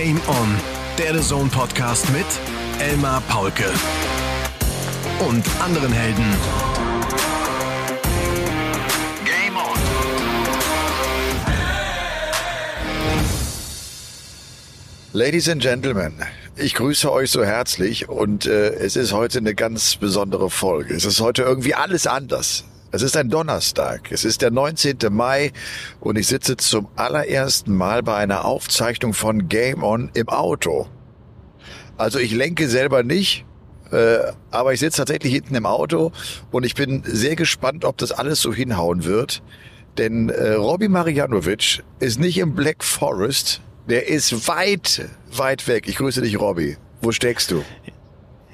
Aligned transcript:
Game 0.00 0.20
On, 0.28 0.56
der 0.96 1.12
The 1.12 1.28
Zone 1.28 1.50
Podcast 1.50 2.08
mit 2.12 2.24
Elmar 2.78 3.20
Paulke 3.22 3.64
und 5.18 5.44
anderen 5.60 5.92
Helden. 5.92 6.24
Game 9.24 9.56
On. 9.56 9.76
Ladies 15.12 15.48
and 15.48 15.60
Gentlemen, 15.60 16.14
ich 16.54 16.74
grüße 16.74 17.10
euch 17.10 17.32
so 17.32 17.44
herzlich 17.44 18.08
und 18.08 18.46
äh, 18.46 18.74
es 18.74 18.94
ist 18.94 19.12
heute 19.12 19.38
eine 19.38 19.56
ganz 19.56 19.96
besondere 19.96 20.48
Folge. 20.48 20.94
Es 20.94 21.04
ist 21.04 21.20
heute 21.20 21.42
irgendwie 21.42 21.74
alles 21.74 22.06
anders. 22.06 22.62
Es 22.90 23.02
ist 23.02 23.18
ein 23.18 23.28
Donnerstag, 23.28 24.10
es 24.12 24.24
ist 24.24 24.40
der 24.40 24.50
19. 24.50 24.96
Mai 25.10 25.52
und 26.00 26.16
ich 26.16 26.26
sitze 26.26 26.56
zum 26.56 26.88
allerersten 26.96 27.74
Mal 27.74 28.02
bei 28.02 28.16
einer 28.16 28.46
Aufzeichnung 28.46 29.12
von 29.12 29.46
Game 29.48 29.82
On 29.82 30.10
im 30.14 30.30
Auto. 30.30 30.86
Also 31.98 32.18
ich 32.18 32.32
lenke 32.32 32.66
selber 32.66 33.02
nicht, 33.02 33.44
äh, 33.90 34.20
aber 34.50 34.72
ich 34.72 34.80
sitze 34.80 34.98
tatsächlich 34.98 35.34
hinten 35.34 35.54
im 35.54 35.66
Auto 35.66 36.12
und 36.50 36.64
ich 36.64 36.74
bin 36.74 37.02
sehr 37.04 37.36
gespannt, 37.36 37.84
ob 37.84 37.98
das 37.98 38.10
alles 38.10 38.40
so 38.40 38.54
hinhauen 38.54 39.04
wird. 39.04 39.42
Denn 39.98 40.30
äh, 40.30 40.52
Robbie 40.52 40.88
Marianovic 40.88 41.84
ist 41.98 42.18
nicht 42.18 42.38
im 42.38 42.54
Black 42.54 42.82
Forest, 42.82 43.60
der 43.86 44.08
ist 44.08 44.48
weit, 44.48 45.10
weit 45.30 45.68
weg. 45.68 45.88
Ich 45.88 45.96
grüße 45.96 46.22
dich, 46.22 46.40
Robbie. 46.40 46.78
Wo 47.02 47.12
steckst 47.12 47.50
du? 47.50 47.62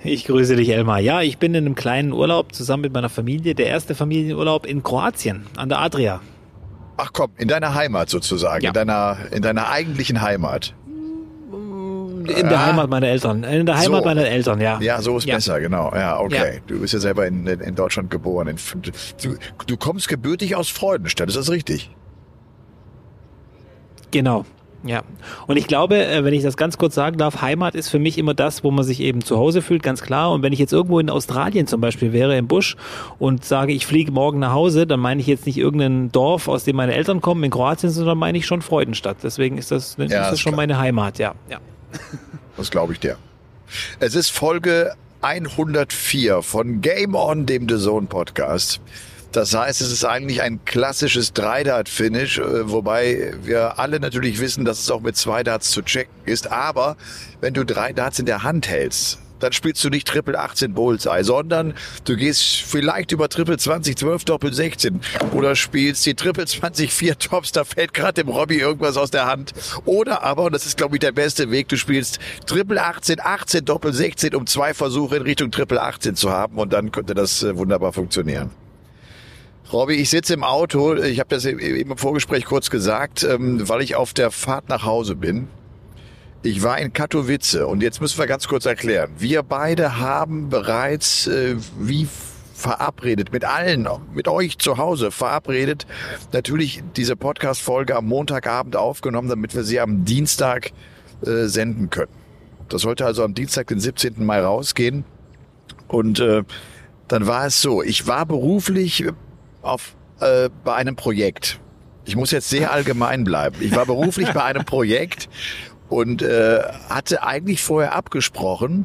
Ich 0.06 0.26
grüße 0.26 0.54
dich, 0.56 0.68
Elmar. 0.68 1.00
Ja, 1.00 1.22
ich 1.22 1.38
bin 1.38 1.54
in 1.54 1.64
einem 1.64 1.74
kleinen 1.74 2.12
Urlaub 2.12 2.54
zusammen 2.54 2.82
mit 2.82 2.92
meiner 2.92 3.08
Familie. 3.08 3.54
Der 3.54 3.66
erste 3.66 3.94
Familienurlaub 3.94 4.66
in 4.66 4.82
Kroatien, 4.82 5.46
an 5.56 5.70
der 5.70 5.80
Adria. 5.80 6.20
Ach 6.98 7.10
komm, 7.12 7.30
in 7.38 7.48
deiner 7.48 7.74
Heimat 7.74 8.10
sozusagen, 8.10 8.62
Ja. 8.62 8.70
in 8.70 8.74
deiner, 8.74 9.16
in 9.32 9.42
deiner 9.42 9.70
eigentlichen 9.70 10.20
Heimat. 10.20 10.74
In 11.50 12.26
der 12.48 12.58
Ah. 12.58 12.66
Heimat 12.66 12.88
meiner 12.90 13.08
Eltern. 13.08 13.44
In 13.44 13.66
der 13.66 13.76
Heimat 13.78 14.02
So. 14.02 14.08
meiner 14.08 14.26
Eltern, 14.26 14.60
ja. 14.60 14.78
Ja, 14.80 15.00
so 15.02 15.16
ist 15.18 15.26
Ja. 15.26 15.34
besser, 15.36 15.60
genau. 15.60 15.90
Ja, 15.94 16.20
okay. 16.20 16.54
Ja. 16.56 16.60
Du 16.66 16.80
bist 16.80 16.92
ja 16.94 17.00
selber 17.00 17.26
in, 17.26 17.46
in, 17.46 17.60
in 17.60 17.74
Deutschland 17.74 18.10
geboren. 18.10 18.48
In, 18.48 18.56
du, 19.22 19.36
du 19.66 19.76
kommst 19.76 20.08
gebürtig 20.08 20.54
aus 20.56 20.68
Freudenstadt, 20.70 21.28
ist 21.28 21.36
das 21.36 21.50
richtig? 21.50 21.90
Genau. 24.10 24.44
Ja. 24.84 25.02
Und 25.46 25.56
ich 25.56 25.66
glaube, 25.66 26.04
äh, 26.04 26.24
wenn 26.24 26.34
ich 26.34 26.42
das 26.42 26.56
ganz 26.56 26.76
kurz 26.76 26.94
sagen 26.94 27.16
darf, 27.16 27.40
Heimat 27.40 27.74
ist 27.74 27.88
für 27.88 27.98
mich 27.98 28.18
immer 28.18 28.34
das, 28.34 28.64
wo 28.64 28.70
man 28.70 28.84
sich 28.84 29.00
eben 29.00 29.22
zu 29.22 29.38
Hause 29.38 29.62
fühlt, 29.62 29.82
ganz 29.82 30.02
klar. 30.02 30.30
Und 30.30 30.42
wenn 30.42 30.52
ich 30.52 30.58
jetzt 30.58 30.72
irgendwo 30.72 30.98
in 30.98 31.08
Australien 31.08 31.66
zum 31.66 31.80
Beispiel 31.80 32.12
wäre, 32.12 32.36
im 32.36 32.46
Busch, 32.46 32.76
und 33.18 33.44
sage, 33.44 33.72
ich 33.72 33.86
fliege 33.86 34.12
morgen 34.12 34.38
nach 34.38 34.52
Hause, 34.52 34.86
dann 34.86 35.00
meine 35.00 35.20
ich 35.20 35.26
jetzt 35.26 35.46
nicht 35.46 35.56
irgendein 35.56 36.12
Dorf, 36.12 36.48
aus 36.48 36.64
dem 36.64 36.76
meine 36.76 36.94
Eltern 36.94 37.20
kommen, 37.20 37.42
in 37.44 37.50
Kroatien, 37.50 37.90
sondern 37.90 38.18
meine 38.18 38.36
ich 38.36 38.46
schon 38.46 38.60
Freudenstadt. 38.60 39.18
Deswegen 39.22 39.56
ist 39.56 39.70
das, 39.70 39.94
ist 39.94 40.10
Ja, 40.10 40.24
das 40.24 40.34
ist 40.34 40.40
schon 40.40 40.52
klar. 40.52 40.62
meine 40.62 40.78
Heimat, 40.78 41.18
ja. 41.18 41.34
ja. 41.48 41.58
Das 42.56 42.70
glaube 42.70 42.92
ich 42.92 43.00
dir. 43.00 43.16
Es 43.98 44.14
ist 44.14 44.30
Folge 44.30 44.92
104 45.22 46.42
von 46.42 46.80
Game 46.80 47.16
On, 47.16 47.46
dem 47.46 47.68
The 47.68 47.78
Zone 47.78 48.06
Podcast. 48.06 48.80
Das 49.34 49.52
heißt, 49.52 49.80
es 49.80 49.90
ist 49.90 50.04
eigentlich 50.04 50.42
ein 50.42 50.64
klassisches 50.64 51.32
Drei-Dart-Finish, 51.32 52.38
äh, 52.38 52.70
wobei 52.70 53.34
wir 53.42 53.80
alle 53.80 53.98
natürlich 53.98 54.38
wissen, 54.38 54.64
dass 54.64 54.78
es 54.78 54.92
auch 54.92 55.00
mit 55.00 55.16
zwei 55.16 55.42
Darts 55.42 55.72
zu 55.72 55.82
checken 55.82 56.14
ist. 56.24 56.52
Aber 56.52 56.96
wenn 57.40 57.52
du 57.52 57.64
drei 57.64 57.92
Darts 57.92 58.20
in 58.20 58.26
der 58.26 58.44
Hand 58.44 58.68
hältst, 58.68 59.18
dann 59.40 59.52
spielst 59.52 59.82
du 59.82 59.90
nicht 59.90 60.06
Triple 60.06 60.38
18 60.38 60.72
Bullseye, 60.72 61.24
sondern 61.24 61.74
du 62.04 62.16
gehst 62.16 62.44
vielleicht 62.44 63.10
über 63.10 63.28
Triple 63.28 63.58
20 63.58 63.96
12 63.96 64.24
Doppel 64.24 64.54
16 64.54 65.00
oder 65.32 65.56
spielst 65.56 66.06
die 66.06 66.14
Triple 66.14 66.46
20 66.46 66.92
4 66.92 67.18
Tops, 67.18 67.50
da 67.50 67.64
fällt 67.64 67.92
gerade 67.92 68.22
dem 68.22 68.28
Robby 68.28 68.60
irgendwas 68.60 68.96
aus 68.96 69.10
der 69.10 69.26
Hand. 69.26 69.52
Oder 69.84 70.22
aber, 70.22 70.44
und 70.44 70.54
das 70.54 70.64
ist 70.64 70.76
glaube 70.76 70.94
ich 70.94 71.00
der 71.00 71.12
beste 71.12 71.50
Weg, 71.50 71.66
du 71.68 71.76
spielst 71.76 72.20
Triple 72.46 72.80
18 72.80 73.18
18 73.20 73.64
Doppel 73.64 73.92
16, 73.92 74.36
um 74.36 74.46
zwei 74.46 74.74
Versuche 74.74 75.16
in 75.16 75.22
Richtung 75.22 75.50
Triple 75.50 75.82
18 75.82 76.14
zu 76.14 76.30
haben 76.30 76.56
und 76.56 76.72
dann 76.72 76.92
könnte 76.92 77.14
das 77.14 77.42
äh, 77.42 77.56
wunderbar 77.56 77.92
funktionieren. 77.92 78.63
Robby, 79.74 79.94
ich 79.94 80.08
sitze 80.08 80.34
im 80.34 80.44
Auto, 80.44 80.94
ich 80.94 81.18
habe 81.18 81.30
das 81.30 81.44
eben 81.44 81.58
im 81.58 81.96
Vorgespräch 81.96 82.44
kurz 82.44 82.70
gesagt, 82.70 83.24
ähm, 83.24 83.68
weil 83.68 83.82
ich 83.82 83.96
auf 83.96 84.14
der 84.14 84.30
Fahrt 84.30 84.68
nach 84.68 84.84
Hause 84.84 85.16
bin. 85.16 85.48
Ich 86.44 86.62
war 86.62 86.78
in 86.78 86.92
Katowice 86.92 87.56
und 87.56 87.82
jetzt 87.82 88.00
müssen 88.00 88.16
wir 88.16 88.28
ganz 88.28 88.46
kurz 88.46 88.66
erklären. 88.66 89.10
Wir 89.18 89.42
beide 89.42 89.98
haben 89.98 90.48
bereits 90.48 91.26
äh, 91.26 91.56
wie 91.76 92.06
verabredet, 92.54 93.32
mit 93.32 93.44
allen, 93.44 93.88
mit 94.14 94.28
euch 94.28 94.58
zu 94.58 94.78
Hause 94.78 95.10
verabredet, 95.10 95.88
natürlich 96.32 96.84
diese 96.94 97.16
Podcast-Folge 97.16 97.96
am 97.96 98.06
Montagabend 98.06 98.76
aufgenommen, 98.76 99.28
damit 99.28 99.56
wir 99.56 99.64
sie 99.64 99.80
am 99.80 100.04
Dienstag 100.04 100.70
äh, 101.26 101.46
senden 101.46 101.90
können. 101.90 102.12
Das 102.68 102.82
sollte 102.82 103.06
also 103.06 103.24
am 103.24 103.34
Dienstag, 103.34 103.66
den 103.66 103.80
17. 103.80 104.24
Mai 104.24 104.40
rausgehen. 104.40 105.04
Und 105.88 106.20
äh, 106.20 106.44
dann 107.08 107.26
war 107.26 107.46
es 107.46 107.60
so, 107.60 107.82
ich 107.82 108.06
war 108.06 108.24
beruflich 108.24 109.04
auf, 109.64 109.96
äh, 110.20 110.48
bei 110.64 110.74
einem 110.74 110.96
Projekt. 110.96 111.60
Ich 112.04 112.16
muss 112.16 112.30
jetzt 112.30 112.50
sehr 112.50 112.72
allgemein 112.72 113.24
bleiben. 113.24 113.56
Ich 113.60 113.74
war 113.74 113.86
beruflich 113.86 114.30
bei 114.32 114.44
einem 114.44 114.64
Projekt 114.64 115.28
und 115.88 116.22
äh, 116.22 116.60
hatte 116.88 117.22
eigentlich 117.22 117.62
vorher 117.62 117.94
abgesprochen, 117.94 118.84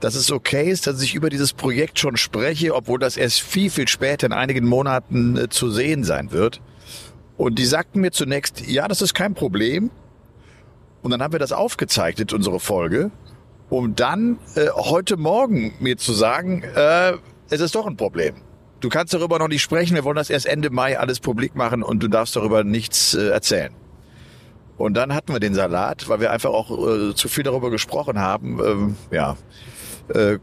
dass 0.00 0.14
es 0.14 0.30
okay 0.30 0.70
ist, 0.70 0.86
dass 0.86 1.00
ich 1.02 1.14
über 1.14 1.30
dieses 1.30 1.52
Projekt 1.52 1.98
schon 1.98 2.16
spreche, 2.16 2.74
obwohl 2.74 2.98
das 2.98 3.16
erst 3.16 3.40
viel, 3.40 3.70
viel 3.70 3.88
später 3.88 4.26
in 4.26 4.32
einigen 4.32 4.66
Monaten 4.66 5.36
äh, 5.36 5.48
zu 5.48 5.70
sehen 5.70 6.04
sein 6.04 6.32
wird. 6.32 6.60
Und 7.36 7.58
die 7.58 7.66
sagten 7.66 8.00
mir 8.00 8.12
zunächst, 8.12 8.66
ja, 8.66 8.88
das 8.88 9.02
ist 9.02 9.14
kein 9.14 9.34
Problem. 9.34 9.90
Und 11.02 11.10
dann 11.10 11.22
haben 11.22 11.32
wir 11.32 11.38
das 11.38 11.52
aufgezeichnet, 11.52 12.32
unsere 12.32 12.58
Folge, 12.58 13.10
um 13.68 13.94
dann 13.94 14.38
äh, 14.54 14.68
heute 14.74 15.16
Morgen 15.16 15.74
mir 15.78 15.96
zu 15.96 16.12
sagen, 16.12 16.62
äh, 16.62 17.12
es 17.48 17.60
ist 17.60 17.74
doch 17.74 17.86
ein 17.86 17.96
Problem. 17.96 18.34
Du 18.80 18.88
kannst 18.88 19.14
darüber 19.14 19.38
noch 19.38 19.48
nicht 19.48 19.62
sprechen, 19.62 19.94
wir 19.94 20.04
wollen 20.04 20.16
das 20.16 20.30
erst 20.30 20.46
Ende 20.46 20.70
Mai 20.70 20.98
alles 20.98 21.20
publik 21.20 21.54
machen 21.54 21.82
und 21.82 22.02
du 22.02 22.08
darfst 22.08 22.36
darüber 22.36 22.62
nichts 22.62 23.14
äh, 23.14 23.28
erzählen. 23.28 23.72
Und 24.76 24.94
dann 24.94 25.14
hatten 25.14 25.32
wir 25.32 25.40
den 25.40 25.54
Salat, 25.54 26.08
weil 26.08 26.20
wir 26.20 26.30
einfach 26.30 26.50
auch 26.50 26.70
äh, 26.70 27.14
zu 27.14 27.28
viel 27.28 27.44
darüber 27.44 27.70
gesprochen 27.70 28.18
haben. 28.18 28.60
Ähm, 28.62 28.96
ja, 29.10 29.36
äh, 30.14 30.38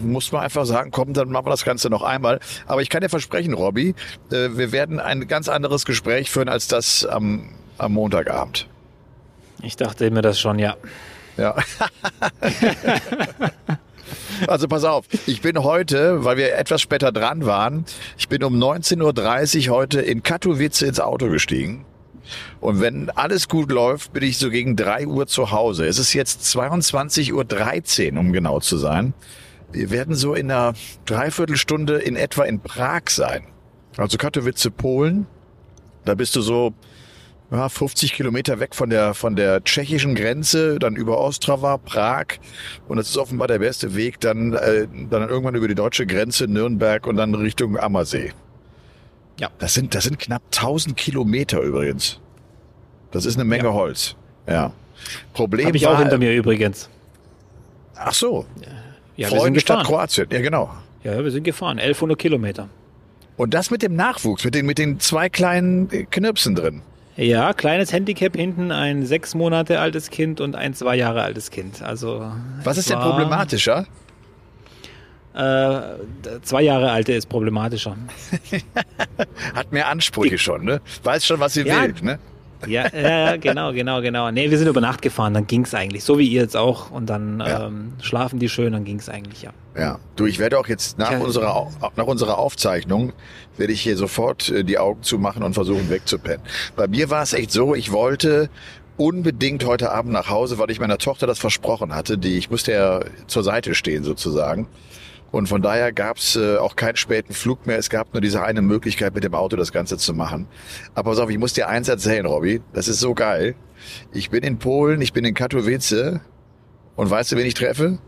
muss 0.00 0.32
man 0.32 0.42
einfach 0.42 0.66
sagen, 0.66 0.90
komm, 0.90 1.12
dann 1.12 1.30
machen 1.30 1.46
wir 1.46 1.50
das 1.50 1.64
Ganze 1.64 1.88
noch 1.90 2.02
einmal. 2.02 2.40
Aber 2.66 2.82
ich 2.82 2.88
kann 2.88 3.00
dir 3.00 3.08
versprechen, 3.08 3.54
Robby, 3.54 3.94
äh, 4.32 4.48
wir 4.56 4.72
werden 4.72 4.98
ein 4.98 5.28
ganz 5.28 5.48
anderes 5.48 5.84
Gespräch 5.84 6.30
führen 6.30 6.48
als 6.48 6.66
das 6.66 7.06
am, 7.06 7.50
am 7.78 7.92
Montagabend. 7.92 8.68
Ich 9.62 9.76
dachte 9.76 10.10
mir 10.10 10.22
das 10.22 10.40
schon, 10.40 10.58
ja. 10.58 10.76
Ja. 11.36 11.54
Also 14.46 14.68
pass 14.68 14.84
auf, 14.84 15.06
ich 15.26 15.40
bin 15.40 15.62
heute, 15.62 16.24
weil 16.24 16.36
wir 16.36 16.56
etwas 16.56 16.80
später 16.80 17.12
dran 17.12 17.46
waren, 17.46 17.84
ich 18.16 18.28
bin 18.28 18.44
um 18.44 18.54
19.30 18.54 19.68
Uhr 19.68 19.76
heute 19.76 20.00
in 20.00 20.22
Katowice 20.22 20.82
ins 20.82 21.00
Auto 21.00 21.28
gestiegen. 21.28 21.84
Und 22.60 22.80
wenn 22.80 23.10
alles 23.10 23.48
gut 23.48 23.70
läuft, 23.70 24.12
bin 24.12 24.22
ich 24.22 24.38
so 24.38 24.50
gegen 24.50 24.76
3 24.76 25.06
Uhr 25.06 25.26
zu 25.26 25.50
Hause. 25.50 25.86
Es 25.86 25.98
ist 25.98 26.12
jetzt 26.12 26.42
22.13 26.42 28.12
Uhr, 28.12 28.20
um 28.20 28.32
genau 28.32 28.60
zu 28.60 28.76
sein. 28.76 29.14
Wir 29.72 29.90
werden 29.90 30.14
so 30.14 30.34
in 30.34 30.50
einer 30.50 30.74
Dreiviertelstunde 31.06 31.98
in 31.98 32.16
etwa 32.16 32.44
in 32.44 32.60
Prag 32.60 33.02
sein. 33.08 33.44
Also 33.96 34.18
Katowice, 34.18 34.70
Polen. 34.76 35.26
Da 36.04 36.14
bist 36.14 36.36
du 36.36 36.40
so 36.40 36.72
ja, 37.50 37.68
50 37.68 38.12
Kilometer 38.12 38.60
weg 38.60 38.74
von 38.74 38.90
der, 38.90 39.14
von 39.14 39.34
der 39.34 39.64
tschechischen 39.64 40.14
Grenze, 40.14 40.78
dann 40.78 40.96
über 40.96 41.18
Ostrava, 41.18 41.78
Prag. 41.78 42.26
Und 42.88 42.98
das 42.98 43.08
ist 43.08 43.16
offenbar 43.16 43.48
der 43.48 43.58
beste 43.58 43.94
Weg, 43.94 44.20
dann, 44.20 44.52
äh, 44.52 44.86
dann 45.08 45.28
irgendwann 45.28 45.54
über 45.54 45.68
die 45.68 45.74
deutsche 45.74 46.06
Grenze, 46.06 46.46
Nürnberg 46.46 47.06
und 47.06 47.16
dann 47.16 47.34
Richtung 47.34 47.78
Ammersee. 47.78 48.32
Ja. 49.40 49.48
Das 49.58 49.74
sind, 49.74 49.94
das 49.94 50.04
sind 50.04 50.18
knapp 50.18 50.42
1000 50.54 50.96
Kilometer 50.96 51.60
übrigens. 51.60 52.20
Das 53.12 53.24
ist 53.24 53.36
eine 53.36 53.44
Menge 53.44 53.64
Ja. 53.64 53.72
Holz. 53.72 54.16
Ja. 54.46 54.72
Problem 55.32 55.68
Habe 55.68 55.76
ich 55.76 55.84
war, 55.84 55.94
auch 55.94 55.98
hinter 55.98 56.18
mir 56.18 56.34
übrigens. 56.34 56.90
Ach 57.94 58.12
so. 58.12 58.46
Ja, 58.60 58.66
wir 59.16 59.28
sind 59.28 59.38
Freudenstadt. 59.38 59.86
Kroatien. 59.86 60.26
Ja, 60.30 60.40
genau. 60.40 60.70
Ja, 61.02 61.22
wir 61.22 61.30
sind 61.30 61.44
gefahren. 61.44 61.78
1100 61.78 62.18
Kilometer. 62.18 62.68
Und 63.36 63.54
das 63.54 63.70
mit 63.70 63.82
dem 63.82 63.94
Nachwuchs, 63.94 64.44
mit 64.44 64.54
den, 64.54 64.66
mit 64.66 64.78
den 64.78 64.98
zwei 65.00 65.28
kleinen 65.28 65.88
Knirpsen 66.10 66.54
drin. 66.56 66.82
Ja, 67.18 67.52
kleines 67.52 67.92
Handicap 67.92 68.36
hinten, 68.36 68.70
ein 68.70 69.04
sechs 69.04 69.34
Monate 69.34 69.80
altes 69.80 70.08
Kind 70.10 70.40
und 70.40 70.54
ein 70.54 70.72
zwei 70.74 70.94
Jahre 70.94 71.22
altes 71.22 71.50
Kind. 71.50 71.82
Also 71.82 72.30
Was 72.62 72.78
ist 72.78 72.88
denn 72.90 72.98
problematischer? 73.00 73.86
Äh, 75.34 75.80
zwei 76.42 76.62
Jahre 76.62 76.92
alte 76.92 77.12
ist 77.14 77.28
problematischer. 77.28 77.96
Hat 79.54 79.72
mehr 79.72 79.88
Ansprüche 79.88 80.38
schon, 80.38 80.64
ne? 80.64 80.80
Weiß 81.02 81.26
schon, 81.26 81.40
was 81.40 81.54
sie 81.54 81.62
Ja. 81.62 81.82
will, 81.82 81.94
ne? 82.02 82.18
Ja, 82.66 82.86
ja, 82.94 83.36
genau, 83.36 83.72
genau, 83.72 84.00
genau. 84.02 84.30
Nee, 84.30 84.50
wir 84.50 84.58
sind 84.58 84.66
über 84.68 84.80
Nacht 84.80 85.00
gefahren, 85.02 85.32
dann 85.34 85.46
ging's 85.46 85.74
eigentlich. 85.74 86.02
So 86.04 86.18
wie 86.18 86.26
ihr 86.26 86.42
jetzt 86.42 86.56
auch. 86.56 86.90
Und 86.90 87.06
dann 87.08 87.40
Ja. 87.40 87.66
ähm, 87.66 87.92
schlafen 88.02 88.38
die 88.38 88.48
schön, 88.48 88.72
dann 88.72 88.84
ging's 88.84 89.08
eigentlich, 89.08 89.42
ja. 89.42 89.50
Ja, 89.76 89.98
du, 90.16 90.26
ich 90.26 90.38
werde 90.40 90.58
auch 90.58 90.66
jetzt 90.66 90.98
nach 90.98 91.10
Tja. 91.10 91.18
unserer 91.20 91.70
nach 91.94 92.06
unserer 92.06 92.38
Aufzeichnung 92.38 93.12
werde 93.56 93.72
ich 93.72 93.80
hier 93.80 93.96
sofort 93.96 94.48
äh, 94.48 94.64
die 94.64 94.78
Augen 94.78 95.02
zumachen 95.02 95.42
und 95.44 95.54
versuchen 95.54 95.88
wegzupennen. 95.88 96.40
Bei 96.74 96.88
mir 96.88 97.10
war 97.10 97.22
es 97.22 97.32
echt 97.32 97.52
so, 97.52 97.74
ich 97.74 97.92
wollte 97.92 98.50
unbedingt 98.96 99.64
heute 99.64 99.92
Abend 99.92 100.12
nach 100.12 100.28
Hause, 100.28 100.58
weil 100.58 100.70
ich 100.72 100.80
meiner 100.80 100.98
Tochter 100.98 101.26
das 101.28 101.38
versprochen 101.38 101.94
hatte. 101.94 102.18
Die, 102.18 102.36
ich 102.38 102.50
musste 102.50 102.72
ja 102.72 103.00
zur 103.28 103.44
Seite 103.44 103.74
stehen 103.76 104.02
sozusagen. 104.02 104.66
Und 105.30 105.48
von 105.48 105.60
daher 105.60 105.92
gab 105.92 106.16
es 106.16 106.36
äh, 106.36 106.56
auch 106.56 106.74
keinen 106.74 106.96
späten 106.96 107.34
Flug 107.34 107.66
mehr. 107.66 107.78
Es 107.78 107.90
gab 107.90 108.14
nur 108.14 108.20
diese 108.22 108.42
eine 108.42 108.62
Möglichkeit, 108.62 109.14
mit 109.14 109.24
dem 109.24 109.34
Auto 109.34 109.56
das 109.56 109.72
Ganze 109.72 109.98
zu 109.98 110.14
machen. 110.14 110.46
Aber 110.94 111.10
pass 111.10 111.18
auf, 111.18 111.28
ich 111.28 111.38
muss 111.38 111.52
dir 111.52 111.68
eins 111.68 111.88
erzählen, 111.88 112.24
Robby. 112.24 112.62
Das 112.72 112.88
ist 112.88 113.00
so 113.00 113.14
geil. 113.14 113.54
Ich 114.12 114.30
bin 114.30 114.42
in 114.42 114.58
Polen, 114.58 115.02
ich 115.02 115.12
bin 115.12 115.24
in 115.24 115.34
Katowice. 115.34 116.20
Und 116.96 117.10
weißt 117.10 117.32
du, 117.32 117.36
wen 117.36 117.46
ich 117.46 117.54
treffe? 117.54 117.98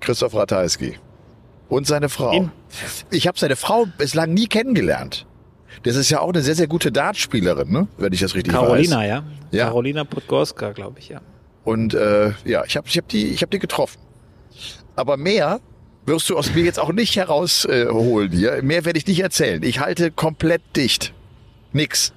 Christoph 0.00 0.34
Ratajski. 0.34 0.96
Und 1.68 1.86
seine 1.86 2.08
Frau. 2.08 2.32
In? 2.32 2.50
Ich 3.10 3.26
habe 3.26 3.38
seine 3.38 3.56
Frau 3.56 3.86
bislang 3.96 4.32
nie 4.32 4.46
kennengelernt. 4.46 5.26
Das 5.82 5.96
ist 5.96 6.10
ja 6.10 6.20
auch 6.20 6.30
eine 6.30 6.42
sehr, 6.42 6.54
sehr 6.54 6.66
gute 6.66 6.92
Dartspielerin, 6.92 7.70
ne? 7.70 7.88
wenn 7.98 8.12
ich 8.12 8.20
das 8.20 8.34
richtig 8.34 8.52
Carolina, 8.52 8.98
weiß. 8.98 9.08
ja? 9.08 9.24
Ja. 9.50 9.66
Carolina 9.66 10.04
Podgorska, 10.04 10.72
glaube 10.72 10.98
ich, 10.98 11.08
ja. 11.08 11.20
Und 11.64 11.94
äh, 11.94 12.32
ja, 12.44 12.64
ich 12.64 12.76
habe 12.76 12.88
ich 12.88 12.96
hab 12.96 13.08
die, 13.08 13.26
ich 13.26 13.42
hab 13.42 13.50
die 13.50 13.58
getroffen. 13.58 13.98
Aber 14.96 15.16
mehr 15.16 15.60
wirst 16.08 16.28
du 16.30 16.36
aus 16.36 16.52
mir 16.54 16.64
jetzt 16.64 16.78
auch 16.80 16.92
nicht 16.92 17.14
herausholen 17.16 18.32
hier. 18.32 18.62
Mehr 18.62 18.84
werde 18.84 18.98
ich 18.98 19.06
nicht 19.06 19.20
erzählen. 19.20 19.62
Ich 19.62 19.80
halte 19.80 20.10
komplett 20.10 20.62
dicht. 20.76 21.12
Nix. 21.72 22.12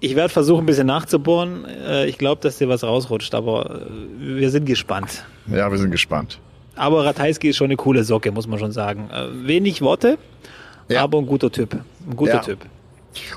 Ich 0.00 0.14
werde 0.14 0.28
versuchen, 0.32 0.62
ein 0.62 0.66
bisschen 0.66 0.86
nachzubohren. 0.86 1.64
Äh, 1.64 2.06
Ich 2.06 2.18
glaube, 2.18 2.40
dass 2.42 2.58
dir 2.58 2.68
was 2.68 2.84
rausrutscht, 2.84 3.34
aber 3.34 3.80
äh, 3.82 4.36
wir 4.38 4.50
sind 4.50 4.64
gespannt. 4.66 5.24
Ja, 5.48 5.70
wir 5.70 5.78
sind 5.78 5.90
gespannt. 5.90 6.38
Aber 6.76 7.04
Ratajski 7.04 7.48
ist 7.48 7.56
schon 7.56 7.64
eine 7.66 7.76
coole 7.76 8.04
Socke, 8.04 8.30
muss 8.30 8.46
man 8.46 8.60
schon 8.60 8.70
sagen. 8.70 9.10
Äh, 9.12 9.48
Wenig 9.48 9.80
Worte, 9.82 10.16
Ja. 10.88 11.02
aber 11.02 11.18
ein 11.18 11.26
guter 11.26 11.50
Typ. 11.50 11.74
Ein 11.74 12.14
guter 12.14 12.34
Ja. 12.34 12.38
Typ. 12.40 12.58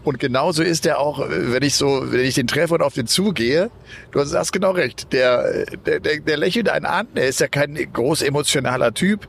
Und 0.03 0.19
genauso 0.19 0.63
ist 0.63 0.85
er 0.85 0.99
auch, 0.99 1.19
wenn 1.29 1.63
ich 1.63 1.75
so, 1.75 2.11
wenn 2.11 2.25
ich 2.25 2.35
den 2.35 2.47
treffe 2.47 2.73
und 2.75 2.81
auf 2.81 2.93
den 2.93 3.07
zugehe, 3.07 3.69
du 4.11 4.19
hast 4.19 4.33
hast 4.33 4.51
genau 4.51 4.71
recht, 4.71 5.13
der, 5.13 5.65
der, 5.85 5.99
der, 5.99 6.19
der 6.19 6.37
lächelt 6.37 6.69
einen 6.69 6.85
an, 6.85 7.07
der 7.15 7.27
ist 7.27 7.39
ja 7.39 7.47
kein 7.47 7.75
groß 7.93 8.21
emotionaler 8.21 8.93
Typ, 8.93 9.27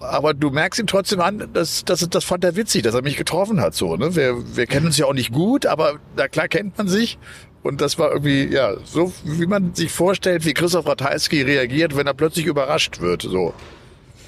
aber 0.00 0.34
du 0.34 0.50
merkst 0.50 0.80
ihm 0.80 0.86
trotzdem 0.86 1.20
an, 1.20 1.48
dass, 1.52 1.84
dass 1.84 2.08
das 2.08 2.24
fand 2.24 2.44
er 2.44 2.56
witzig, 2.56 2.82
dass 2.82 2.94
er 2.94 3.02
mich 3.02 3.16
getroffen 3.16 3.60
hat, 3.60 3.74
so, 3.74 3.96
ne? 3.96 4.14
Wir, 4.14 4.56
wir 4.56 4.66
kennen 4.66 4.86
uns 4.86 4.96
ja 4.96 5.06
auch 5.06 5.14
nicht 5.14 5.32
gut, 5.32 5.66
aber 5.66 5.98
na 6.16 6.28
klar 6.28 6.48
kennt 6.48 6.78
man 6.78 6.88
sich. 6.88 7.18
Und 7.62 7.80
das 7.80 7.98
war 7.98 8.12
irgendwie, 8.12 8.46
ja, 8.46 8.74
so 8.84 9.12
wie 9.24 9.46
man 9.46 9.74
sich 9.74 9.90
vorstellt, 9.90 10.44
wie 10.44 10.54
Christoph 10.54 10.86
Ratajski 10.86 11.42
reagiert, 11.42 11.96
wenn 11.96 12.06
er 12.06 12.14
plötzlich 12.14 12.46
überrascht 12.46 13.00
wird, 13.00 13.22
so. 13.22 13.52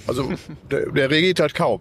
Also, 0.06 0.32
der, 0.70 0.90
der 0.90 1.11
reagiert 1.11 1.38
halt 1.40 1.55
kaum. 1.55 1.81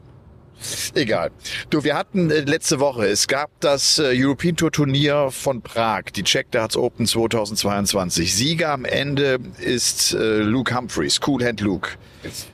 Egal. 0.93 1.31
Du, 1.69 1.83
wir 1.83 1.95
hatten 1.95 2.31
äh, 2.31 2.41
letzte 2.41 2.79
Woche, 2.79 3.07
es 3.07 3.27
gab 3.27 3.49
das 3.59 3.99
äh, 3.99 4.11
European 4.13 4.55
Tour 4.55 4.71
Turnier 4.71 5.29
von 5.31 5.61
Prag, 5.61 6.03
die 6.15 6.23
Czech 6.23 6.47
Darts 6.51 6.75
Open 6.75 7.05
2022. 7.05 8.33
Sieger 8.33 8.71
am 8.71 8.85
Ende 8.85 9.39
ist 9.59 10.13
äh, 10.13 10.39
Luke 10.39 10.75
Humphreys, 10.75 11.19
Cool 11.25 11.43
Hand 11.45 11.61
Luke. 11.61 11.91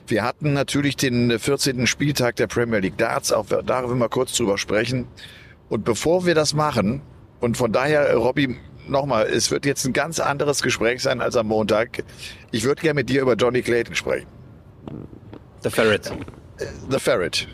Wir 0.06 0.22
hatten 0.22 0.52
natürlich 0.52 0.96
den 0.96 1.38
14. 1.38 1.86
Spieltag 1.86 2.36
der 2.36 2.46
Premier 2.46 2.78
League 2.78 2.98
Darts, 2.98 3.32
auch 3.32 3.46
darüber 3.46 3.94
mal 3.94 4.08
kurz 4.08 4.36
drüber 4.36 4.58
sprechen. 4.58 5.08
Und 5.68 5.84
bevor 5.84 6.26
wir 6.26 6.34
das 6.34 6.54
machen, 6.54 7.02
und 7.40 7.56
von 7.56 7.72
daher, 7.72 8.14
Robby, 8.14 8.56
nochmal, 8.88 9.26
es 9.26 9.50
wird 9.50 9.66
jetzt 9.66 9.84
ein 9.84 9.92
ganz 9.92 10.20
anderes 10.20 10.62
Gespräch 10.62 11.02
sein 11.02 11.20
als 11.20 11.36
am 11.36 11.48
Montag. 11.48 12.04
Ich 12.50 12.64
würde 12.64 12.80
gerne 12.80 12.94
mit 12.94 13.08
dir 13.08 13.22
über 13.22 13.34
Johnny 13.34 13.62
Clayton 13.62 13.94
sprechen. 13.94 14.28
Der 15.64 15.70
Ferret. 15.70 16.12
The 16.88 16.98
Ferret. 16.98 17.48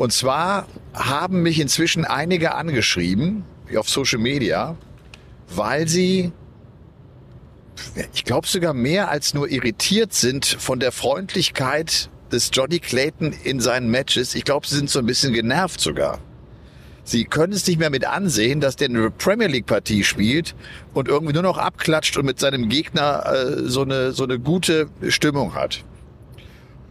Und 0.00 0.14
zwar 0.14 0.66
haben 0.94 1.42
mich 1.42 1.60
inzwischen 1.60 2.06
einige 2.06 2.54
angeschrieben 2.54 3.44
auf 3.76 3.90
Social 3.90 4.18
Media, 4.18 4.74
weil 5.54 5.88
sie, 5.88 6.32
ich 8.14 8.24
glaube 8.24 8.46
sogar 8.46 8.72
mehr 8.72 9.10
als 9.10 9.34
nur 9.34 9.50
irritiert 9.50 10.14
sind 10.14 10.46
von 10.46 10.80
der 10.80 10.90
Freundlichkeit 10.90 12.08
des 12.32 12.50
Johnny 12.50 12.78
Clayton 12.78 13.34
in 13.44 13.60
seinen 13.60 13.90
Matches. 13.90 14.34
Ich 14.34 14.44
glaube, 14.44 14.66
sie 14.66 14.76
sind 14.76 14.88
so 14.88 15.00
ein 15.00 15.04
bisschen 15.04 15.34
genervt 15.34 15.82
sogar. 15.82 16.18
Sie 17.04 17.26
können 17.26 17.52
es 17.52 17.66
nicht 17.66 17.78
mehr 17.78 17.90
mit 17.90 18.06
ansehen, 18.06 18.62
dass 18.62 18.76
der 18.76 18.88
eine 18.88 19.10
Premier 19.10 19.48
League 19.48 19.66
Partie 19.66 20.02
spielt 20.02 20.54
und 20.94 21.08
irgendwie 21.08 21.34
nur 21.34 21.42
noch 21.42 21.58
abklatscht 21.58 22.16
und 22.16 22.24
mit 22.24 22.40
seinem 22.40 22.70
Gegner 22.70 23.26
äh, 23.26 23.68
so 23.68 23.82
eine 23.82 24.12
so 24.12 24.24
eine 24.24 24.38
gute 24.38 24.88
Stimmung 25.08 25.54
hat. 25.54 25.84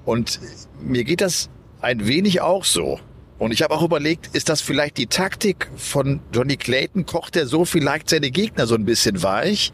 Und 0.06 0.40
mir 0.80 1.04
geht 1.04 1.22
das 1.22 1.50
ein 1.82 2.08
wenig 2.08 2.42
auch 2.42 2.66
so. 2.66 3.00
Und 3.38 3.54
ich 3.54 3.62
habe 3.62 3.74
auch 3.74 3.84
überlegt, 3.84 4.36
ist 4.36 4.50
das 4.50 4.62
vielleicht 4.62 4.98
die 4.98 5.08
Taktik 5.08 5.70
von 5.78 6.20
Johnny 6.34 6.58
Clayton? 6.58 7.06
Kocht 7.06 7.38
er 7.38 7.48
so 7.48 7.64
vielleicht 7.64 8.10
seine 8.10 8.32
Gegner 8.32 8.68
so 8.68 8.76
ein 8.76 8.84
bisschen 8.84 9.24
weich, 9.24 9.72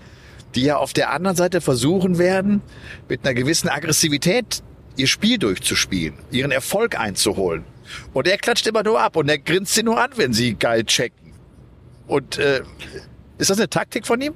die 0.53 0.61
ja 0.61 0.77
auf 0.77 0.93
der 0.93 1.11
anderen 1.11 1.35
Seite 1.35 1.61
versuchen 1.61 2.19
werden, 2.19 2.61
mit 3.09 3.25
einer 3.25 3.33
gewissen 3.33 3.67
Aggressivität 3.67 4.61
ihr 4.97 5.07
Spiel 5.07 5.39
durchzuspielen, 5.39 6.13
ihren 6.31 6.51
Erfolg 6.51 6.97
einzuholen. 6.97 7.65
Und 8.13 8.27
er 8.27 8.37
klatscht 8.37 8.67
immer 8.67 8.83
nur 8.83 9.01
ab 9.01 9.15
und 9.15 9.29
er 9.29 9.39
grinst 9.39 9.73
sie 9.73 9.83
nur 9.83 9.99
an, 9.99 10.11
wenn 10.15 10.31
sie 10.31 10.53
geil 10.53 10.83
checken. 10.83 11.33
Und 12.07 12.37
äh, 12.37 12.61
ist 13.39 13.49
das 13.49 13.57
eine 13.57 13.69
Taktik 13.69 14.05
von 14.05 14.21
ihm? 14.21 14.33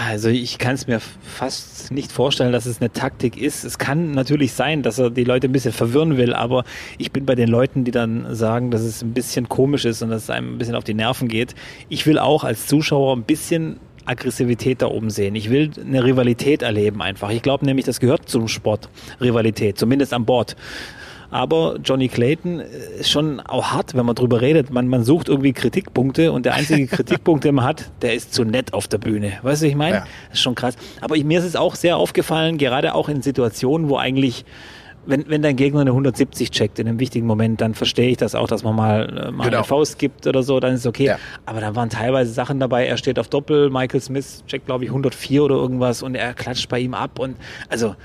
Also 0.00 0.28
ich 0.28 0.58
kann 0.58 0.76
es 0.76 0.86
mir 0.86 1.00
fast 1.00 1.90
nicht 1.90 2.12
vorstellen, 2.12 2.52
dass 2.52 2.66
es 2.66 2.80
eine 2.80 2.92
Taktik 2.92 3.36
ist. 3.36 3.64
Es 3.64 3.78
kann 3.78 4.12
natürlich 4.12 4.52
sein, 4.52 4.84
dass 4.84 5.00
er 5.00 5.10
die 5.10 5.24
Leute 5.24 5.48
ein 5.48 5.52
bisschen 5.52 5.72
verwirren 5.72 6.16
will, 6.16 6.34
aber 6.34 6.62
ich 6.98 7.10
bin 7.10 7.26
bei 7.26 7.34
den 7.34 7.48
Leuten, 7.48 7.82
die 7.82 7.90
dann 7.90 8.32
sagen, 8.36 8.70
dass 8.70 8.82
es 8.82 9.02
ein 9.02 9.12
bisschen 9.12 9.48
komisch 9.48 9.84
ist 9.84 10.00
und 10.02 10.10
dass 10.10 10.22
es 10.22 10.30
einem 10.30 10.54
ein 10.54 10.58
bisschen 10.58 10.76
auf 10.76 10.84
die 10.84 10.94
Nerven 10.94 11.26
geht. 11.26 11.56
Ich 11.88 12.06
will 12.06 12.20
auch 12.20 12.44
als 12.44 12.68
Zuschauer 12.68 13.16
ein 13.16 13.24
bisschen 13.24 13.80
Aggressivität 14.04 14.82
da 14.82 14.86
oben 14.86 15.10
sehen. 15.10 15.34
Ich 15.34 15.50
will 15.50 15.72
eine 15.84 16.04
Rivalität 16.04 16.62
erleben 16.62 17.02
einfach. 17.02 17.30
Ich 17.30 17.42
glaube 17.42 17.66
nämlich, 17.66 17.84
das 17.84 17.98
gehört 17.98 18.28
zum 18.28 18.46
Sport, 18.46 18.88
Rivalität, 19.20 19.78
zumindest 19.78 20.14
an 20.14 20.24
Bord. 20.24 20.54
Aber 21.30 21.76
Johnny 21.84 22.08
Clayton 22.08 22.60
ist 22.60 23.10
schon 23.10 23.40
auch 23.40 23.72
hart, 23.72 23.94
wenn 23.94 24.06
man 24.06 24.14
drüber 24.14 24.40
redet. 24.40 24.70
Man, 24.70 24.88
man 24.88 25.04
sucht 25.04 25.28
irgendwie 25.28 25.52
Kritikpunkte 25.52 26.32
und 26.32 26.46
der 26.46 26.54
einzige 26.54 26.86
Kritikpunkt, 26.96 27.44
den 27.44 27.56
man 27.56 27.64
hat, 27.66 27.90
der 28.02 28.14
ist 28.14 28.32
zu 28.32 28.44
nett 28.44 28.72
auf 28.72 28.88
der 28.88 28.98
Bühne. 28.98 29.32
Weißt 29.42 29.62
du, 29.62 29.66
was 29.66 29.70
ich 29.70 29.76
meine? 29.76 29.96
Ja. 29.96 30.06
Das 30.30 30.38
ist 30.38 30.42
schon 30.42 30.54
krass. 30.54 30.76
Aber 31.00 31.16
ich, 31.16 31.24
mir 31.24 31.38
ist 31.38 31.44
es 31.44 31.56
auch 31.56 31.74
sehr 31.74 31.96
aufgefallen, 31.96 32.56
gerade 32.56 32.94
auch 32.94 33.08
in 33.08 33.20
Situationen, 33.22 33.88
wo 33.88 33.96
eigentlich 33.96 34.44
wenn, 35.08 35.24
wenn 35.28 35.40
dein 35.40 35.56
Gegner 35.56 35.80
eine 35.80 35.90
170 35.90 36.50
checkt 36.50 36.78
in 36.78 36.86
einem 36.86 37.00
wichtigen 37.00 37.26
Moment, 37.26 37.62
dann 37.62 37.74
verstehe 37.74 38.10
ich 38.10 38.18
das 38.18 38.34
auch, 38.34 38.46
dass 38.46 38.62
man 38.62 38.76
mal, 38.76 39.08
äh, 39.08 39.30
mal 39.30 39.44
Genau. 39.44 39.58
eine 39.58 39.64
Faust 39.64 39.98
gibt 39.98 40.26
oder 40.26 40.42
so, 40.42 40.60
dann 40.60 40.74
ist 40.74 40.80
es 40.80 40.86
okay. 40.86 41.06
Ja. 41.06 41.18
Aber 41.46 41.62
da 41.62 41.74
waren 41.74 41.88
teilweise 41.88 42.30
Sachen 42.30 42.60
dabei, 42.60 42.86
er 42.86 42.98
steht 42.98 43.18
auf 43.18 43.28
Doppel, 43.28 43.70
Michael 43.70 44.02
Smith 44.02 44.44
checkt, 44.46 44.66
glaube 44.66 44.84
ich, 44.84 44.90
104 44.90 45.42
oder 45.42 45.54
irgendwas 45.54 46.02
und 46.02 46.14
er 46.14 46.34
klatscht 46.34 46.68
bei 46.68 46.80
ihm 46.80 46.92
ab 46.92 47.18
und 47.18 47.36
also 47.70 47.96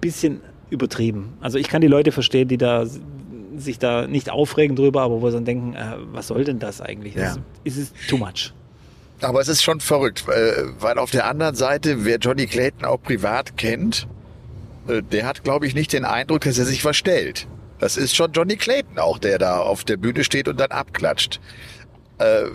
bisschen 0.00 0.40
übertrieben. 0.72 1.34
Also 1.40 1.58
ich 1.58 1.68
kann 1.68 1.80
die 1.80 1.88
Leute 1.88 2.10
verstehen, 2.10 2.48
die 2.48 2.58
da 2.58 2.86
sich 3.56 3.78
da 3.78 4.06
nicht 4.06 4.30
aufregen 4.30 4.76
drüber, 4.76 5.02
aber 5.02 5.20
wo 5.20 5.28
sie 5.28 5.36
dann 5.36 5.44
denken, 5.44 5.74
äh, 5.74 5.96
was 6.12 6.28
soll 6.28 6.44
denn 6.44 6.58
das 6.58 6.80
eigentlich? 6.80 7.14
Ja. 7.14 7.36
Das 7.36 7.38
ist 7.64 7.76
es 7.76 7.92
too 8.08 8.16
much. 8.16 8.52
Aber 9.20 9.40
es 9.40 9.48
ist 9.48 9.62
schon 9.62 9.80
verrückt, 9.80 10.26
weil 10.26 10.98
auf 10.98 11.12
der 11.12 11.26
anderen 11.26 11.54
Seite, 11.54 12.04
wer 12.04 12.18
Johnny 12.18 12.46
Clayton 12.46 12.84
auch 12.84 13.00
privat 13.00 13.56
kennt, 13.56 14.08
äh, 14.88 15.02
der 15.02 15.26
hat, 15.26 15.44
glaube 15.44 15.66
ich, 15.66 15.74
nicht 15.74 15.92
den 15.92 16.04
Eindruck, 16.04 16.40
dass 16.40 16.58
er 16.58 16.64
sich 16.64 16.82
verstellt. 16.82 17.46
Das 17.78 17.96
ist 17.96 18.16
schon 18.16 18.32
Johnny 18.32 18.56
Clayton 18.56 18.98
auch, 18.98 19.18
der 19.18 19.38
da 19.38 19.58
auf 19.58 19.84
der 19.84 19.96
Bühne 19.96 20.24
steht 20.24 20.48
und 20.48 20.58
dann 20.58 20.70
abklatscht. 20.70 21.40
Äh, 22.18 22.46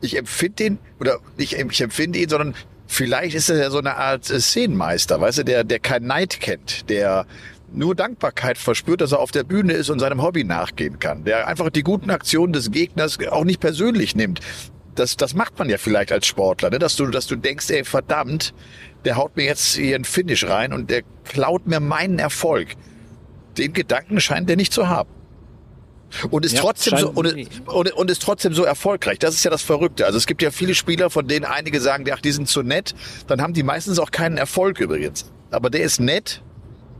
ich 0.00 0.16
empfinde 0.16 0.64
ihn, 0.64 0.78
oder 1.00 1.18
nicht, 1.38 1.54
ich 1.54 1.80
empfinde 1.80 2.18
ihn, 2.18 2.28
sondern 2.28 2.54
vielleicht 2.86 3.34
ist 3.34 3.48
er 3.48 3.56
ja 3.56 3.70
so 3.70 3.78
eine 3.78 3.96
Art 3.96 4.28
äh, 4.30 4.40
Szenenmeister, 4.40 5.20
weißt 5.20 5.38
du, 5.38 5.44
der, 5.44 5.64
der 5.64 5.78
kein 5.78 6.04
Neid 6.04 6.40
kennt, 6.40 6.90
der 6.90 7.26
nur 7.74 7.94
Dankbarkeit 7.94 8.58
verspürt, 8.58 9.00
dass 9.00 9.12
er 9.12 9.20
auf 9.20 9.30
der 9.30 9.44
Bühne 9.44 9.72
ist 9.72 9.90
und 9.90 9.98
seinem 9.98 10.22
Hobby 10.22 10.44
nachgehen 10.44 10.98
kann, 10.98 11.24
der 11.24 11.46
einfach 11.46 11.70
die 11.70 11.82
guten 11.82 12.10
Aktionen 12.10 12.52
des 12.52 12.70
Gegners 12.70 13.18
auch 13.30 13.44
nicht 13.44 13.60
persönlich 13.60 14.14
nimmt. 14.14 14.40
Das, 14.94 15.16
das 15.16 15.34
macht 15.34 15.58
man 15.58 15.70
ja 15.70 15.78
vielleicht 15.78 16.12
als 16.12 16.26
Sportler, 16.26 16.70
ne? 16.70 16.78
dass 16.78 16.96
du, 16.96 17.06
dass 17.06 17.26
du 17.26 17.36
denkst, 17.36 17.70
ey, 17.70 17.84
verdammt, 17.84 18.52
der 19.04 19.16
haut 19.16 19.36
mir 19.36 19.44
jetzt 19.44 19.74
hier 19.74 19.94
einen 19.94 20.04
Finish 20.04 20.44
rein 20.46 20.72
und 20.72 20.90
der 20.90 21.02
klaut 21.24 21.66
mir 21.66 21.80
meinen 21.80 22.18
Erfolg. 22.18 22.68
Den 23.56 23.72
Gedanken 23.72 24.20
scheint 24.20 24.50
er 24.50 24.56
nicht 24.56 24.72
zu 24.72 24.88
haben. 24.88 25.10
Und 26.30 26.44
ist 26.44 26.52
Ja, 26.52 26.60
trotzdem 26.60 26.98
so, 26.98 27.08
und, 27.10 27.48
und, 27.66 27.92
und 27.92 28.10
ist 28.10 28.20
trotzdem 28.20 28.52
so 28.52 28.64
erfolgreich. 28.64 29.18
Das 29.18 29.34
ist 29.34 29.44
ja 29.44 29.50
das 29.50 29.62
Verrückte. 29.62 30.04
Also 30.04 30.18
es 30.18 30.26
gibt 30.26 30.42
ja 30.42 30.50
viele 30.50 30.74
Spieler, 30.74 31.08
von 31.08 31.26
denen 31.26 31.46
einige 31.46 31.80
sagen, 31.80 32.04
ach, 32.12 32.20
die 32.20 32.32
sind 32.32 32.48
zu 32.48 32.62
nett. 32.62 32.94
Dann 33.26 33.40
haben 33.40 33.54
die 33.54 33.62
meistens 33.62 33.98
auch 33.98 34.10
keinen 34.10 34.36
Erfolg 34.36 34.78
übrigens. 34.78 35.32
Aber 35.50 35.70
der 35.70 35.82
ist 35.82 36.00
nett 36.00 36.42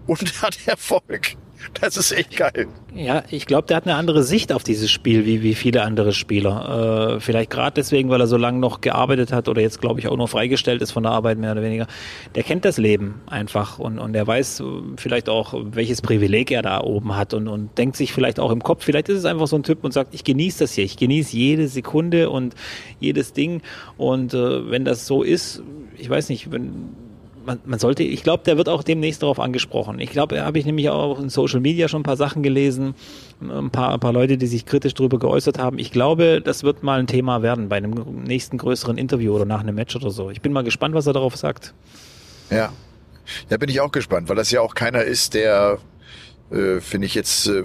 und 0.06 0.42
hat 0.42 0.56
Erfolg. 0.66 1.36
Das 1.80 1.96
ist 1.96 2.12
echt 2.12 2.36
geil. 2.36 2.66
Ja, 2.94 3.22
ich 3.30 3.46
glaube, 3.46 3.66
der 3.66 3.76
hat 3.76 3.84
eine 3.84 3.94
andere 3.94 4.22
Sicht 4.22 4.52
auf 4.52 4.62
dieses 4.62 4.90
Spiel 4.90 5.24
wie, 5.24 5.42
wie 5.42 5.54
viele 5.54 5.82
andere 5.82 6.12
Spieler. 6.12 7.16
Äh, 7.16 7.20
vielleicht 7.20 7.50
gerade 7.50 7.74
deswegen, 7.74 8.10
weil 8.10 8.20
er 8.20 8.26
so 8.26 8.36
lange 8.36 8.58
noch 8.58 8.80
gearbeitet 8.80 9.32
hat 9.32 9.48
oder 9.48 9.62
jetzt, 9.62 9.80
glaube 9.80 10.00
ich, 10.00 10.08
auch 10.08 10.16
nur 10.16 10.28
freigestellt 10.28 10.82
ist 10.82 10.92
von 10.92 11.04
der 11.04 11.12
Arbeit 11.12 11.38
mehr 11.38 11.52
oder 11.52 11.62
weniger. 11.62 11.86
Der 12.34 12.42
kennt 12.42 12.64
das 12.64 12.78
Leben 12.78 13.20
einfach 13.26 13.78
und, 13.78 13.98
und 13.98 14.14
er 14.14 14.26
weiß 14.26 14.62
vielleicht 14.96 15.28
auch, 15.28 15.54
welches 15.56 16.02
Privileg 16.02 16.50
er 16.50 16.62
da 16.62 16.80
oben 16.80 17.16
hat 17.16 17.34
und, 17.34 17.48
und 17.48 17.76
denkt 17.78 17.96
sich 17.96 18.12
vielleicht 18.12 18.40
auch 18.40 18.50
im 18.50 18.62
Kopf, 18.62 18.84
vielleicht 18.84 19.08
ist 19.08 19.18
es 19.18 19.24
einfach 19.24 19.46
so 19.46 19.56
ein 19.56 19.62
Typ 19.62 19.84
und 19.84 19.92
sagt, 19.92 20.14
ich 20.14 20.24
genieße 20.24 20.60
das 20.60 20.72
hier, 20.72 20.84
ich 20.84 20.96
genieße 20.96 21.36
jede 21.36 21.68
Sekunde 21.68 22.30
und 22.30 22.54
jedes 23.00 23.32
Ding 23.32 23.62
und 23.96 24.34
äh, 24.34 24.70
wenn 24.70 24.84
das 24.84 25.06
so 25.06 25.22
ist, 25.22 25.62
ich 25.96 26.10
weiß 26.10 26.28
nicht, 26.28 26.50
wenn 26.50 26.90
man, 27.44 27.60
man 27.64 27.78
sollte, 27.78 28.02
ich 28.02 28.22
glaube, 28.22 28.44
der 28.44 28.56
wird 28.56 28.68
auch 28.68 28.82
demnächst 28.82 29.22
darauf 29.22 29.38
angesprochen. 29.38 29.98
Ich 29.98 30.10
glaube, 30.10 30.42
habe 30.44 30.58
ich 30.58 30.66
nämlich 30.66 30.88
auch 30.90 31.18
in 31.18 31.28
Social 31.28 31.60
Media 31.60 31.88
schon 31.88 32.00
ein 32.00 32.04
paar 32.04 32.16
Sachen 32.16 32.42
gelesen, 32.42 32.94
ein 33.40 33.70
paar, 33.70 33.92
ein 33.92 34.00
paar 34.00 34.12
Leute, 34.12 34.38
die 34.38 34.46
sich 34.46 34.66
kritisch 34.66 34.94
darüber 34.94 35.18
geäußert 35.18 35.58
haben. 35.58 35.78
Ich 35.78 35.90
glaube, 35.90 36.40
das 36.42 36.62
wird 36.62 36.82
mal 36.82 36.98
ein 36.98 37.06
Thema 37.06 37.42
werden 37.42 37.68
bei 37.68 37.76
einem 37.76 38.22
nächsten 38.24 38.58
größeren 38.58 38.98
Interview 38.98 39.34
oder 39.34 39.44
nach 39.44 39.60
einem 39.60 39.74
Match 39.74 39.94
oder 39.96 40.10
so. 40.10 40.30
Ich 40.30 40.40
bin 40.40 40.52
mal 40.52 40.64
gespannt, 40.64 40.94
was 40.94 41.06
er 41.06 41.12
darauf 41.12 41.36
sagt. 41.36 41.74
Ja, 42.50 42.72
da 43.48 43.56
bin 43.56 43.68
ich 43.68 43.80
auch 43.80 43.92
gespannt, 43.92 44.28
weil 44.28 44.36
das 44.36 44.50
ja 44.50 44.60
auch 44.60 44.74
keiner 44.74 45.02
ist, 45.02 45.34
der, 45.34 45.78
äh, 46.50 46.80
finde 46.80 47.06
ich 47.06 47.14
jetzt, 47.14 47.46
äh, 47.46 47.62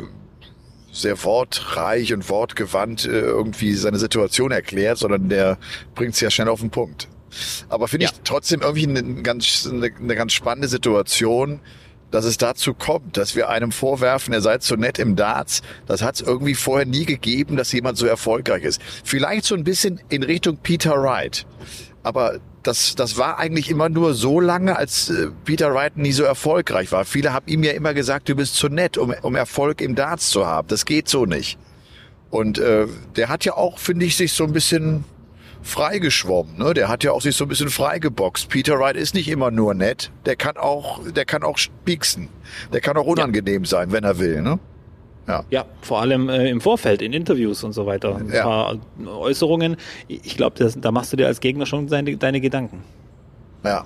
sehr 0.92 1.24
wortreich 1.24 2.14
und 2.14 2.28
wortgewandt 2.30 3.06
äh, 3.06 3.20
irgendwie 3.20 3.74
seine 3.74 4.00
Situation 4.00 4.52
erklärt, 4.52 4.98
sondern 4.98 5.30
der 5.30 5.58
bringt 5.94 6.16
es 6.16 6.22
ja 6.22 6.32
schnell 6.32 6.50
auf 6.50 6.62
den 6.62 6.72
Punkt. 6.72 7.08
Aber 7.70 7.88
finde 7.88 8.06
ja. 8.06 8.12
ich 8.12 8.22
trotzdem 8.24 8.62
irgendwie 8.62 8.88
eine 8.88 9.22
ganz, 9.22 9.70
eine, 9.72 9.92
eine 9.96 10.16
ganz 10.16 10.34
spannende 10.34 10.68
Situation, 10.68 11.60
dass 12.12 12.26
es 12.26 12.38
dazu 12.38 12.74
kommt, 12.74 13.18
dass 13.18 13.36
wir 13.36 13.50
einem 13.50 13.72
vorwerfen, 13.72 14.34
er 14.34 14.42
sei 14.42 14.60
zu 14.60 14.76
nett 14.76 14.98
im 15.00 15.16
Darts. 15.16 15.62
Das 15.86 16.02
hat 16.02 16.16
es 16.16 16.22
irgendwie 16.22 16.56
vorher 16.56 16.86
nie 16.86 17.06
gegeben, 17.06 17.58
dass 17.58 17.72
jemand 17.72 17.98
so 17.98 18.06
erfolgreich 18.06 18.64
ist. 18.64 18.82
Vielleicht 19.04 19.46
so 19.46 19.56
ein 19.56 19.64
bisschen 19.64 20.00
in 20.10 20.24
Richtung 20.24 20.58
Peter 20.58 20.92
Wright. 20.92 21.46
Aber 22.04 22.40
das, 22.64 22.96
das 22.96 23.18
war 23.18 23.40
eigentlich 23.40 23.70
immer 23.70 23.90
nur 23.90 24.14
so 24.14 24.40
lange, 24.40 24.78
als 24.78 25.10
äh, 25.10 25.28
Peter 25.46 25.74
Wright 25.74 25.98
nie 25.98 26.12
so 26.12 26.24
erfolgreich 26.24 26.92
war. 26.92 27.06
Viele 27.06 27.34
haben 27.34 27.48
ihm 27.48 27.64
ja 27.64 27.72
immer 27.74 27.94
gesagt, 27.94 28.30
du 28.30 28.36
bist 28.36 28.56
zu 28.56 28.68
nett, 28.70 28.98
um, 28.98 29.14
um 29.22 29.36
Erfolg 29.36 29.82
im 29.82 29.96
Darts 29.96 30.30
zu 30.30 30.46
haben. 30.46 30.68
Das 30.68 30.86
geht 30.86 31.10
so 31.10 31.26
nicht. 31.26 31.58
Und 32.30 32.60
äh, 32.60 32.88
der 33.16 33.30
hat 33.30 33.46
ja 33.46 33.54
auch, 33.54 33.80
finde 33.80 34.06
ich, 34.06 34.18
sich 34.18 34.34
so 34.34 34.44
ein 34.44 34.52
bisschen 34.52 35.06
freigeschwommen. 35.68 36.58
Ne? 36.58 36.74
Der 36.74 36.88
hat 36.88 37.04
ja 37.04 37.12
auch 37.12 37.22
sich 37.22 37.36
so 37.36 37.46
ein 37.46 37.48
bisschen 37.48 37.70
freigeboxt. 37.70 38.50
Peter 38.50 38.80
Wright 38.80 38.96
ist 38.96 39.14
nicht 39.14 39.28
immer 39.28 39.52
nur 39.52 39.74
nett. 39.74 40.12
Der 40.26 40.36
kann 40.36 40.58
auch, 40.58 41.00
der 41.10 41.26
kann 41.26 41.44
auch 41.44 41.58
spieksen. 41.58 42.30
Der 42.74 42.82
kann 42.82 42.98
auch 42.98 43.06
unangenehm 43.06 43.64
ja. 43.64 43.70
sein, 43.70 43.92
wenn 43.92 44.04
er 44.04 44.18
will. 44.20 44.42
Ne? 44.42 44.60
Ja. 45.28 45.44
ja, 45.50 45.66
vor 45.82 46.00
allem 46.00 46.30
äh, 46.30 46.50
im 46.50 46.62
Vorfeld, 46.62 47.02
in 47.02 47.12
Interviews 47.12 47.64
und 47.64 47.74
so 47.74 47.86
weiter. 47.86 48.16
Ein 48.16 48.32
ja. 48.32 48.44
paar 48.44 48.78
Äußerungen. 49.06 49.76
Ich 50.08 50.38
glaube, 50.38 50.72
da 50.74 50.92
machst 50.92 51.12
du 51.12 51.18
dir 51.18 51.28
als 51.28 51.42
Gegner 51.42 51.66
schon 51.66 51.88
deine, 51.88 52.16
deine 52.16 52.40
Gedanken. 52.40 52.82
Ja, 53.64 53.86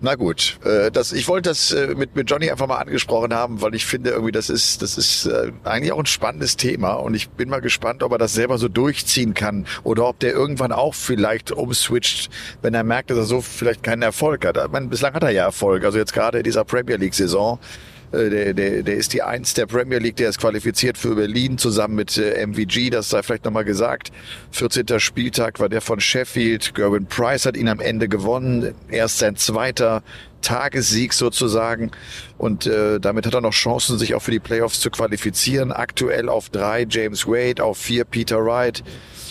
na 0.00 0.14
gut, 0.14 0.58
äh, 0.64 0.90
das, 0.90 1.12
ich 1.12 1.26
wollte 1.26 1.50
das 1.50 1.72
äh, 1.72 1.94
mit, 1.96 2.14
mit 2.14 2.30
Johnny 2.30 2.50
einfach 2.50 2.68
mal 2.68 2.78
angesprochen 2.78 3.34
haben, 3.34 3.60
weil 3.60 3.74
ich 3.74 3.84
finde 3.84 4.10
irgendwie, 4.10 4.32
das 4.32 4.48
ist, 4.48 4.80
das 4.80 4.96
ist 4.96 5.26
äh, 5.26 5.50
eigentlich 5.64 5.92
auch 5.92 5.98
ein 5.98 6.06
spannendes 6.06 6.56
Thema 6.56 6.94
und 6.94 7.14
ich 7.14 7.28
bin 7.30 7.48
mal 7.48 7.60
gespannt, 7.60 8.02
ob 8.02 8.12
er 8.12 8.18
das 8.18 8.32
selber 8.32 8.58
so 8.58 8.68
durchziehen 8.68 9.34
kann 9.34 9.66
oder 9.82 10.06
ob 10.06 10.20
der 10.20 10.32
irgendwann 10.32 10.70
auch 10.70 10.94
vielleicht 10.94 11.50
umswitcht, 11.50 12.30
wenn 12.62 12.74
er 12.74 12.84
merkt, 12.84 13.10
dass 13.10 13.18
er 13.18 13.24
so 13.24 13.40
vielleicht 13.40 13.82
keinen 13.82 14.02
Erfolg 14.02 14.46
hat. 14.46 14.56
Ich 14.56 14.70
meine, 14.70 14.86
bislang 14.86 15.14
hat 15.14 15.24
er 15.24 15.30
ja 15.30 15.44
Erfolg, 15.44 15.84
also 15.84 15.98
jetzt 15.98 16.12
gerade 16.12 16.38
in 16.38 16.44
dieser 16.44 16.64
Premier 16.64 16.96
League 16.96 17.14
Saison 17.14 17.58
äh, 17.58 17.97
der, 18.12 18.54
der, 18.54 18.82
der 18.82 18.96
ist 18.96 19.12
die 19.12 19.22
Eins 19.22 19.54
der 19.54 19.66
Premier 19.66 19.98
League, 19.98 20.16
der 20.16 20.28
ist 20.30 20.40
qualifiziert 20.40 20.96
für 20.96 21.14
Berlin 21.14 21.58
zusammen 21.58 21.94
mit 21.94 22.16
äh, 22.16 22.46
MVG, 22.46 22.90
das 22.90 23.10
sei 23.10 23.22
vielleicht 23.22 23.44
nochmal 23.44 23.64
gesagt. 23.64 24.10
14. 24.52 24.98
Spieltag 25.00 25.60
war 25.60 25.68
der 25.68 25.80
von 25.80 26.00
Sheffield. 26.00 26.74
Gerwin 26.74 27.06
Price 27.06 27.46
hat 27.46 27.56
ihn 27.56 27.68
am 27.68 27.80
Ende 27.80 28.08
gewonnen. 28.08 28.74
Erst 28.90 29.18
sein 29.18 29.36
zweiter 29.36 30.02
Tagessieg 30.42 31.12
sozusagen. 31.12 31.90
Und 32.36 32.66
äh, 32.66 33.00
damit 33.00 33.26
hat 33.26 33.34
er 33.34 33.40
noch 33.40 33.52
Chancen, 33.52 33.98
sich 33.98 34.14
auch 34.14 34.22
für 34.22 34.30
die 34.30 34.40
Playoffs 34.40 34.80
zu 34.80 34.90
qualifizieren. 34.90 35.72
Aktuell 35.72 36.28
auf 36.28 36.50
drei 36.50 36.86
James 36.88 37.26
Wade, 37.26 37.62
auf 37.62 37.78
vier 37.78 38.04
Peter 38.04 38.44
Wright. 38.44 38.82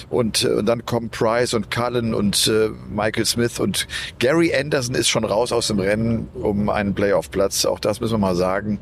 Und, 0.09 0.43
äh, 0.43 0.49
und 0.49 0.65
dann 0.65 0.85
kommen 0.85 1.09
Price 1.09 1.53
und 1.53 1.71
Cullen 1.71 2.13
und 2.13 2.47
äh, 2.47 2.69
Michael 2.89 3.25
Smith 3.25 3.59
und 3.59 3.87
Gary 4.19 4.53
Anderson 4.55 4.95
ist 4.95 5.09
schon 5.09 5.25
raus 5.25 5.51
aus 5.51 5.67
dem 5.67 5.79
Rennen 5.79 6.27
um 6.33 6.69
einen 6.69 6.93
Playoff-Platz. 6.93 7.65
Auch 7.65 7.79
das 7.79 7.99
müssen 7.99 8.13
wir 8.13 8.19
mal 8.19 8.35
sagen. 8.35 8.79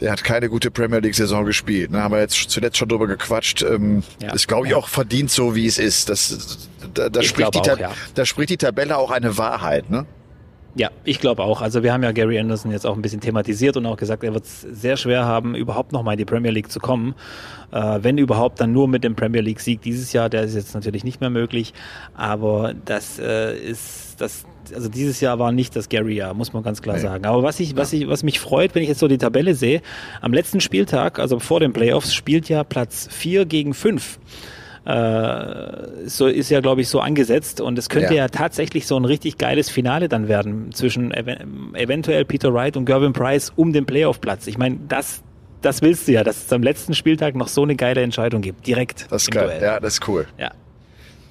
Der 0.00 0.12
hat 0.12 0.24
keine 0.24 0.50
gute 0.50 0.70
Premier 0.70 0.98
League-Saison 0.98 1.46
gespielt. 1.46 1.90
Da 1.90 1.98
ne? 1.98 2.02
haben 2.02 2.12
wir 2.12 2.20
jetzt 2.20 2.34
zuletzt 2.50 2.76
schon 2.76 2.88
drüber 2.88 3.06
gequatscht. 3.06 3.62
Ähm, 3.62 4.02
ja. 4.20 4.32
Ist, 4.34 4.46
glaube 4.46 4.66
ich, 4.66 4.74
auch 4.74 4.88
verdient 4.88 5.30
so, 5.30 5.54
wie 5.54 5.66
es 5.66 5.78
ist. 5.78 6.10
Das, 6.10 6.68
da, 6.92 7.08
da, 7.08 7.22
spricht 7.22 7.54
die, 7.54 7.58
auch, 7.60 7.78
ja. 7.78 7.92
da 8.14 8.26
spricht 8.26 8.50
die 8.50 8.58
Tabelle 8.58 8.98
auch 8.98 9.10
eine 9.10 9.38
Wahrheit. 9.38 9.88
Ne? 9.88 10.04
Ja, 10.76 10.90
ich 11.04 11.20
glaube 11.20 11.42
auch. 11.42 11.62
Also 11.62 11.82
wir 11.82 11.94
haben 11.94 12.02
ja 12.02 12.12
Gary 12.12 12.38
Anderson 12.38 12.70
jetzt 12.70 12.86
auch 12.86 12.96
ein 12.96 13.00
bisschen 13.00 13.22
thematisiert 13.22 13.78
und 13.78 13.86
auch 13.86 13.96
gesagt, 13.96 14.22
er 14.22 14.34
wird 14.34 14.44
es 14.44 14.60
sehr 14.60 14.98
schwer 14.98 15.24
haben, 15.24 15.54
überhaupt 15.54 15.92
noch 15.92 16.02
mal 16.02 16.12
in 16.12 16.18
die 16.18 16.26
Premier 16.26 16.50
League 16.50 16.70
zu 16.70 16.80
kommen. 16.80 17.14
Äh, 17.72 18.00
wenn 18.02 18.18
überhaupt, 18.18 18.60
dann 18.60 18.72
nur 18.72 18.86
mit 18.86 19.02
dem 19.02 19.16
Premier 19.16 19.40
League 19.40 19.60
Sieg 19.60 19.80
dieses 19.80 20.12
Jahr. 20.12 20.28
Der 20.28 20.42
ist 20.42 20.54
jetzt 20.54 20.74
natürlich 20.74 21.02
nicht 21.02 21.22
mehr 21.22 21.30
möglich. 21.30 21.72
Aber 22.14 22.74
das 22.84 23.18
äh, 23.18 23.56
ist 23.56 24.20
das. 24.20 24.44
Also 24.74 24.90
dieses 24.90 25.20
Jahr 25.20 25.38
war 25.38 25.50
nicht 25.50 25.76
das 25.76 25.88
Gary-Jahr, 25.88 26.34
muss 26.34 26.52
man 26.52 26.62
ganz 26.62 26.82
klar 26.82 26.96
nee. 26.96 27.02
sagen. 27.02 27.24
Aber 27.24 27.42
was 27.42 27.58
ich, 27.58 27.76
was 27.76 27.92
ich, 27.94 28.06
was 28.08 28.22
mich 28.22 28.38
freut, 28.38 28.74
wenn 28.74 28.82
ich 28.82 28.88
jetzt 28.88 28.98
so 28.98 29.08
die 29.08 29.16
Tabelle 29.16 29.54
sehe, 29.54 29.80
am 30.20 30.34
letzten 30.34 30.60
Spieltag, 30.60 31.18
also 31.20 31.38
vor 31.38 31.60
den 31.60 31.72
Playoffs, 31.72 32.12
spielt 32.12 32.50
ja 32.50 32.64
Platz 32.64 33.08
vier 33.10 33.46
gegen 33.46 33.72
fünf 33.72 34.18
äh, 34.86 36.06
so 36.08 36.28
ist 36.28 36.48
ja, 36.48 36.60
glaube 36.60 36.80
ich, 36.80 36.88
so 36.88 37.00
angesetzt. 37.00 37.60
Und 37.60 37.76
es 37.76 37.88
könnte 37.88 38.14
ja. 38.14 38.22
ja. 38.22 38.28
tatsächlich 38.28 38.86
so 38.86 38.96
ein 38.96 39.04
richtig 39.04 39.36
geiles 39.36 39.68
Finale 39.68 40.08
dann 40.08 40.28
werden 40.28 40.72
zwischen 40.72 41.10
ev 41.10 41.26
eventuell 41.74 42.24
Peter 42.24 42.54
Wright 42.54 42.76
und 42.76 42.84
Gervin 42.84 43.12
Price 43.12 43.52
um 43.56 43.72
den 43.72 43.84
Playoff-Platz. 43.84 44.46
Ich 44.46 44.58
meine, 44.58 44.78
das, 44.88 45.22
das 45.60 45.82
willst 45.82 46.06
du 46.06 46.12
ja, 46.12 46.22
dass 46.22 46.46
es 46.46 46.52
am 46.52 46.62
letzten 46.62 46.94
Spieltag 46.94 47.34
noch 47.34 47.48
so 47.48 47.64
eine 47.64 47.74
geile 47.74 48.02
Entscheidung 48.02 48.42
gibt. 48.42 48.66
Direkt. 48.66 49.06
Das 49.10 49.24
ist 49.24 49.32
geil. 49.32 49.46
Duell. 49.46 49.62
Ja, 49.62 49.80
das 49.80 49.94
ist 49.94 50.08
cool. 50.08 50.26
Ja. 50.38 50.52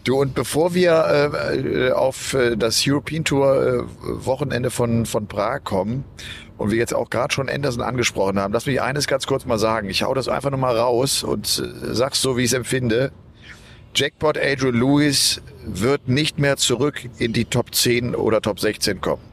Du, 0.03 0.19
und 0.19 0.35
bevor 0.35 0.75
wir 0.75 1.31
äh, 1.33 1.91
auf 1.91 2.33
äh, 2.33 2.57
das 2.57 2.83
European 2.85 3.23
Tour 3.23 3.65
äh, 3.65 4.25
Wochenende 4.25 4.69
von, 4.69 5.05
von 5.05 5.27
Prag 5.27 5.63
kommen, 5.63 6.03
und 6.57 6.71
wir 6.71 6.77
jetzt 6.77 6.93
auch 6.93 7.09
gerade 7.09 7.33
schon 7.33 7.49
Anderson 7.49 7.83
angesprochen 7.83 8.39
haben, 8.39 8.53
lass 8.53 8.65
mich 8.65 8.81
eines 8.81 9.07
ganz 9.07 9.27
kurz 9.27 9.45
mal 9.45 9.57
sagen. 9.57 9.89
Ich 9.89 10.03
hau 10.03 10.13
das 10.13 10.29
einfach 10.29 10.51
nur 10.51 10.59
mal 10.59 10.77
raus 10.77 11.23
und 11.23 11.61
äh, 11.61 11.93
sag's 11.93 12.21
so, 12.21 12.37
wie 12.37 12.43
ich 12.43 12.51
es 12.51 12.53
empfinde. 12.53 13.11
Jackpot 13.95 14.37
Adrian 14.37 14.75
Lewis 14.75 15.41
wird 15.65 16.07
nicht 16.07 16.37
mehr 16.37 16.57
zurück 16.57 17.09
in 17.17 17.33
die 17.33 17.45
Top 17.45 17.73
10 17.73 18.13
oder 18.13 18.41
Top 18.41 18.59
16 18.59 19.01
kommen. 19.01 19.23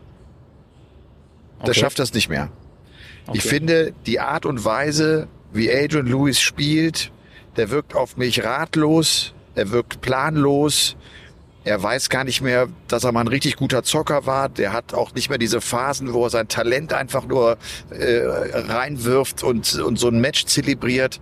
Okay. 1.59 1.67
Der 1.67 1.75
schafft 1.75 1.99
das 1.99 2.15
nicht 2.15 2.29
mehr. 2.29 2.51
Okay. 3.27 3.39
Ich 3.39 3.45
finde, 3.45 3.93
die 4.07 4.21
Art 4.21 4.47
und 4.47 4.65
Weise, 4.65 5.29
wie 5.53 5.73
Adrian 5.73 6.07
Lewis 6.07 6.41
spielt, 6.41 7.11
der 7.57 7.71
wirkt 7.71 7.95
auf 7.95 8.17
mich 8.17 8.43
ratlos, 8.45 9.35
er 9.55 9.71
wirkt 9.71 10.01
planlos, 10.01 10.97
er 11.65 11.81
weiß 11.81 12.09
gar 12.09 12.25
nicht 12.25 12.41
mehr, 12.41 12.69
dass 12.89 13.05
er 13.05 13.13
mal 13.13 13.21
ein 13.21 13.29
richtig 13.29 13.57
guter 13.57 13.85
Zocker 13.85 14.27
war. 14.27 14.49
Der 14.49 14.73
hat 14.73 14.95
auch 14.95 15.15
nicht 15.15 15.29
mehr 15.29 15.39
diese 15.39 15.61
Phasen, 15.61 16.13
wo 16.13 16.25
er 16.25 16.31
sein 16.31 16.49
Talent 16.49 16.93
einfach 16.93 17.27
nur 17.27 17.57
äh, 17.91 18.23
reinwirft 18.25 19.45
und, 19.45 19.75
und 19.75 19.99
so 19.99 20.09
ein 20.09 20.21
Match 20.21 20.47
zelebriert. 20.47 21.21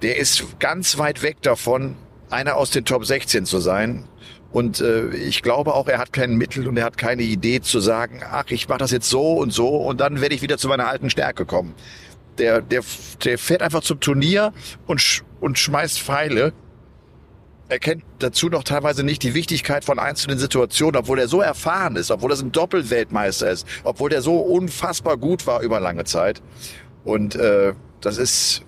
Der 0.00 0.16
ist 0.16 0.58
ganz 0.60 0.96
weit 0.96 1.22
weg 1.22 1.42
davon, 1.42 1.96
einer 2.34 2.56
aus 2.56 2.70
den 2.70 2.84
Top 2.84 3.06
16 3.06 3.46
zu 3.46 3.60
sein. 3.60 4.04
Und 4.52 4.80
äh, 4.80 5.08
ich 5.08 5.42
glaube 5.42 5.74
auch, 5.74 5.88
er 5.88 5.98
hat 5.98 6.12
kein 6.12 6.36
Mittel 6.36 6.68
und 6.68 6.76
er 6.76 6.84
hat 6.84 6.98
keine 6.98 7.22
Idee 7.22 7.60
zu 7.60 7.80
sagen, 7.80 8.20
ach, 8.28 8.50
ich 8.50 8.68
mache 8.68 8.78
das 8.78 8.90
jetzt 8.90 9.08
so 9.08 9.32
und 9.32 9.52
so 9.52 9.68
und 9.68 10.00
dann 10.00 10.20
werde 10.20 10.34
ich 10.34 10.42
wieder 10.42 10.58
zu 10.58 10.68
meiner 10.68 10.86
alten 10.86 11.10
Stärke 11.10 11.44
kommen. 11.44 11.74
Der, 12.38 12.60
der, 12.60 12.82
der 13.24 13.38
fährt 13.38 13.62
einfach 13.62 13.82
zum 13.82 14.00
Turnier 14.00 14.52
und, 14.86 15.00
sch 15.00 15.24
und 15.40 15.58
schmeißt 15.58 16.00
Pfeile. 16.00 16.52
Er 17.68 17.78
kennt 17.78 18.04
dazu 18.18 18.48
noch 18.48 18.62
teilweise 18.62 19.02
nicht 19.02 19.22
die 19.22 19.34
Wichtigkeit 19.34 19.84
von 19.84 19.98
einzelnen 19.98 20.38
Situationen, 20.38 20.96
obwohl 20.96 21.18
er 21.18 21.28
so 21.28 21.40
erfahren 21.40 21.96
ist, 21.96 22.10
obwohl 22.10 22.32
er 22.32 22.38
ein 22.38 22.52
Doppelweltmeister 22.52 23.50
ist, 23.50 23.66
obwohl 23.82 24.12
er 24.12 24.22
so 24.22 24.36
unfassbar 24.36 25.16
gut 25.16 25.46
war 25.46 25.62
über 25.62 25.80
lange 25.80 26.04
Zeit. 26.04 26.42
Und 27.04 27.34
äh, 27.34 27.72
das 28.00 28.18
ist, 28.18 28.62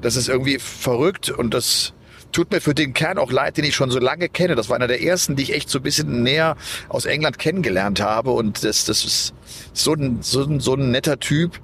das 0.00 0.16
ist 0.16 0.28
irgendwie 0.28 0.58
verrückt 0.58 1.28
und 1.28 1.52
das 1.52 1.92
tut 2.36 2.50
mir 2.50 2.60
für 2.60 2.74
den 2.74 2.92
Kern 2.92 3.16
auch 3.16 3.32
leid, 3.32 3.56
den 3.56 3.64
ich 3.64 3.74
schon 3.74 3.90
so 3.90 3.98
lange 3.98 4.28
kenne. 4.28 4.56
Das 4.56 4.68
war 4.68 4.76
einer 4.76 4.88
der 4.88 5.00
ersten, 5.00 5.36
die 5.36 5.42
ich 5.44 5.54
echt 5.54 5.70
so 5.70 5.78
ein 5.78 5.82
bisschen 5.82 6.22
näher 6.22 6.56
aus 6.90 7.06
England 7.06 7.38
kennengelernt 7.38 8.02
habe. 8.02 8.32
Und 8.32 8.62
das, 8.62 8.84
das 8.84 9.06
ist 9.06 9.34
so 9.72 9.94
ein, 9.94 10.18
so 10.20 10.42
ein, 10.42 10.60
so 10.60 10.74
ein 10.74 10.90
netter 10.90 11.18
Typ, 11.18 11.58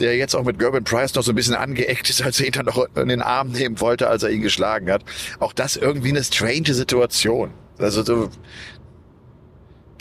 der 0.00 0.18
jetzt 0.18 0.34
auch 0.34 0.44
mit 0.44 0.58
Gerben 0.58 0.84
Price 0.84 1.14
noch 1.14 1.22
so 1.22 1.32
ein 1.32 1.34
bisschen 1.34 1.54
angeeckt 1.54 2.10
ist, 2.10 2.20
als 2.20 2.40
er 2.40 2.46
ihn 2.46 2.52
dann 2.52 2.66
noch 2.66 2.86
in 2.94 3.08
den 3.08 3.22
Arm 3.22 3.52
nehmen 3.52 3.80
wollte, 3.80 4.08
als 4.08 4.22
er 4.22 4.28
ihn 4.28 4.42
geschlagen 4.42 4.90
hat. 4.90 5.02
Auch 5.38 5.54
das 5.54 5.76
irgendwie 5.76 6.10
eine 6.10 6.22
strange 6.22 6.74
Situation. 6.74 7.50
Also 7.78 8.04
so, 8.04 8.28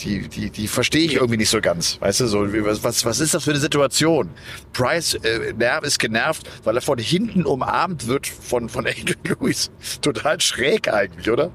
die, 0.03 0.27
die, 0.27 0.49
die 0.49 0.67
verstehe 0.67 1.05
ich 1.05 1.15
irgendwie 1.15 1.37
nicht 1.37 1.49
so 1.49 1.61
ganz. 1.61 1.99
Weißt 2.01 2.19
du, 2.21 2.27
so, 2.27 2.41
was, 2.65 2.83
was, 2.83 3.05
was 3.05 3.19
ist 3.19 3.33
das 3.33 3.43
für 3.43 3.51
eine 3.51 3.59
Situation? 3.59 4.29
Price 4.73 5.15
äh, 5.15 5.53
nerv, 5.53 5.83
ist 5.83 5.99
genervt, 5.99 6.49
weil 6.63 6.75
er 6.75 6.81
von 6.81 6.97
hinten 6.97 7.45
umarmt 7.45 8.07
wird 8.07 8.27
von, 8.27 8.69
von 8.69 8.87
Adrian 8.87 9.19
Lewis. 9.23 9.71
Total 10.01 10.39
schräg 10.41 10.87
eigentlich, 10.87 11.29
oder? 11.29 11.51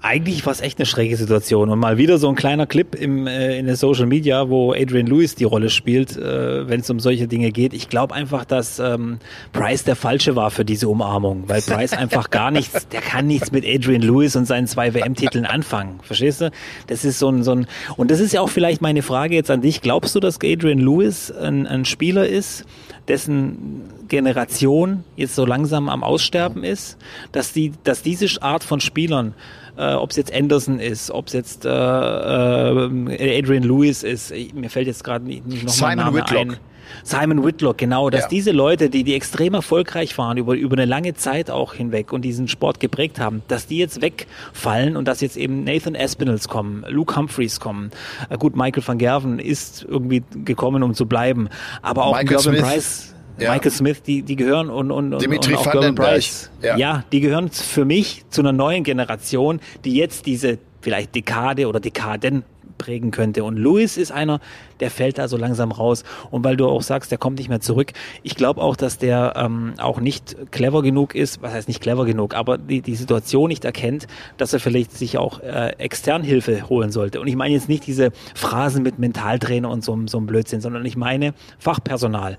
Eigentlich 0.00 0.46
war 0.46 0.52
es 0.52 0.60
echt 0.60 0.78
eine 0.78 0.86
schräge 0.86 1.16
Situation 1.16 1.70
und 1.70 1.78
mal 1.78 1.98
wieder 1.98 2.18
so 2.18 2.28
ein 2.28 2.34
kleiner 2.34 2.66
Clip 2.66 2.94
im, 2.94 3.26
äh, 3.26 3.58
in 3.58 3.66
den 3.66 3.76
Social 3.76 4.06
Media, 4.06 4.48
wo 4.48 4.72
Adrian 4.72 5.06
Lewis 5.06 5.34
die 5.34 5.44
Rolle 5.44 5.70
spielt, 5.70 6.16
äh, 6.16 6.68
wenn 6.68 6.80
es 6.80 6.90
um 6.90 7.00
solche 7.00 7.26
Dinge 7.26 7.50
geht. 7.50 7.74
Ich 7.74 7.88
glaube 7.88 8.14
einfach, 8.14 8.44
dass 8.44 8.78
ähm, 8.78 9.18
Price 9.52 9.84
der 9.84 9.96
Falsche 9.96 10.36
war 10.36 10.50
für 10.50 10.64
diese 10.64 10.88
Umarmung, 10.88 11.44
weil 11.48 11.62
Price 11.62 11.92
einfach 11.96 12.30
gar 12.30 12.50
nichts, 12.50 12.88
der 12.88 13.00
kann 13.00 13.26
nichts 13.26 13.50
mit 13.50 13.64
Adrian 13.66 14.02
Lewis 14.02 14.36
und 14.36 14.46
seinen 14.46 14.66
zwei 14.66 14.94
WM-Titeln 14.94 15.44
anfangen. 15.44 16.00
Verstehst 16.02 16.40
du? 16.40 16.50
Das 16.86 17.04
ist 17.04 17.18
so 17.18 17.28
ein, 17.30 17.42
so 17.42 17.52
ein, 17.52 17.66
und 17.96 18.10
das 18.10 18.20
ist 18.20 18.32
ja 18.32 18.40
auch 18.40 18.50
vielleicht 18.50 18.80
meine 18.80 19.02
Frage 19.02 19.34
jetzt 19.34 19.50
an 19.50 19.62
dich. 19.62 19.80
Glaubst 19.80 20.14
du, 20.14 20.20
dass 20.20 20.36
Adrian 20.36 20.78
Lewis 20.78 21.32
ein, 21.32 21.66
ein 21.66 21.84
Spieler 21.84 22.26
ist, 22.26 22.64
dessen 23.08 23.82
Generation 24.08 25.04
jetzt 25.16 25.34
so 25.34 25.44
langsam 25.46 25.88
am 25.88 26.02
Aussterben 26.02 26.64
ist, 26.64 26.96
dass 27.32 27.52
die, 27.52 27.72
dass 27.84 28.02
diese 28.02 28.26
Art 28.42 28.64
von 28.64 28.80
Spielern 28.80 29.34
äh, 29.76 29.94
ob 29.94 30.10
es 30.10 30.16
jetzt 30.16 30.34
Anderson 30.34 30.80
ist, 30.80 31.10
ob 31.12 31.28
es 31.28 31.34
jetzt 31.34 31.64
äh, 31.64 31.68
äh, 31.68 33.38
Adrian 33.38 33.62
Lewis 33.62 34.02
ist, 34.02 34.32
ich, 34.32 34.52
mir 34.52 34.70
fällt 34.70 34.88
jetzt 34.88 35.04
gerade 35.04 35.24
nicht, 35.24 35.46
nicht 35.46 35.64
nochmal 35.64 35.94
Name 35.96 36.16
Whitlock. 36.16 36.40
ein. 36.40 36.56
Simon 37.04 37.44
Whitlock, 37.44 37.78
genau, 37.78 38.08
dass 38.10 38.22
Ja. 38.22 38.28
diese 38.28 38.50
Leute, 38.50 38.88
die, 38.90 39.04
die 39.04 39.14
extrem 39.14 39.54
erfolgreich 39.54 40.16
waren 40.18 40.36
über, 40.38 40.54
über 40.54 40.74
eine 40.74 40.86
lange 40.86 41.14
Zeit 41.14 41.50
auch 41.50 41.74
hinweg 41.74 42.12
und 42.12 42.22
diesen 42.22 42.48
Sport 42.48 42.80
geprägt 42.80 43.20
haben, 43.20 43.42
dass 43.46 43.66
die 43.66 43.76
jetzt 43.78 44.00
wegfallen 44.00 44.96
und 44.96 45.06
dass 45.06 45.20
jetzt 45.20 45.36
eben 45.36 45.64
Nathan 45.64 45.94
Aspinalls 45.94 46.48
kommen, 46.48 46.84
Luke 46.88 47.14
Humphreys 47.14 47.60
kommen. 47.60 47.90
Äh, 48.30 48.38
gut, 48.38 48.56
Michael 48.56 48.82
van 48.86 48.98
Gerven 48.98 49.38
ist 49.38 49.84
irgendwie 49.88 50.22
gekommen, 50.44 50.82
um 50.82 50.94
zu 50.94 51.06
bleiben, 51.06 51.48
aber 51.82 52.06
auch 52.06 52.16
Michael 52.16 52.42
Gervin. 52.42 52.62
Price, 52.62 53.14
Ja. 53.38 53.52
Michael 53.52 53.70
Smith, 53.70 54.02
die, 54.02 54.22
die 54.22 54.36
gehören 54.36 54.70
und, 54.70 54.90
und, 54.90 55.12
und, 55.12 55.22
Dimitri 55.22 55.52
und 55.54 55.58
auch. 55.58 55.70
Gervin 55.70 55.94
Price. 55.94 56.50
Ja. 56.62 56.76
ja, 56.76 57.04
die 57.12 57.20
gehören 57.20 57.50
für 57.50 57.84
mich 57.84 58.24
zu 58.30 58.40
einer 58.40 58.52
neuen 58.52 58.84
Generation, 58.84 59.60
die 59.84 59.94
jetzt 59.94 60.26
diese 60.26 60.58
vielleicht 60.80 61.14
Dekade 61.14 61.68
oder 61.68 61.80
Dekaden 61.80 62.44
prägen 62.78 63.10
könnte. 63.10 63.44
Und 63.44 63.56
Lewis 63.56 63.96
ist 63.96 64.12
einer, 64.12 64.40
der 64.80 64.90
fällt 64.90 65.18
da 65.18 65.28
so 65.28 65.36
langsam 65.36 65.72
raus. 65.72 66.04
Und 66.30 66.44
weil 66.44 66.56
du 66.56 66.66
auch 66.66 66.82
sagst, 66.82 67.10
der 67.10 67.18
kommt 67.18 67.38
nicht 67.38 67.48
mehr 67.48 67.60
zurück. 67.60 67.92
Ich 68.22 68.36
glaube 68.36 68.62
auch, 68.62 68.76
dass 68.76 68.96
der 68.96 69.34
ähm, 69.36 69.74
auch 69.78 70.00
nicht 70.00 70.36
clever 70.52 70.82
genug 70.82 71.14
ist, 71.14 71.42
was 71.42 71.52
heißt 71.52 71.68
nicht 71.68 71.82
clever 71.82 72.06
genug, 72.06 72.34
aber 72.34 72.56
die, 72.56 72.80
die 72.80 72.94
Situation 72.94 73.48
nicht 73.48 73.64
erkennt, 73.64 74.06
dass 74.36 74.52
er 74.52 74.60
vielleicht 74.60 74.96
sich 74.96 75.18
auch 75.18 75.40
äh, 75.40 75.70
extern 75.78 76.22
Hilfe 76.22 76.68
holen 76.68 76.92
sollte. 76.92 77.20
Und 77.20 77.26
ich 77.26 77.36
meine 77.36 77.54
jetzt 77.54 77.68
nicht 77.68 77.86
diese 77.86 78.12
Phrasen 78.34 78.82
mit 78.82 78.98
Mentaltrainer 78.98 79.68
und 79.68 79.84
so, 79.84 79.98
so 80.06 80.18
einem 80.18 80.26
Blödsinn, 80.26 80.60
sondern 80.60 80.86
ich 80.86 80.96
meine 80.96 81.34
Fachpersonal 81.58 82.38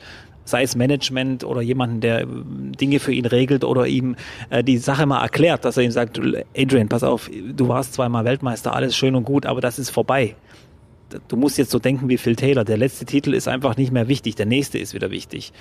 sei 0.50 0.64
es 0.64 0.76
Management 0.76 1.44
oder 1.44 1.62
jemanden, 1.62 2.02
der 2.02 2.22
äh, 2.22 2.26
Dinge 2.80 3.00
für 3.00 3.14
ihn 3.14 3.26
regelt 3.26 3.64
oder 3.64 3.88
ihm 3.88 4.16
äh, 4.50 4.64
die 4.64 4.78
Sache 4.78 5.06
mal 5.06 5.22
erklärt, 5.22 5.66
dass 5.66 5.78
er 5.78 5.84
ihm 5.84 5.92
sagt, 5.92 6.20
Adrian, 6.56 6.90
pass 6.90 7.04
auf, 7.04 7.30
du 7.30 7.68
warst 7.68 7.94
zweimal 7.94 8.26
Weltmeister, 8.26 8.76
alles 8.76 8.96
schön 8.96 9.16
und 9.16 9.24
gut, 9.24 9.46
aber 9.46 9.62
das 9.62 9.80
ist 9.80 9.90
vorbei. 9.90 10.36
Du 11.28 11.38
musst 11.38 11.58
jetzt 11.58 11.72
so 11.72 11.80
denken 11.80 12.08
wie 12.08 12.18
Phil 12.18 12.36
Taylor. 12.36 12.64
Der 12.64 12.78
letzte 12.78 13.06
Titel 13.06 13.34
ist 13.34 13.48
einfach 13.48 13.78
nicht 13.78 13.92
mehr 13.92 14.08
wichtig, 14.08 14.36
der 14.36 14.46
nächste 14.46 14.78
ist 14.78 14.94
wieder 14.94 15.10
wichtig. 15.10 15.54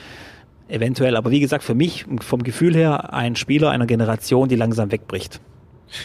Eventuell, 0.68 1.16
aber 1.16 1.30
wie 1.30 1.40
gesagt, 1.40 1.64
für 1.64 1.74
mich 1.74 2.04
vom 2.20 2.42
Gefühl 2.42 2.74
her 2.74 3.14
ein 3.14 3.36
Spieler 3.36 3.70
einer 3.70 3.86
Generation, 3.86 4.48
die 4.48 4.56
langsam 4.56 4.92
wegbricht. 4.92 5.40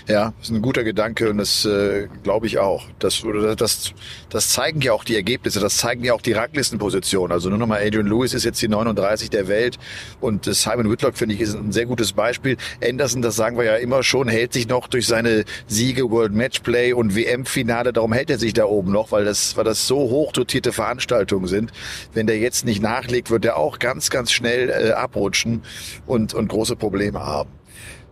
Ja, 0.08 0.34
ist 0.42 0.52
ein 0.52 0.62
guter 0.62 0.84
Gedanke 0.84 1.30
und 1.30 1.38
das 1.38 1.66
äh, 1.66 2.08
glaube 2.24 2.48
ich 2.48 2.60
auch. 2.60 2.86
Das, 3.00 3.24
oder 3.24 3.56
das, 3.56 3.94
das 4.30 4.50
zeigen 4.50 4.82
ja 4.82 4.94
auch 4.94 5.04
die 5.04 5.16
Ergebnisse, 5.16 5.60
das 5.60 5.78
zeigen 5.78 6.04
ja 6.04 6.14
auch 6.14 6.22
die 6.22 6.34
Ranglistenpositionen. 6.34 7.32
Also 7.32 7.50
nur 7.50 7.58
nochmal, 7.58 7.82
Adrian 7.86 8.08
Lewis 8.08 8.34
ist 8.34 8.44
jetzt 8.44 8.62
die 8.62 8.68
39 8.68 9.30
der 9.30 9.48
Welt 9.48 9.78
und 10.22 10.48
äh, 10.48 10.54
Simon 10.54 10.90
Whitlock, 10.90 11.18
finde 11.18 11.36
ich, 11.36 11.42
ist 11.42 11.56
ein 11.56 11.72
sehr 11.72 11.86
gutes 11.86 12.14
Beispiel. 12.14 12.58
Anderson, 12.84 13.22
das 13.22 13.36
sagen 13.36 13.58
wir 13.58 13.66
ja 13.66 13.76
immer 13.76 14.04
schon, 14.04 14.28
hält 14.28 14.54
sich 14.54 14.68
noch 14.68 14.88
durch 14.88 15.08
seine 15.08 15.46
Siege 15.68 16.10
World 16.10 16.34
Matchplay 16.34 16.94
und 16.94 17.16
WM-Finale, 17.16 17.94
darum 17.94 18.14
hält 18.14 18.30
er 18.30 18.38
sich 18.38 18.54
da 18.54 18.66
oben 18.66 18.92
noch, 18.92 19.12
weil 19.12 19.26
das, 19.26 19.58
weil 19.58 19.64
das 19.64 19.88
so 19.88 19.98
hoch 19.98 20.32
dotierte 20.32 20.74
Veranstaltungen 20.74 21.48
sind. 21.48 21.72
Wenn 22.14 22.28
der 22.28 22.38
jetzt 22.38 22.66
nicht 22.66 22.82
nachlegt, 22.82 23.30
wird 23.32 23.46
er 23.46 23.58
auch 23.58 23.80
ganz, 23.80 24.10
ganz 24.10 24.32
schnell 24.32 24.70
äh, 24.70 24.92
abrutschen 24.92 25.62
und, 26.06 26.34
und 26.34 26.48
große 26.48 26.76
Probleme 26.76 27.20
haben. 27.20 27.50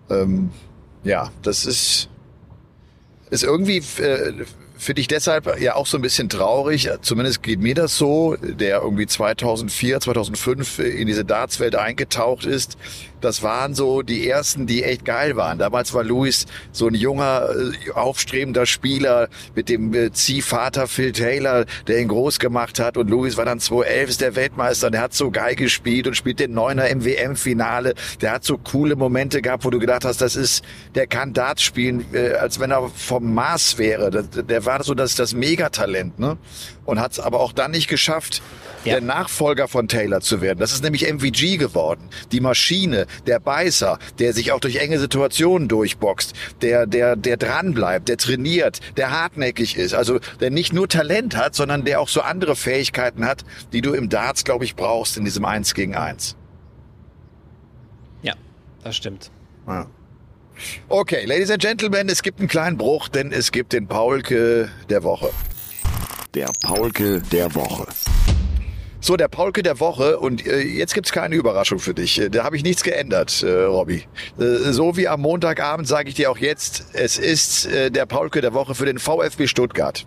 Ähm, 0.10 0.50
ja, 1.04 1.32
das 1.42 1.66
ist, 1.66 2.10
ist 3.30 3.44
irgendwie, 3.44 3.78
äh, 3.78 4.46
finde 4.78 5.02
ich 5.02 5.08
deshalb 5.08 5.60
ja 5.60 5.76
auch 5.76 5.86
so 5.86 5.98
ein 5.98 6.02
bisschen 6.02 6.28
traurig. 6.30 6.90
Zumindest 7.02 7.44
geht 7.44 7.60
mir 7.60 7.76
das 7.76 7.98
so, 7.98 8.36
der 8.42 8.82
irgendwie 8.82 9.08
2004, 9.08 10.00
2005 10.00 10.80
in 10.80 11.08
diese 11.08 11.24
Dartswelt 11.24 11.76
eingetaucht 11.76 12.46
ist. 12.46 12.78
Das 13.22 13.44
waren 13.44 13.76
so 13.76 14.02
die 14.02 14.28
ersten, 14.28 14.68
die 14.68 14.84
echt 14.84 15.06
geil 15.06 15.36
waren. 15.36 15.60
Damals 15.60 15.94
war 15.94 16.04
Louis 16.04 16.46
so 16.72 16.88
ein 16.88 16.96
junger, 16.96 17.50
äh, 17.50 17.92
aufstrebender 17.92 18.66
Spieler 18.66 19.30
mit 19.56 19.70
dem 19.70 19.94
äh, 19.94 20.12
Ziehvater 20.12 20.88
Phil 20.88 21.12
Taylor, 21.12 21.66
der 21.88 22.00
ihn 22.00 22.08
groß 22.08 22.40
gemacht 22.40 22.80
hat. 22.80 22.98
Und 22.98 23.10
Louis 23.10 23.38
war 23.38 23.46
dann 23.46 23.60
2011 23.60 24.10
ist 24.10 24.22
der 24.22 24.36
Weltmeister. 24.36 24.88
Und 24.88 24.94
der 24.94 25.02
hat 25.02 25.14
so 25.14 25.32
geil 25.32 25.56
gespielt 25.56 26.08
und 26.08 26.16
spielt 26.16 26.40
den 26.40 26.54
Neuner 26.54 26.88
im 26.88 27.06
WM-Finale. 27.06 27.94
Der 28.22 28.34
hat 28.34 28.44
so 28.44 28.58
coole 28.58 28.96
Momente 28.96 29.42
gehabt, 29.42 29.64
wo 29.66 29.70
du 29.70 29.80
gedacht 29.80 30.04
hast, 30.04 30.22
das 30.22 30.36
ist, 30.36 30.64
der 30.96 31.08
kann 31.08 31.34
Darts 31.34 31.62
spielen, 31.62 32.06
äh, 32.14 32.34
als 32.34 32.60
wenn 32.60 32.72
er 32.72 32.90
vom 32.90 33.34
Mars 33.34 33.78
wäre. 33.78 34.10
Der 34.12 34.66
war 34.66 34.84
so 34.84 34.96
das, 34.96 35.16
das 35.16 35.34
Megatalent, 35.34 36.20
ne? 36.20 36.38
Und 36.86 37.00
hat 37.00 37.12
es 37.12 37.20
aber 37.20 37.40
auch 37.40 37.54
dann 37.54 37.72
nicht 37.72 37.88
geschafft, 37.88 38.42
Ja. 38.84 38.94
der 38.94 39.02
Nachfolger 39.02 39.68
von 39.68 39.88
Taylor 39.88 40.22
zu 40.22 40.42
werden. 40.42 40.58
Das 40.60 40.72
ist 40.74 40.84
nämlich 40.84 41.04
MVG 41.08 41.58
geworden. 41.58 42.10
Die 42.32 42.40
Maschine, 42.40 43.06
der 43.28 43.40
Beißer, 43.40 44.00
der 44.18 44.34
sich 44.34 44.52
auch 44.52 44.60
durch 44.60 44.78
enge 44.78 44.98
Situationen 45.00 45.68
durchboxt, 45.68 46.34
der, 46.64 46.88
der, 46.88 47.16
der 47.16 47.38
dran 47.38 47.76
bleibt, 47.76 48.10
der 48.10 48.18
trainiert, 48.18 48.80
der 48.98 49.12
hartnäckig 49.12 49.78
ist. 49.78 49.94
Also, 49.94 50.20
der 50.40 50.50
nicht 50.50 50.74
nur 50.74 50.90
Talent 50.90 51.38
hat, 51.38 51.54
sondern 51.54 51.86
der 51.86 52.02
auch 52.02 52.10
so 52.10 52.22
andere 52.22 52.56
Fähigkeiten 52.56 53.26
hat, 53.26 53.44
die 53.72 53.82
du 53.82 53.94
im 53.94 54.10
Darts, 54.10 54.44
glaube 54.44 54.66
ich, 54.66 54.76
brauchst 54.76 55.18
in 55.18 55.24
diesem 55.26 55.46
Eins 55.46 55.76
gegen 55.76 55.96
Eins. 55.96 56.36
Ja, 58.24 58.34
das 58.84 58.96
stimmt. 58.96 59.30
Ja. 59.68 59.86
Okay, 60.90 61.26
Ladies 61.26 61.52
and 61.52 61.62
Gentlemen, 61.62 62.10
es 62.10 62.24
gibt 62.24 62.40
einen 62.40 62.48
kleinen 62.48 62.78
Bruch, 62.78 63.08
denn 63.08 63.32
es 63.32 63.52
gibt 63.52 63.74
den 63.74 63.88
Paulke 63.88 64.70
der 64.90 65.04
Woche. 65.04 65.30
Der 66.34 66.50
Paulke 66.64 67.22
der 67.30 67.54
Woche. 67.56 67.88
So, 69.02 69.18
der 69.18 69.28
Paulke 69.28 69.64
der 69.64 69.82
Woche 69.82 70.18
und 70.18 70.48
äh, 70.48 70.62
jetzt 70.62 70.94
gibt's 70.94 71.12
keine 71.12 71.36
Überraschung 71.36 71.80
für 71.80 71.94
dich. 71.94 72.22
Äh, 72.22 72.30
Da 72.30 72.46
habe 72.46 72.56
ich 72.56 72.64
nichts 72.64 72.84
geändert, 72.84 73.44
äh, 73.44 73.64
Robby. 73.64 74.06
Äh, 74.40 74.72
so 74.72 74.96
wie 74.96 75.10
am 75.10 75.20
Montagabend 75.22 75.90
sage 75.90 76.08
ich 76.08 76.16
dir 76.16 76.32
auch 76.32 76.38
jetzt, 76.38 76.86
es 76.94 77.18
ist 77.18 77.66
äh, 77.66 77.92
der 77.92 78.06
Paulke 78.06 78.40
der 78.40 78.54
Woche 78.54 78.76
für 78.76 78.86
den 78.86 78.98
VfB 78.98 79.48
Stuttgart, 79.48 80.06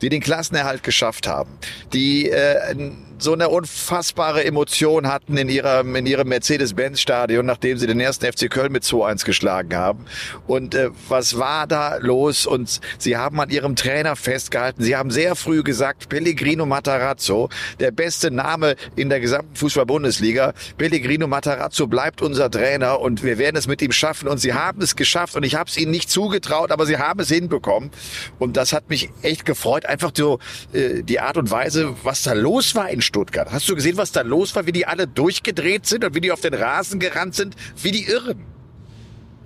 die 0.00 0.08
den 0.08 0.22
Klassenerhalt 0.22 0.82
geschafft 0.82 1.26
haben, 1.26 1.58
die 1.92 2.30
äh, 2.30 2.74
so 3.18 3.32
eine 3.32 3.48
unfassbare 3.48 4.44
Emotion 4.44 5.08
hatten 5.08 5.36
in 5.36 5.48
ihrem, 5.48 5.96
in 5.96 6.06
ihrem 6.06 6.28
Mercedes-Benz-Stadion, 6.28 7.46
nachdem 7.46 7.78
sie 7.78 7.86
den 7.86 8.00
ersten 8.00 8.30
FC 8.30 8.50
Köln 8.50 8.72
mit 8.72 8.84
2-1 8.84 9.24
geschlagen 9.24 9.74
haben. 9.74 10.04
Und 10.46 10.74
äh, 10.74 10.90
was 11.08 11.38
war 11.38 11.66
da 11.66 11.96
los? 11.96 12.46
Und 12.46 12.80
sie 12.98 13.16
haben 13.16 13.40
an 13.40 13.50
ihrem 13.50 13.74
Trainer 13.74 14.16
festgehalten. 14.16 14.82
Sie 14.82 14.96
haben 14.96 15.10
sehr 15.10 15.34
früh 15.34 15.62
gesagt, 15.62 16.08
Pellegrino 16.08 16.66
Matarazzo, 16.66 17.48
der 17.80 17.90
beste 17.90 18.30
Name 18.30 18.76
in 18.96 19.08
der 19.08 19.20
gesamten 19.20 19.56
Fußball-Bundesliga. 19.56 20.52
Pellegrino 20.76 21.26
Matarazzo 21.26 21.86
bleibt 21.86 22.20
unser 22.20 22.50
Trainer 22.50 23.00
und 23.00 23.22
wir 23.22 23.38
werden 23.38 23.56
es 23.56 23.66
mit 23.66 23.80
ihm 23.80 23.92
schaffen. 23.92 24.28
Und 24.28 24.38
sie 24.38 24.52
haben 24.52 24.82
es 24.82 24.94
geschafft 24.94 25.36
und 25.36 25.42
ich 25.42 25.54
habe 25.54 25.70
es 25.70 25.78
ihnen 25.78 25.90
nicht 25.90 26.10
zugetraut, 26.10 26.70
aber 26.70 26.84
sie 26.84 26.98
haben 26.98 27.20
es 27.20 27.28
hinbekommen. 27.28 27.90
Und 28.38 28.56
das 28.56 28.72
hat 28.74 28.90
mich 28.90 29.10
echt 29.22 29.46
gefreut. 29.46 29.86
Einfach 29.86 30.10
so 30.14 30.38
äh, 30.72 31.02
die 31.02 31.20
Art 31.20 31.38
und 31.38 31.50
Weise, 31.50 31.94
was 32.02 32.22
da 32.22 32.34
los 32.34 32.74
war 32.74 32.90
in 32.90 33.00
Stuttgart. 33.06 33.50
Hast 33.50 33.68
du 33.68 33.74
gesehen, 33.74 33.96
was 33.96 34.12
da 34.12 34.22
los 34.22 34.54
war, 34.54 34.66
wie 34.66 34.72
die 34.72 34.86
alle 34.86 35.06
durchgedreht 35.06 35.86
sind 35.86 36.04
und 36.04 36.14
wie 36.14 36.20
die 36.20 36.32
auf 36.32 36.40
den 36.40 36.54
Rasen 36.54 37.00
gerannt 37.00 37.34
sind, 37.34 37.54
wie 37.82 37.92
die 37.92 38.04
Irren? 38.04 38.44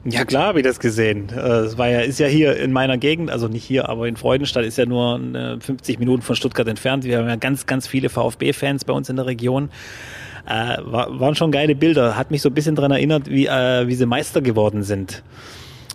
Ja 0.05 0.25
klar, 0.25 0.45
habe 0.49 0.61
ich 0.61 0.65
das 0.65 0.81
gesehen. 0.81 1.29
Äh, 1.29 1.41
Es 1.41 1.77
war 1.77 1.89
ja, 1.89 2.01
ist 2.01 2.19
ja 2.19 2.27
hier 2.27 2.57
in 2.57 2.73
meiner 2.73 2.97
Gegend, 2.97 3.31
also 3.31 3.49
nicht 3.49 3.65
hier, 3.65 3.89
aber 3.89 4.09
in 4.09 4.17
Freudenstadt 4.17 4.65
ist 4.65 4.79
ja 4.79 4.87
nur 4.87 5.21
äh, 5.35 5.61
50 5.61 5.99
Minuten 5.99 6.23
von 6.23 6.37
Stuttgart 6.37 6.67
entfernt. 6.67 7.05
Wir 7.05 7.19
haben 7.19 7.29
ja 7.29 7.37
ganz, 7.37 7.67
ganz 7.67 7.87
viele 7.87 8.09
VfB-Fans 8.09 8.85
bei 8.85 8.95
uns 8.95 9.11
in 9.11 9.17
der 9.17 9.27
Region. 9.27 9.69
Äh, 10.47 10.79
war, 10.83 11.21
waren 11.21 11.35
schon 11.35 11.53
geile 11.53 11.75
Bilder. 11.75 12.17
Hat 12.17 12.31
mich 12.31 12.41
so 12.41 12.49
ein 12.49 12.55
bisschen 12.55 12.75
dran 12.75 12.91
erinnert, 12.91 13.29
wie, 13.29 13.47
äh, 13.47 13.87
wie 13.87 13.95
sie 13.95 14.07
Meister 14.07 14.41
geworden 14.41 14.83
sind 14.83 15.23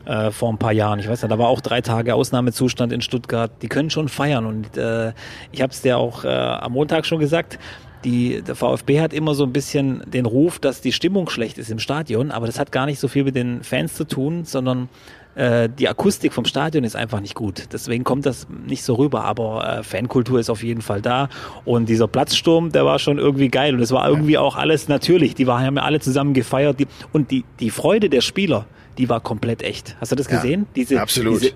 äh, 0.05 0.31
vor 0.31 0.51
ein 0.51 0.57
paar 0.57 0.71
Jahren. 0.71 0.99
Ich 0.99 1.09
weiß 1.09 1.21
nicht, 1.21 1.31
da 1.31 1.37
war 1.37 1.47
auch 1.47 1.61
drei 1.61 1.81
Tage 1.81 2.15
Ausnahmezustand 2.15 2.93
in 2.93 3.01
Stuttgart. 3.01 3.51
Die 3.61 3.67
können 3.67 3.89
schon 3.89 4.09
feiern 4.09 4.45
und 4.45 4.77
äh, 4.77 5.13
ich 5.51 5.61
habe 5.61 5.71
es 5.71 5.81
dir 5.81 5.97
auch 5.97 6.23
äh, 6.23 6.27
am 6.27 6.73
Montag 6.73 7.05
schon 7.05 7.19
gesagt. 7.19 7.59
Die, 8.03 8.43
der 8.43 8.55
VfB 8.55 9.01
hat 9.01 9.13
immer 9.13 9.33
so 9.33 9.43
ein 9.43 9.51
bisschen 9.51 10.03
den 10.05 10.27
Ruf, 10.27 10.59
dass 10.59 10.79
die 10.79 10.91
Stimmung 10.91 11.27
schlecht 11.27 11.57
ist 11.57 11.71
im 11.71 11.79
Stadion, 11.79 12.29
aber 12.29 12.45
das 12.45 12.59
hat 12.59 12.71
gar 12.71 12.85
nicht 12.85 12.99
so 12.99 13.07
viel 13.07 13.23
mit 13.23 13.35
den 13.35 13.63
Fans 13.63 13.95
zu 13.95 14.03
tun, 14.05 14.45
sondern 14.45 14.89
äh, 15.35 15.69
die 15.69 15.87
Akustik 15.87 16.33
vom 16.33 16.45
Stadion 16.45 16.83
ist 16.83 16.95
einfach 16.95 17.19
nicht 17.19 17.35
gut. 17.35 17.67
Deswegen 17.71 18.03
kommt 18.03 18.25
das 18.25 18.47
nicht 18.65 18.83
so 18.83 18.95
rüber. 18.95 19.23
Aber 19.25 19.79
äh, 19.79 19.83
Fankultur 19.83 20.39
ist 20.39 20.49
auf 20.49 20.63
jeden 20.63 20.81
Fall 20.81 21.01
da. 21.01 21.29
Und 21.65 21.89
dieser 21.89 22.07
Platzsturm, 22.07 22.71
der 22.71 22.85
war 22.85 22.99
schon 22.99 23.17
irgendwie 23.17 23.49
geil. 23.49 23.75
Und 23.75 23.81
es 23.81 23.91
war 23.91 24.07
irgendwie 24.07 24.37
auch 24.37 24.55
alles 24.55 24.87
natürlich. 24.87 25.35
Die 25.35 25.45
waren, 25.47 25.65
haben 25.65 25.75
ja 25.75 25.83
alle 25.83 25.99
zusammen 25.99 26.33
gefeiert. 26.33 26.79
Die, 26.79 26.87
und 27.11 27.31
die, 27.31 27.43
die 27.59 27.69
Freude 27.69 28.09
der 28.09 28.21
Spieler, 28.21 28.65
die 28.97 29.09
war 29.09 29.19
komplett 29.19 29.61
echt. 29.61 29.97
Hast 29.99 30.13
du 30.13 30.15
das 30.15 30.27
gesehen? 30.27 30.61
Ja, 30.61 30.67
diese, 30.75 31.01
absolut. 31.01 31.41
Diese, 31.41 31.53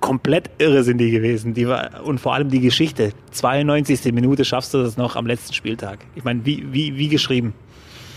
komplett 0.00 0.50
irre 0.58 0.82
sind 0.82 0.98
die 0.98 1.10
gewesen. 1.10 1.52
Die 1.52 1.68
war, 1.68 2.04
und 2.04 2.18
vor 2.18 2.34
allem 2.34 2.48
die 2.48 2.60
Geschichte. 2.60 3.12
92. 3.32 4.12
Minute 4.12 4.46
schaffst 4.46 4.72
du 4.72 4.82
das 4.82 4.96
noch 4.96 5.16
am 5.16 5.26
letzten 5.26 5.52
Spieltag. 5.52 5.98
Ich 6.14 6.24
meine, 6.24 6.46
wie, 6.46 6.64
wie, 6.72 6.96
wie 6.96 7.08
geschrieben. 7.08 7.52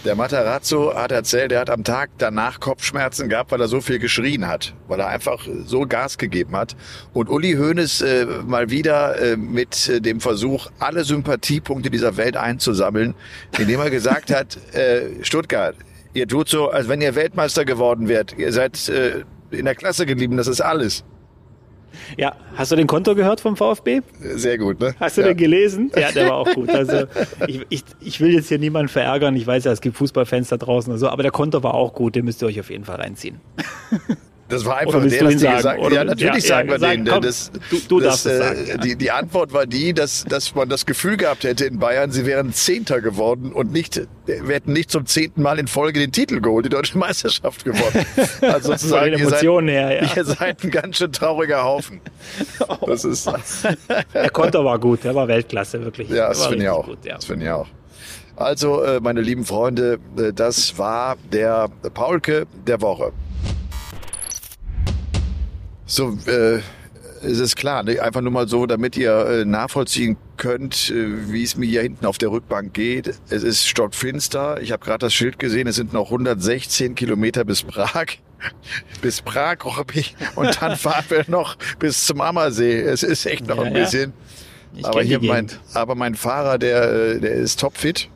Der 0.03 0.15
Matarazzo 0.15 0.95
hat 0.95 1.11
erzählt, 1.11 1.51
er 1.51 1.59
hat 1.59 1.69
am 1.69 1.83
Tag 1.83 2.09
danach 2.17 2.59
Kopfschmerzen 2.59 3.29
gehabt, 3.29 3.51
weil 3.51 3.61
er 3.61 3.67
so 3.67 3.81
viel 3.81 3.99
geschrien 3.99 4.47
hat, 4.47 4.73
weil 4.87 4.99
er 4.99 5.09
einfach 5.09 5.47
so 5.67 5.81
Gas 5.81 6.17
gegeben 6.17 6.55
hat. 6.55 6.75
Und 7.13 7.29
Uli 7.29 7.53
Hoeneß 7.53 8.01
äh, 8.01 8.25
mal 8.47 8.71
wieder 8.71 9.21
äh, 9.21 9.37
mit 9.37 9.87
äh, 9.89 10.01
dem 10.01 10.19
Versuch, 10.19 10.71
alle 10.79 11.03
Sympathiepunkte 11.03 11.91
dieser 11.91 12.17
Welt 12.17 12.35
einzusammeln, 12.35 13.13
indem 13.59 13.79
er 13.79 13.91
gesagt 13.91 14.33
hat, 14.33 14.57
äh, 14.73 15.23
Stuttgart, 15.23 15.75
ihr 16.13 16.27
tut 16.27 16.49
so, 16.49 16.71
als 16.71 16.87
wenn 16.87 16.99
ihr 17.01 17.13
Weltmeister 17.13 17.63
geworden 17.63 18.07
wärt. 18.07 18.35
Ihr 18.39 18.51
seid 18.53 18.89
äh, 18.89 19.23
in 19.51 19.65
der 19.65 19.75
Klasse 19.75 20.07
geblieben, 20.07 20.35
das 20.35 20.47
ist 20.47 20.61
alles. 20.61 21.03
Ja, 22.17 22.35
hast 22.55 22.71
du 22.71 22.75
den 22.75 22.87
Konto 22.87 23.15
gehört 23.15 23.41
vom 23.41 23.55
VfB? 23.55 24.01
Sehr 24.19 24.57
gut, 24.57 24.79
ne? 24.79 24.95
Hast 24.99 25.17
du 25.17 25.21
ja. 25.21 25.27
den 25.27 25.37
gelesen? 25.37 25.91
Ja, 25.95 26.11
der 26.11 26.29
war 26.29 26.35
auch 26.35 26.53
gut. 26.53 26.69
Also 26.81 27.05
ich, 27.47 27.61
ich, 27.69 27.83
ich 27.99 28.21
will 28.21 28.33
jetzt 28.33 28.47
hier 28.47 28.57
niemanden 28.57 28.87
verärgern. 28.87 29.35
Ich 29.35 29.45
weiß 29.45 29.65
ja, 29.65 29.71
es 29.71 29.81
gibt 29.81 29.97
Fußballfans 29.97 30.49
da 30.49 30.57
draußen 30.57 30.91
und 30.91 30.97
so, 30.99 31.09
aber 31.09 31.21
der 31.21 31.31
Konto 31.31 31.61
war 31.61 31.75
auch 31.75 31.93
gut. 31.93 32.15
Den 32.15 32.25
müsst 32.25 32.41
ihr 32.41 32.47
euch 32.47 32.59
auf 32.59 32.71
jeden 32.71 32.85
Fall 32.85 32.95
reinziehen. 32.95 33.39
Das 34.51 34.65
war 34.65 34.77
einfach 34.77 35.01
der, 35.07 35.23
das 35.23 35.39
sagen, 35.39 35.57
gesagt 35.57 35.79
oder? 35.79 35.95
Ja, 35.95 36.03
natürlich 36.03 36.43
ja, 36.43 36.55
sagen 36.55 36.67
ja, 36.67 36.75
wir 36.75 36.79
sag, 36.79 36.91
den. 36.91 37.05
komm, 37.07 37.21
das, 37.21 37.51
du, 37.69 37.79
du 37.87 37.99
das, 37.99 38.23
darfst 38.23 38.25
äh, 38.25 38.37
sagen. 38.37 38.67
Ja. 38.67 38.77
Die, 38.77 38.95
die 38.97 39.11
Antwort 39.11 39.53
war 39.53 39.65
die, 39.65 39.93
dass, 39.93 40.25
dass 40.25 40.53
man 40.53 40.67
das 40.67 40.85
Gefühl 40.85 41.17
gehabt 41.17 41.43
hätte 41.45 41.65
in 41.65 41.79
Bayern, 41.79 42.11
sie 42.11 42.25
wären 42.25 42.53
Zehnter 42.53 43.01
geworden 43.01 43.53
und 43.53 43.71
nicht, 43.71 44.01
wir 44.25 44.53
hätten 44.53 44.73
nicht 44.73 44.91
zum 44.91 45.05
zehnten 45.05 45.41
Mal 45.41 45.57
in 45.57 45.67
Folge 45.67 45.99
den 45.99 46.11
Titel 46.11 46.41
geholt, 46.41 46.65
die 46.65 46.69
deutsche 46.69 46.97
Meisterschaft 46.97 47.63
gewonnen. 47.63 48.05
Also 48.41 48.71
sozusagen, 48.71 49.17
ihr, 49.17 49.29
seid, 49.29 49.41
her, 49.41 50.03
ja. 50.03 50.15
ihr 50.15 50.25
seid 50.25 50.63
ein 50.63 50.71
ganz 50.71 50.97
schön 50.97 51.11
trauriger 51.11 51.63
Haufen. 51.63 52.01
Das 52.85 53.05
ist, 53.05 53.29
Der 54.13 54.29
Konto 54.31 54.65
war 54.65 54.77
gut, 54.77 55.03
der 55.03 55.15
war 55.15 55.27
Weltklasse, 55.27 55.83
wirklich. 55.83 56.09
ja, 56.09 56.29
das 56.29 56.45
finde 56.45 56.63
ich 56.63 56.69
auch. 56.69 56.85
Gut, 56.85 57.05
ja. 57.05 57.15
Das 57.15 57.25
finde 57.25 57.45
ich 57.45 57.51
auch. 57.51 57.67
Also, 58.35 58.81
äh, 58.83 58.99
meine 58.99 59.21
lieben 59.21 59.45
Freunde, 59.45 59.99
äh, 60.17 60.33
das 60.33 60.77
war 60.77 61.15
der 61.31 61.69
Paulke 61.93 62.47
der 62.65 62.81
Woche. 62.81 63.11
So, 65.91 66.17
äh, 66.25 66.59
es 67.21 67.39
ist 67.39 67.57
klar, 67.57 67.83
ne? 67.83 67.99
einfach 67.99 68.21
nur 68.21 68.31
mal 68.31 68.47
so, 68.47 68.65
damit 68.65 68.95
ihr 68.95 69.11
äh, 69.11 69.43
nachvollziehen 69.45 70.15
könnt, 70.37 70.89
äh, 70.89 71.29
wie 71.29 71.43
es 71.43 71.57
mir 71.57 71.65
hier 71.65 71.81
hinten 71.81 72.05
auf 72.05 72.17
der 72.17 72.31
Rückbank 72.31 72.73
geht. 72.73 73.13
Es 73.29 73.43
ist 73.43 73.67
stockfinster. 73.67 74.61
Ich 74.61 74.71
habe 74.71 74.81
gerade 74.85 74.99
das 74.99 75.13
Schild 75.13 75.37
gesehen. 75.37 75.67
Es 75.67 75.75
sind 75.75 75.91
noch 75.91 76.05
116 76.05 76.95
Kilometer 76.95 77.43
bis 77.43 77.63
Prag. 77.63 78.05
bis 79.01 79.21
Prag, 79.21 79.57
Robby. 79.65 80.05
Und 80.37 80.61
dann 80.61 80.77
fahren 80.77 81.03
wir 81.09 81.25
noch 81.27 81.57
bis 81.77 82.05
zum 82.05 82.21
Ammersee. 82.21 82.79
Es 82.79 83.03
ist 83.03 83.25
echt 83.25 83.45
noch 83.49 83.57
Ja, 83.57 83.63
ein 83.63 83.75
ja. 83.75 83.83
bisschen. 83.83 84.13
Ich 84.73 84.85
aber 84.85 85.03
hier 85.03 85.21
mein, 85.21 85.47
aber 85.73 85.95
mein 85.95 86.15
Fahrer, 86.15 86.57
der, 86.57 86.83
äh, 86.89 87.19
der 87.19 87.33
ist 87.33 87.59
topfit. 87.59 88.07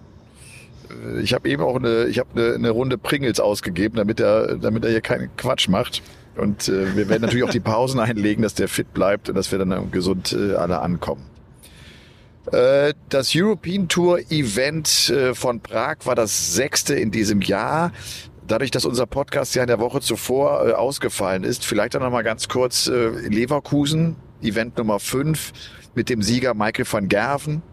Äh, 0.90 1.20
Ich 1.20 1.34
habe 1.34 1.50
eben 1.50 1.62
auch 1.62 1.76
eine, 1.76 2.06
ich 2.06 2.20
habe 2.20 2.30
eine, 2.42 2.56
eine 2.56 2.70
Runde 2.70 2.98
Pringles 2.98 3.42
ausgegeben, 3.42 3.98
damit 3.98 4.22
er, 4.22 4.56
damit 4.56 4.86
er 4.86 4.92
hier 4.92 5.02
keinen 5.02 5.36
Quatsch 5.36 5.68
macht. 5.68 6.02
Und 6.38 6.67
äh, 6.67 6.95
wir 6.95 7.10
werden 7.10 7.21
natürlich 7.21 7.43
auch 7.43 7.50
die 7.50 7.60
Pausen 7.60 8.00
einlegen, 8.02 8.43
dass 8.43 8.54
der 8.54 8.67
fit 8.67 8.93
bleibt 8.93 9.30
und 9.30 9.36
dass 9.36 9.52
wir 9.52 9.60
dann 9.60 9.71
äh, 9.71 9.82
gesund 9.91 10.34
äh, 10.34 10.56
alle 10.56 10.80
ankommen. 10.80 11.24
Äh, 12.52 12.93
Das 13.10 13.32
European 13.36 13.88
Tour 13.88 14.19
Event 14.30 15.10
äh, 15.10 15.34
von 15.34 15.62
Prag 15.62 15.98
war 16.06 16.15
das 16.15 16.54
sechste 16.54 16.95
in 16.95 17.12
diesem 17.12 17.41
Jahr. 17.41 17.91
Dadurch, 18.48 18.69
dass 18.69 18.86
unser 18.86 19.08
Podcast 19.08 19.56
ja 19.56 19.63
in 19.63 19.67
der 19.67 19.80
Woche 19.80 20.02
zuvor 20.02 20.67
äh, 20.67 20.71
ausgefallen 20.74 21.43
ist, 21.43 21.65
vielleicht 21.65 21.95
auch 21.95 22.02
noch 22.02 22.12
mal 22.12 22.24
ganz 22.24 22.48
kurz 22.48 22.88
äh, 22.88 23.08
Leverkusen, 23.08 24.17
Event 24.43 24.78
Nummer 24.78 25.00
5 25.00 25.52
mit 25.95 26.10
dem 26.10 26.21
Sieger 26.21 26.54
Michael 26.54 26.86
van 26.91 27.08
Gerven, 27.08 27.63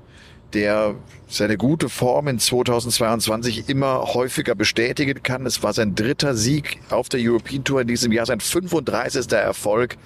der 0.54 0.94
seine 1.28 1.56
gute 1.56 1.88
Form 1.88 2.28
in 2.28 2.38
2022 2.38 3.68
immer 3.68 4.14
häufiger 4.14 4.54
bestätigen 4.54 5.22
kann. 5.22 5.46
Es 5.46 5.62
war 5.62 5.72
sein 5.72 5.94
dritter 5.94 6.34
Sieg 6.34 6.80
auf 6.90 7.08
der 7.08 7.20
European 7.22 7.64
Tour 7.64 7.80
in 7.80 7.88
diesem 7.88 8.12
Jahr, 8.12 8.26
sein 8.26 8.40
35. 8.40 9.32
Erfolg. 9.32 9.96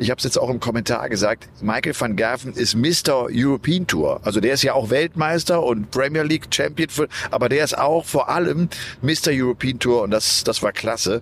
Ich 0.00 0.10
habe 0.10 0.18
es 0.18 0.24
jetzt 0.24 0.38
auch 0.38 0.48
im 0.48 0.60
Kommentar 0.60 1.08
gesagt, 1.08 1.48
Michael 1.60 1.92
van 1.98 2.14
Gerven 2.14 2.52
ist 2.52 2.76
Mr. 2.76 3.26
European 3.32 3.88
Tour. 3.88 4.20
Also 4.22 4.38
der 4.38 4.54
ist 4.54 4.62
ja 4.62 4.74
auch 4.74 4.90
Weltmeister 4.90 5.60
und 5.60 5.90
Premier 5.90 6.22
League 6.22 6.46
Champion, 6.54 6.88
für, 6.88 7.08
aber 7.32 7.48
der 7.48 7.64
ist 7.64 7.76
auch 7.76 8.04
vor 8.04 8.28
allem 8.28 8.68
Mr. 9.02 9.32
European 9.32 9.80
Tour 9.80 10.02
und 10.02 10.12
das, 10.12 10.44
das 10.44 10.62
war 10.62 10.70
klasse. 10.70 11.20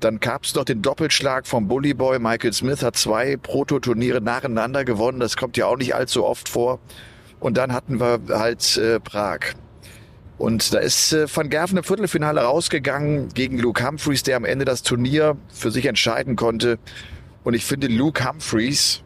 Dann 0.00 0.20
gab 0.20 0.44
es 0.44 0.54
noch 0.54 0.64
den 0.64 0.82
Doppelschlag 0.82 1.46
vom 1.46 1.68
Bully 1.68 1.94
Boy. 1.94 2.18
Michael 2.18 2.52
Smith 2.52 2.82
hat 2.82 2.96
zwei 2.96 3.38
Proto-Turniere 3.38 4.20
nacheinander 4.20 4.84
gewonnen. 4.84 5.18
Das 5.18 5.38
kommt 5.38 5.56
ja 5.56 5.64
auch 5.64 5.78
nicht 5.78 5.94
allzu 5.94 6.26
oft 6.26 6.50
vor. 6.50 6.80
Und 7.40 7.56
dann 7.56 7.72
hatten 7.72 8.00
wir 8.00 8.20
halt 8.30 8.76
äh, 8.76 9.00
Prag. 9.00 9.40
Und 10.38 10.74
da 10.74 10.78
ist 10.78 11.12
äh, 11.12 11.26
Van 11.34 11.48
Gerven 11.48 11.78
im 11.78 11.84
Viertelfinale 11.84 12.42
rausgegangen 12.42 13.28
gegen 13.30 13.58
Luke 13.58 13.86
Humphreys, 13.86 14.22
der 14.22 14.36
am 14.36 14.44
Ende 14.44 14.64
das 14.64 14.82
Turnier 14.82 15.36
für 15.52 15.70
sich 15.70 15.86
entscheiden 15.86 16.36
konnte. 16.36 16.78
Und 17.44 17.54
ich 17.54 17.64
finde, 17.64 17.86
Luke 17.86 18.26
Humphreys, 18.26 19.02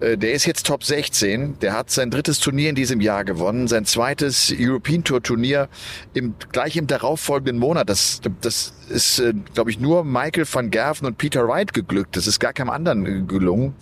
äh, 0.00 0.16
der 0.18 0.32
ist 0.32 0.46
jetzt 0.46 0.66
Top 0.66 0.82
16. 0.82 1.58
Der 1.60 1.74
hat 1.74 1.90
sein 1.90 2.10
drittes 2.10 2.40
Turnier 2.40 2.70
in 2.70 2.74
diesem 2.74 3.00
Jahr 3.00 3.24
gewonnen, 3.24 3.68
sein 3.68 3.84
zweites 3.84 4.52
European 4.58 5.04
Tour 5.04 5.22
Turnier 5.22 5.68
im 6.14 6.34
gleich 6.52 6.76
im 6.76 6.86
darauffolgenden 6.86 7.58
Monat. 7.58 7.88
Das, 7.88 8.20
das 8.40 8.74
ist, 8.88 9.20
äh, 9.20 9.34
glaube 9.54 9.70
ich, 9.70 9.78
nur 9.78 10.04
Michael 10.04 10.46
van 10.50 10.70
Gerven 10.70 11.06
und 11.06 11.18
Peter 11.18 11.46
Wright 11.46 11.72
geglückt. 11.72 12.16
Das 12.16 12.26
ist 12.26 12.40
gar 12.40 12.52
keinem 12.52 12.70
anderen 12.70 13.28
gelungen. 13.28 13.74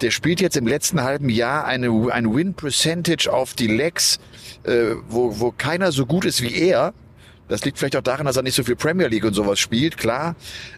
Der 0.00 0.10
spielt 0.10 0.40
jetzt 0.40 0.56
im 0.56 0.66
letzten 0.66 1.02
halben 1.02 1.28
Jahr 1.28 1.66
eine, 1.66 1.90
ein 2.10 2.34
Win 2.34 2.54
Percentage 2.54 3.30
auf 3.30 3.54
die 3.54 3.66
Legs, 3.66 4.18
äh, 4.64 4.94
wo, 5.08 5.40
wo 5.40 5.50
keiner 5.50 5.92
so 5.92 6.06
gut 6.06 6.24
ist 6.24 6.42
wie 6.42 6.54
er. 6.54 6.94
Das 7.48 7.64
liegt 7.64 7.78
vielleicht 7.78 7.96
auch 7.96 8.02
daran, 8.02 8.26
dass 8.26 8.36
er 8.36 8.42
nicht 8.42 8.54
so 8.54 8.62
viel 8.62 8.76
Premier 8.76 9.08
League 9.08 9.24
und 9.24 9.34
sowas 9.34 9.58
spielt, 9.58 9.98
klar. 9.98 10.36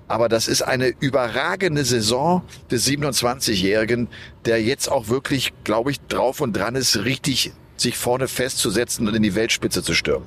Aber 0.09 0.31
das 0.31 0.49
ist 0.49 0.63
eine 0.63 0.89
überragende 0.89 1.85
Saison 1.85 2.43
des 2.71 2.89
27-Jährigen, 2.89 4.09
der 4.47 4.63
jetzt 4.63 4.91
auch 4.91 5.09
wirklich, 5.09 5.53
glaube 5.65 5.91
ich, 5.91 6.01
drauf 6.09 6.41
und 6.41 6.55
dran 6.57 6.75
ist, 6.75 7.05
richtig 7.05 7.53
sich 7.77 7.99
vorne 7.99 8.27
festzusetzen 8.27 9.07
und 9.07 9.15
in 9.15 9.23
die 9.23 9.35
Weltspitze 9.35 9.83
zu 9.83 9.93
stürmen. 9.93 10.27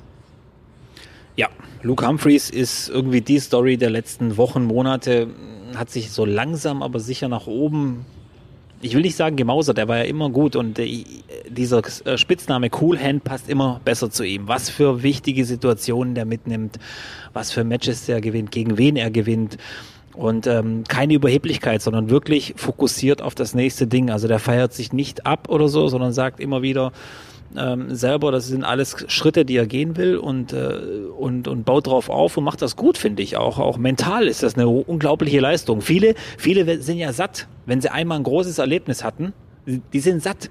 Ja, 1.34 1.48
Luke 1.82 2.06
Humphreys 2.06 2.48
ist 2.48 2.88
irgendwie 2.88 3.22
die 3.22 3.40
Story 3.40 3.76
der 3.76 3.90
letzten 3.90 4.36
Wochen, 4.36 4.64
Monate, 4.64 5.28
hat 5.74 5.90
sich 5.90 6.12
so 6.12 6.24
langsam, 6.24 6.82
aber 6.82 7.00
sicher 7.00 7.28
nach 7.28 7.46
oben, 7.46 8.06
ich 8.82 8.94
will 8.94 9.02
nicht 9.02 9.16
sagen 9.16 9.36
gemausert, 9.36 9.78
er 9.78 9.88
war 9.88 9.98
ja 9.98 10.04
immer 10.04 10.30
gut 10.30 10.56
und 10.56 10.78
äh, 10.78 11.04
dieser 11.48 11.82
äh, 12.04 12.18
Spitzname 12.18 12.70
Cool 12.80 12.98
Hand 12.98 13.24
passt 13.24 13.48
immer 13.48 13.80
besser 13.84 14.10
zu 14.10 14.24
ihm. 14.24 14.48
Was 14.48 14.70
für 14.70 15.02
wichtige 15.02 15.44
Situationen 15.44 16.14
der 16.14 16.24
mitnimmt, 16.24 16.78
was 17.32 17.52
für 17.52 17.64
Matches 17.64 18.06
der 18.06 18.20
gewinnt, 18.20 18.50
gegen 18.50 18.78
wen 18.78 18.96
er 18.96 19.10
gewinnt. 19.10 19.58
Und 20.14 20.46
ähm, 20.46 20.84
keine 20.88 21.14
Überheblichkeit, 21.14 21.82
sondern 21.82 22.08
wirklich 22.08 22.54
fokussiert 22.56 23.20
auf 23.20 23.34
das 23.34 23.54
nächste 23.54 23.86
Ding. 23.86 24.10
Also 24.10 24.28
der 24.28 24.38
feiert 24.38 24.72
sich 24.72 24.92
nicht 24.92 25.26
ab 25.26 25.48
oder 25.50 25.68
so, 25.68 25.88
sondern 25.88 26.12
sagt 26.12 26.40
immer 26.40 26.62
wieder, 26.62 26.92
ähm, 27.56 27.94
selber, 27.94 28.32
das 28.32 28.46
sind 28.46 28.64
alles 28.64 29.04
Schritte, 29.08 29.44
die 29.44 29.56
er 29.56 29.66
gehen 29.66 29.96
will 29.96 30.16
und, 30.16 30.52
äh, 30.52 30.78
und, 31.16 31.48
und 31.48 31.64
baut 31.64 31.86
drauf 31.86 32.08
auf 32.08 32.36
und 32.36 32.44
macht 32.44 32.62
das 32.62 32.76
gut, 32.76 32.98
finde 32.98 33.22
ich 33.22 33.36
auch. 33.36 33.58
Auch 33.58 33.78
mental 33.78 34.26
ist 34.26 34.42
das 34.42 34.54
eine 34.54 34.68
unglaubliche 34.68 35.40
Leistung. 35.40 35.80
Viele, 35.80 36.14
viele 36.38 36.80
sind 36.82 36.98
ja 36.98 37.12
satt, 37.12 37.48
wenn 37.66 37.80
sie 37.80 37.90
einmal 37.90 38.18
ein 38.18 38.24
großes 38.24 38.58
Erlebnis 38.58 39.04
hatten, 39.04 39.32
die 39.66 40.00
sind 40.00 40.22
satt. 40.22 40.50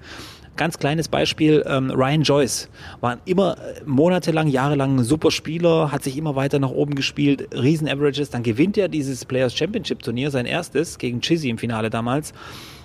Ganz 0.58 0.80
kleines 0.80 1.10
Beispiel, 1.10 1.66
ähm, 1.68 1.92
Ryan 1.92 2.22
Joyce 2.22 2.70
war 3.02 3.18
immer 3.26 3.58
äh, 3.58 3.82
monatelang, 3.86 4.48
jahrelang 4.48 5.00
ein 5.00 5.04
super 5.04 5.30
Spieler, 5.30 5.92
hat 5.92 6.02
sich 6.04 6.18
immer 6.18 6.38
weiter 6.38 6.60
nach 6.60 6.70
oben 6.70 6.96
gespielt, 6.96 7.50
riesen 7.54 7.90
Averages, 7.90 8.30
dann 8.30 8.42
gewinnt 8.42 8.78
er 8.78 8.88
dieses 8.88 9.26
Players 9.26 9.54
Championship 9.54 10.02
Turnier, 10.02 10.32
sein 10.32 10.46
erstes, 10.46 10.98
gegen 10.98 11.20
Chizzy 11.20 11.50
im 11.50 11.58
Finale 11.58 11.90
damals. 11.90 12.34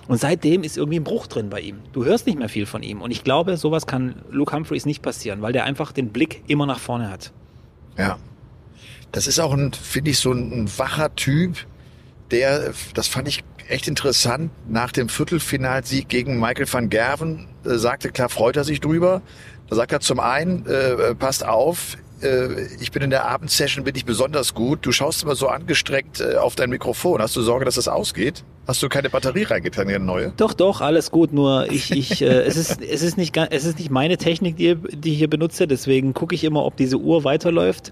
Und 0.07 0.19
seitdem 0.19 0.63
ist 0.63 0.77
irgendwie 0.77 0.99
ein 0.99 1.03
Bruch 1.03 1.27
drin 1.27 1.49
bei 1.49 1.61
ihm. 1.61 1.79
Du 1.93 2.05
hörst 2.05 2.25
nicht 2.25 2.37
mehr 2.37 2.49
viel 2.49 2.65
von 2.65 2.83
ihm. 2.83 3.01
Und 3.01 3.11
ich 3.11 3.23
glaube, 3.23 3.57
sowas 3.57 3.87
kann 3.87 4.15
Luke 4.29 4.55
Humphreys 4.55 4.85
nicht 4.85 5.01
passieren, 5.01 5.41
weil 5.41 5.53
der 5.53 5.65
einfach 5.65 5.91
den 5.91 6.09
Blick 6.09 6.43
immer 6.47 6.65
nach 6.65 6.79
vorne 6.79 7.09
hat. 7.09 7.31
Ja. 7.97 8.17
Das 9.11 9.27
ist 9.27 9.39
auch 9.39 9.53
ein, 9.53 9.73
finde 9.73 10.11
ich, 10.11 10.19
so 10.19 10.31
ein, 10.31 10.63
ein 10.63 10.77
wacher 10.77 11.13
Typ, 11.15 11.57
der, 12.31 12.73
das 12.93 13.07
fand 13.07 13.27
ich 13.27 13.43
echt 13.67 13.87
interessant, 13.87 14.51
nach 14.67 14.91
dem 14.91 15.09
Viertelfinalsieg 15.09 16.07
gegen 16.07 16.39
Michael 16.39 16.71
van 16.71 16.89
Gerven 16.89 17.47
äh, 17.65 17.75
sagte, 17.75 18.11
klar 18.11 18.29
freut 18.29 18.55
er 18.57 18.63
sich 18.63 18.79
drüber. 18.79 19.21
Da 19.69 19.75
sagt 19.75 19.91
er 19.91 19.99
zum 19.99 20.19
einen, 20.19 20.65
äh, 20.65 21.15
passt 21.15 21.45
auf, 21.45 21.97
äh, 22.21 22.65
ich 22.79 22.91
bin 22.91 23.01
in 23.01 23.09
der 23.09 23.25
Abendsession, 23.25 23.83
bin 23.83 23.95
ich 23.95 24.05
besonders 24.05 24.53
gut. 24.53 24.85
Du 24.85 24.91
schaust 24.91 25.23
immer 25.23 25.35
so 25.35 25.47
angestrengt 25.47 26.19
äh, 26.19 26.35
auf 26.35 26.55
dein 26.55 26.69
Mikrofon. 26.69 27.21
Hast 27.21 27.35
du 27.35 27.41
Sorge, 27.41 27.65
dass 27.65 27.75
das 27.75 27.87
ausgeht? 27.87 28.43
Hast 28.67 28.83
du 28.83 28.89
keine 28.89 29.09
Batterie 29.09 29.43
reingetan, 29.43 29.87
eine 29.87 29.99
neue? 29.99 30.33
Doch, 30.37 30.53
doch, 30.53 30.81
alles 30.81 31.09
gut. 31.09 31.33
Nur 31.33 31.71
ich, 31.71 31.91
ich, 31.91 32.21
äh, 32.21 32.25
es 32.43 32.57
ist, 32.57 32.81
es 32.89 33.01
ist 33.01 33.17
nicht, 33.17 33.35
es 33.35 33.65
ist 33.65 33.79
nicht 33.79 33.89
meine 33.89 34.17
Technik, 34.17 34.55
die, 34.57 34.75
die 34.75 35.13
ich 35.13 35.17
hier 35.17 35.29
benutze. 35.29 35.67
Deswegen 35.67 36.13
gucke 36.13 36.35
ich 36.35 36.43
immer, 36.43 36.63
ob 36.63 36.77
diese 36.77 36.97
Uhr 36.97 37.23
weiterläuft, 37.23 37.91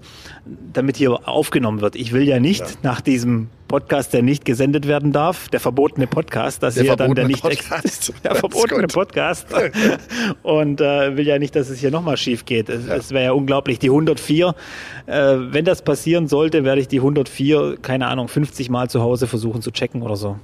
damit 0.72 0.96
hier 0.96 1.28
aufgenommen 1.28 1.80
wird. 1.80 1.96
Ich 1.96 2.12
will 2.12 2.22
ja 2.22 2.38
nicht 2.38 2.60
ja. 2.60 2.76
nach 2.82 3.00
diesem 3.00 3.48
Podcast, 3.66 4.12
der 4.12 4.22
nicht 4.22 4.44
gesendet 4.44 4.88
werden 4.88 5.12
darf, 5.12 5.48
der 5.48 5.60
verbotene 5.60 6.08
Podcast, 6.08 6.62
dass 6.62 6.74
der 6.74 6.84
hier 6.84 6.96
dann 6.96 7.14
der 7.14 7.26
nicht 7.26 7.42
Podcast. 7.42 8.12
der 8.24 8.34
verbotene 8.34 8.88
Podcast 8.88 9.46
und 10.42 10.80
äh, 10.80 11.16
will 11.16 11.26
ja 11.26 11.38
nicht, 11.38 11.54
dass 11.54 11.68
es 11.68 11.78
hier 11.78 11.92
nochmal 11.92 12.16
schief 12.16 12.44
geht. 12.44 12.68
Es, 12.68 12.86
ja. 12.86 12.96
es 12.96 13.10
wäre 13.12 13.24
ja 13.26 13.32
unglaublich. 13.32 13.78
Die 13.78 13.88
104, 13.88 14.54
äh, 15.06 15.12
wenn 15.36 15.64
das 15.64 15.82
passieren 15.82 16.26
sollte, 16.26 16.64
werde 16.64 16.80
ich 16.80 16.88
die 16.88 16.98
104, 16.98 17.78
keine 17.82 18.08
Ahnung, 18.08 18.28
50 18.28 18.70
Mal 18.70 18.90
zu 18.90 19.02
Hause 19.02 19.26
versuchen 19.26 19.62
zu 19.62 19.70
checken 19.70 20.02
oder 20.02 20.16
so. 20.16 20.38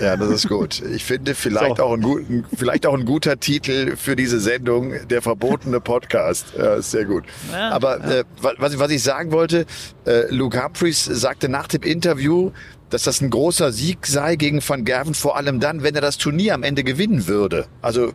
Ja, 0.00 0.16
das 0.16 0.28
ist 0.30 0.48
gut. 0.48 0.82
Ich 0.94 1.04
finde 1.04 1.34
vielleicht 1.34 1.78
so. 1.78 1.82
auch 1.82 1.92
ein 1.94 2.02
guten, 2.02 2.44
vielleicht 2.56 2.86
auch 2.86 2.94
ein 2.94 3.04
guter 3.04 3.40
Titel 3.40 3.96
für 3.96 4.16
diese 4.16 4.40
Sendung, 4.40 4.94
der 5.08 5.22
verbotene 5.22 5.80
Podcast. 5.80 6.46
Ja, 6.56 6.74
ist 6.74 6.90
sehr 6.90 7.04
gut. 7.04 7.24
Ja, 7.52 7.70
Aber 7.70 7.98
ja. 7.98 8.20
Äh, 8.20 8.24
was, 8.40 8.72
ich, 8.72 8.78
was 8.78 8.90
ich 8.90 9.02
sagen 9.02 9.32
wollte, 9.32 9.66
äh, 10.06 10.32
Luke 10.32 10.62
Humphreys 10.62 11.04
sagte 11.04 11.48
nach 11.48 11.66
dem 11.66 11.82
Interview, 11.82 12.52
dass 12.90 13.02
das 13.02 13.20
ein 13.20 13.30
großer 13.30 13.72
Sieg 13.72 14.06
sei 14.06 14.36
gegen 14.36 14.62
Van 14.66 14.84
Gerven, 14.84 15.14
vor 15.14 15.36
allem 15.36 15.60
dann, 15.60 15.82
wenn 15.82 15.94
er 15.94 16.00
das 16.00 16.18
Turnier 16.18 16.54
am 16.54 16.62
Ende 16.62 16.84
gewinnen 16.84 17.26
würde. 17.26 17.66
Also 17.82 18.12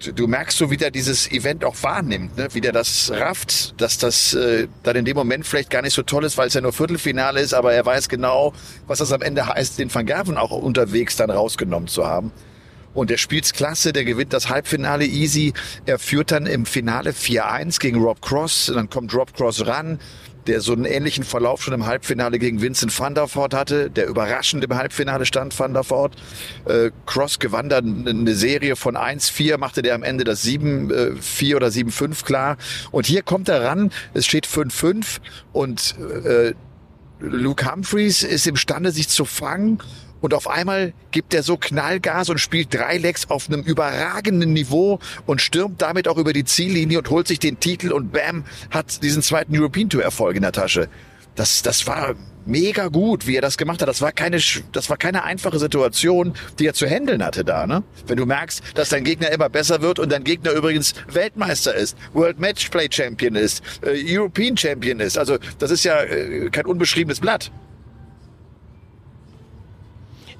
du 0.00 0.26
merkst 0.26 0.56
so, 0.56 0.70
wie 0.70 0.76
der 0.76 0.90
dieses 0.90 1.30
Event 1.30 1.64
auch 1.64 1.76
wahrnimmt, 1.82 2.36
ne? 2.36 2.48
wie 2.52 2.60
der 2.60 2.72
das 2.72 3.10
rafft, 3.14 3.80
dass 3.80 3.98
das 3.98 4.34
äh, 4.34 4.68
dann 4.82 4.96
in 4.96 5.04
dem 5.04 5.16
Moment 5.16 5.46
vielleicht 5.46 5.70
gar 5.70 5.82
nicht 5.82 5.94
so 5.94 6.02
toll 6.02 6.24
ist, 6.24 6.38
weil 6.38 6.48
es 6.48 6.54
ja 6.54 6.60
nur 6.60 6.72
Viertelfinale 6.72 7.40
ist, 7.40 7.54
aber 7.54 7.72
er 7.72 7.84
weiß 7.84 8.08
genau, 8.08 8.52
was 8.86 8.98
das 8.98 9.12
am 9.12 9.22
Ende 9.22 9.46
heißt, 9.46 9.78
den 9.78 9.94
Van 9.94 10.06
Gerven 10.06 10.36
auch 10.36 10.50
unterwegs 10.50 11.16
dann 11.16 11.30
rausgenommen 11.30 11.88
zu 11.88 12.06
haben. 12.06 12.32
Und 12.92 13.10
der 13.10 13.18
spielt's 13.18 13.52
klasse, 13.52 13.92
der 13.92 14.04
gewinnt 14.04 14.32
das 14.32 14.48
Halbfinale 14.48 15.04
easy. 15.04 15.52
Er 15.86 16.00
führt 16.00 16.32
dann 16.32 16.46
im 16.46 16.66
Finale 16.66 17.12
4-1 17.12 17.78
gegen 17.78 18.02
Rob 18.02 18.20
Cross. 18.20 18.72
Dann 18.74 18.90
kommt 18.90 19.14
Rob 19.14 19.32
Cross 19.32 19.66
ran 19.66 20.00
der 20.46 20.60
so 20.60 20.72
einen 20.72 20.84
ähnlichen 20.84 21.24
Verlauf 21.24 21.62
schon 21.62 21.74
im 21.74 21.86
Halbfinale 21.86 22.38
gegen 22.38 22.60
Vincent 22.60 22.98
van 22.98 23.14
der 23.14 23.34
Voort 23.34 23.54
hatte, 23.54 23.90
der 23.90 24.06
überraschend 24.06 24.64
im 24.64 24.74
Halbfinale 24.74 25.26
stand, 25.26 25.58
van 25.58 25.72
der 25.72 25.88
Voort. 25.88 26.16
Äh, 26.66 26.90
Cross 27.06 27.38
gewann 27.38 27.68
dann 27.68 28.06
eine 28.06 28.34
Serie 28.34 28.76
von 28.76 28.96
1-4, 28.96 29.58
machte 29.58 29.82
der 29.82 29.94
am 29.94 30.02
Ende 30.02 30.24
das 30.24 30.44
7-4 30.44 31.50
äh, 31.50 31.54
oder 31.54 31.68
7-5 31.68 32.24
klar. 32.24 32.56
Und 32.90 33.06
hier 33.06 33.22
kommt 33.22 33.48
er 33.48 33.64
ran, 33.64 33.90
es 34.14 34.26
steht 34.26 34.46
5-5 34.46 35.18
und 35.52 35.96
äh, 36.24 36.54
Luke 37.20 37.70
Humphreys 37.70 38.22
ist 38.22 38.46
imstande, 38.46 38.92
sich 38.92 39.08
zu 39.08 39.24
fangen 39.24 39.78
und 40.20 40.34
auf 40.34 40.48
einmal 40.48 40.92
gibt 41.10 41.34
er 41.34 41.42
so 41.42 41.56
Knallgas 41.56 42.28
und 42.28 42.38
spielt 42.38 42.72
drei 42.74 42.98
Lecks 42.98 43.28
auf 43.30 43.48
einem 43.48 43.62
überragenden 43.62 44.52
Niveau 44.52 44.98
und 45.26 45.40
stürmt 45.40 45.82
damit 45.82 46.08
auch 46.08 46.18
über 46.18 46.32
die 46.32 46.44
Ziellinie 46.44 46.98
und 46.98 47.10
holt 47.10 47.28
sich 47.28 47.38
den 47.38 47.60
Titel 47.60 47.92
und 47.92 48.12
bam, 48.12 48.44
hat 48.70 49.02
diesen 49.02 49.22
zweiten 49.22 49.56
European 49.56 49.88
Tour 49.88 50.02
Erfolg 50.02 50.36
in 50.36 50.42
der 50.42 50.52
Tasche. 50.52 50.88
Das, 51.36 51.62
das 51.62 51.86
war 51.86 52.16
mega 52.44 52.88
gut, 52.88 53.26
wie 53.26 53.36
er 53.36 53.42
das 53.42 53.56
gemacht 53.56 53.80
hat. 53.80 53.88
Das 53.88 54.02
war 54.02 54.12
keine, 54.12 54.40
das 54.72 54.90
war 54.90 54.96
keine 54.96 55.24
einfache 55.24 55.58
Situation, 55.58 56.34
die 56.58 56.66
er 56.66 56.74
zu 56.74 56.86
handeln 56.86 57.24
hatte 57.24 57.44
da, 57.44 57.66
ne? 57.66 57.82
Wenn 58.06 58.16
du 58.16 58.26
merkst, 58.26 58.62
dass 58.74 58.88
dein 58.88 59.04
Gegner 59.04 59.30
immer 59.30 59.48
besser 59.48 59.80
wird 59.80 59.98
und 59.98 60.10
dein 60.10 60.24
Gegner 60.24 60.52
übrigens 60.52 60.94
Weltmeister 61.08 61.74
ist, 61.74 61.96
World 62.12 62.38
Matchplay 62.40 62.88
Champion 62.90 63.36
ist, 63.36 63.62
äh, 63.82 63.94
European 64.04 64.56
Champion 64.56 65.00
ist. 65.00 65.16
Also, 65.16 65.38
das 65.58 65.70
ist 65.70 65.84
ja 65.84 66.02
äh, 66.02 66.50
kein 66.50 66.66
unbeschriebenes 66.66 67.20
Blatt. 67.20 67.50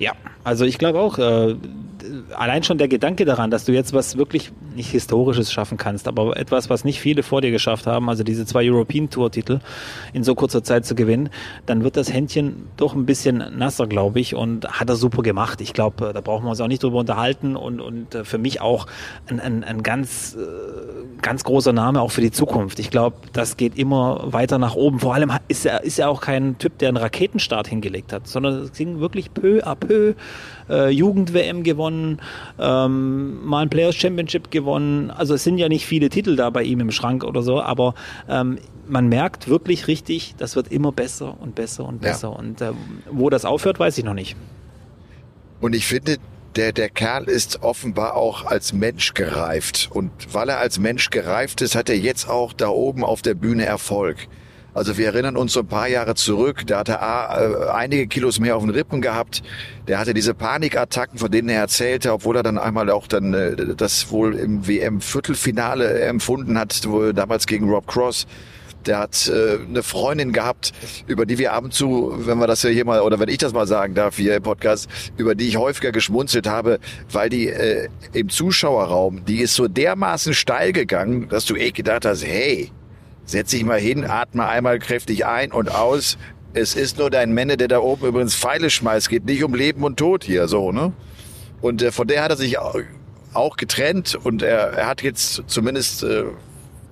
Ja, 0.00 0.12
also 0.44 0.64
ich 0.64 0.78
glaube 0.78 0.98
auch, 0.98 1.18
äh, 1.18 1.54
allein 2.34 2.62
schon 2.62 2.78
der 2.78 2.88
Gedanke 2.88 3.26
daran, 3.26 3.50
dass 3.50 3.66
du 3.66 3.72
jetzt 3.72 3.92
was 3.92 4.16
wirklich 4.16 4.50
nicht 4.74 4.90
Historisches 4.90 5.52
schaffen 5.52 5.78
kannst, 5.78 6.09
aber 6.09 6.37
etwas, 6.37 6.70
was 6.70 6.85
nicht 6.85 7.00
viele 7.00 7.22
vor 7.22 7.40
dir 7.40 7.50
geschafft 7.50 7.87
haben, 7.87 8.09
also 8.09 8.22
diese 8.22 8.46
zwei 8.46 8.68
European 8.68 9.11
Tour 9.11 9.30
Titel 9.30 9.61
in 10.12 10.24
so 10.24 10.35
kurzer 10.35 10.62
Zeit 10.62 10.87
zu 10.87 10.94
gewinnen, 10.94 11.30
dann 11.66 11.85
wird 11.85 11.96
das 11.96 12.12
Händchen 12.12 12.68
doch 12.76 12.94
ein 12.94 13.06
bisschen 13.06 13.44
nasser, 13.56 13.87
glaube 13.87 14.20
ich, 14.20 14.35
und 14.35 14.66
hat 14.68 14.88
er 14.88 14.96
super 14.96 15.22
gemacht. 15.22 15.61
Ich 15.61 15.72
glaube, 15.72 16.11
äh, 16.11 16.12
da 16.12 16.20
brauchen 16.20 16.44
wir 16.44 16.50
uns 16.50 16.61
auch 16.61 16.68
nicht 16.68 16.83
drüber 16.83 16.98
unterhalten 16.98 17.56
und, 17.56 17.80
und 17.80 18.14
äh, 18.14 18.24
für 18.24 18.38
mich 18.38 18.61
auch 18.61 18.87
ein, 19.28 19.40
ein, 19.40 19.64
ein 19.64 19.83
ganz, 19.83 20.37
äh, 20.37 21.20
ganz 21.22 21.44
großer 21.44 21.72
Name 21.72 22.00
auch 22.00 22.11
für 22.11 22.20
die 22.20 22.30
Zukunft. 22.30 22.78
Ich 22.78 22.90
glaube, 22.90 23.16
das 23.33 23.56
geht 23.56 23.76
immer 23.76 24.33
weiter 24.33 24.59
nach 24.59 24.74
oben. 24.74 25.00
Vor 25.00 25.14
allem 25.14 25.33
ist 25.48 25.66
er, 25.66 25.83
ist 25.85 25.98
er 25.98 26.09
auch 26.09 26.20
kein 26.20 26.59
Typ, 26.59 26.78
der 26.78 26.88
einen 26.88 26.96
Raketenstart 26.96 27.68
hingelegt 27.68 28.12
hat, 28.12 28.26
sondern 28.26 28.54
es 28.62 28.72
ging 28.72 29.00
wirklich 29.00 29.33
peu 29.33 29.61
à 29.64 29.74
peu 29.74 30.14
äh, 30.68 30.90
Jugend-WM 30.90 31.62
gewonnen, 31.62 32.20
ähm, 32.59 33.44
mal 33.44 33.62
ein 33.62 33.70
Players 33.70 33.96
Championship 33.96 34.50
gewonnen. 34.50 34.60
Also 35.11 35.35
es 35.35 35.44
sind 35.44 35.59
ja 35.59 35.68
nicht 35.68 35.87
viele 35.87 36.09
Titel 36.09 36.37
da 36.37 36.51
bei 36.51 36.62
ihm 36.62 36.81
im 36.81 36.90
Schrank 36.90 37.25
oder 37.25 37.42
so, 37.42 37.61
aber 37.61 37.94
ähm, 38.29 38.59
man 38.88 39.09
merkt 39.09 39.49
wirklich 39.49 39.87
richtig, 39.87 40.35
das 40.38 40.57
wird 40.57 40.73
immer 40.73 40.92
besser 40.92 41.40
und 41.40 41.55
besser 41.55 41.85
und 41.85 42.01
besser. 42.01 42.29
Ja. 42.29 42.35
Und 42.35 42.61
äh, 42.61 42.73
wo 43.11 43.31
das 43.31 43.44
aufhört, 43.44 43.79
weiß 43.79 43.96
ich 43.99 44.05
noch 44.05 44.14
nicht. 44.14 44.37
Und 45.61 45.75
ich 45.75 45.87
finde, 45.87 46.16
der, 46.57 46.73
der 46.73 46.88
Kerl 46.88 47.25
ist 47.25 47.62
offenbar 47.62 48.16
auch 48.16 48.44
als 48.44 48.73
Mensch 48.73 49.14
gereift. 49.14 49.88
Und 49.92 50.11
weil 50.33 50.49
er 50.49 50.59
als 50.59 50.79
Mensch 50.79 51.11
gereift 51.11 51.61
ist, 51.61 51.75
hat 51.75 51.88
er 51.88 51.99
jetzt 51.99 52.29
auch 52.29 52.53
da 52.53 52.68
oben 52.68 53.05
auf 53.05 53.23
der 53.23 53.35
Bühne 53.35 53.64
Erfolg. 53.64 54.29
Also 54.72 54.96
wir 54.96 55.06
erinnern 55.06 55.37
uns 55.37 55.52
so 55.52 55.61
ein 55.61 55.66
paar 55.66 55.88
Jahre 55.88 56.14
zurück, 56.14 56.62
da 56.66 56.80
hat 56.80 56.88
er 56.88 57.66
äh, 57.66 57.70
einige 57.70 58.06
Kilos 58.06 58.38
mehr 58.38 58.56
auf 58.56 58.62
den 58.62 58.70
Rippen 58.70 59.00
gehabt. 59.00 59.42
Der 59.88 59.98
hatte 59.98 60.14
diese 60.14 60.33
Panikattacken, 60.33 61.18
von 61.18 61.30
denen 61.30 61.48
er 61.48 61.61
erzählte, 61.61 62.12
obwohl 62.12 62.37
er 62.37 62.42
dann 62.42 62.59
einmal 62.59 62.88
auch 62.90 63.09
dann 63.09 63.35
äh, 63.35 63.74
das 63.76 64.11
wohl 64.11 64.37
im 64.37 64.66
WM-Viertelfinale 64.66 66.00
empfunden 66.02 66.59
hat, 66.59 66.80
damals 67.14 67.46
gegen 67.46 67.68
Rob 67.68 67.87
Cross. 67.87 68.26
Der 68.87 68.98
hat 68.98 69.28
äh, 69.28 69.59
eine 69.68 69.83
Freundin 69.83 70.33
gehabt, 70.33 70.72
über 71.06 71.26
die 71.26 71.38
wir 71.38 71.52
ab 71.52 71.64
und 71.64 71.74
zu, 71.74 72.14
wenn 72.18 72.38
wir 72.38 72.46
das 72.46 72.62
ja 72.62 72.70
hier 72.70 72.85
mal, 72.85 73.00
oder 73.00 73.18
wenn 73.18 73.28
ich 73.28 73.38
das 73.38 73.52
mal 73.52 73.66
sagen 73.66 73.94
darf 73.94 74.16
hier 74.16 74.37
im 74.37 74.42
Podcast, 74.42 74.88
über 75.16 75.35
die 75.35 75.48
ich 75.48 75.56
häufiger 75.56 75.92
geschmunzelt 75.92 76.46
habe, 76.46 76.78
weil 77.11 77.28
die 77.28 77.48
äh, 77.48 77.88
im 78.12 78.28
Zuschauerraum, 78.28 79.24
die 79.26 79.40
ist 79.40 79.54
so 79.54 79.68
dermaßen 79.68 80.33
steil 80.33 80.72
gegangen, 80.72 81.28
dass 81.28 81.44
du 81.44 81.56
eh 81.56 81.72
gedacht 81.72 82.06
hast, 82.06 82.24
hey, 82.24 82.70
Setz 83.30 83.52
dich 83.52 83.62
mal 83.62 83.78
hin, 83.78 84.04
atme 84.04 84.48
einmal 84.48 84.80
kräftig 84.80 85.24
ein 85.24 85.52
und 85.52 85.70
aus. 85.70 86.18
Es 86.52 86.74
ist 86.74 86.98
nur 86.98 87.10
dein 87.10 87.32
Männer, 87.32 87.56
der 87.56 87.68
da 87.68 87.78
oben 87.78 88.04
übrigens 88.04 88.34
Pfeile 88.34 88.70
schmeißt. 88.70 89.08
Geht 89.08 89.24
nicht 89.24 89.44
um 89.44 89.54
Leben 89.54 89.84
und 89.84 89.98
Tod 89.98 90.24
hier, 90.24 90.48
so, 90.48 90.72
ne? 90.72 90.92
Und 91.60 91.80
äh, 91.80 91.92
von 91.92 92.08
der 92.08 92.24
hat 92.24 92.32
er 92.32 92.36
sich 92.36 92.56
auch 92.58 93.56
getrennt 93.56 94.18
und 94.20 94.42
er, 94.42 94.72
er 94.72 94.88
hat 94.88 95.02
jetzt 95.02 95.44
zumindest 95.46 96.02
äh, 96.02 96.24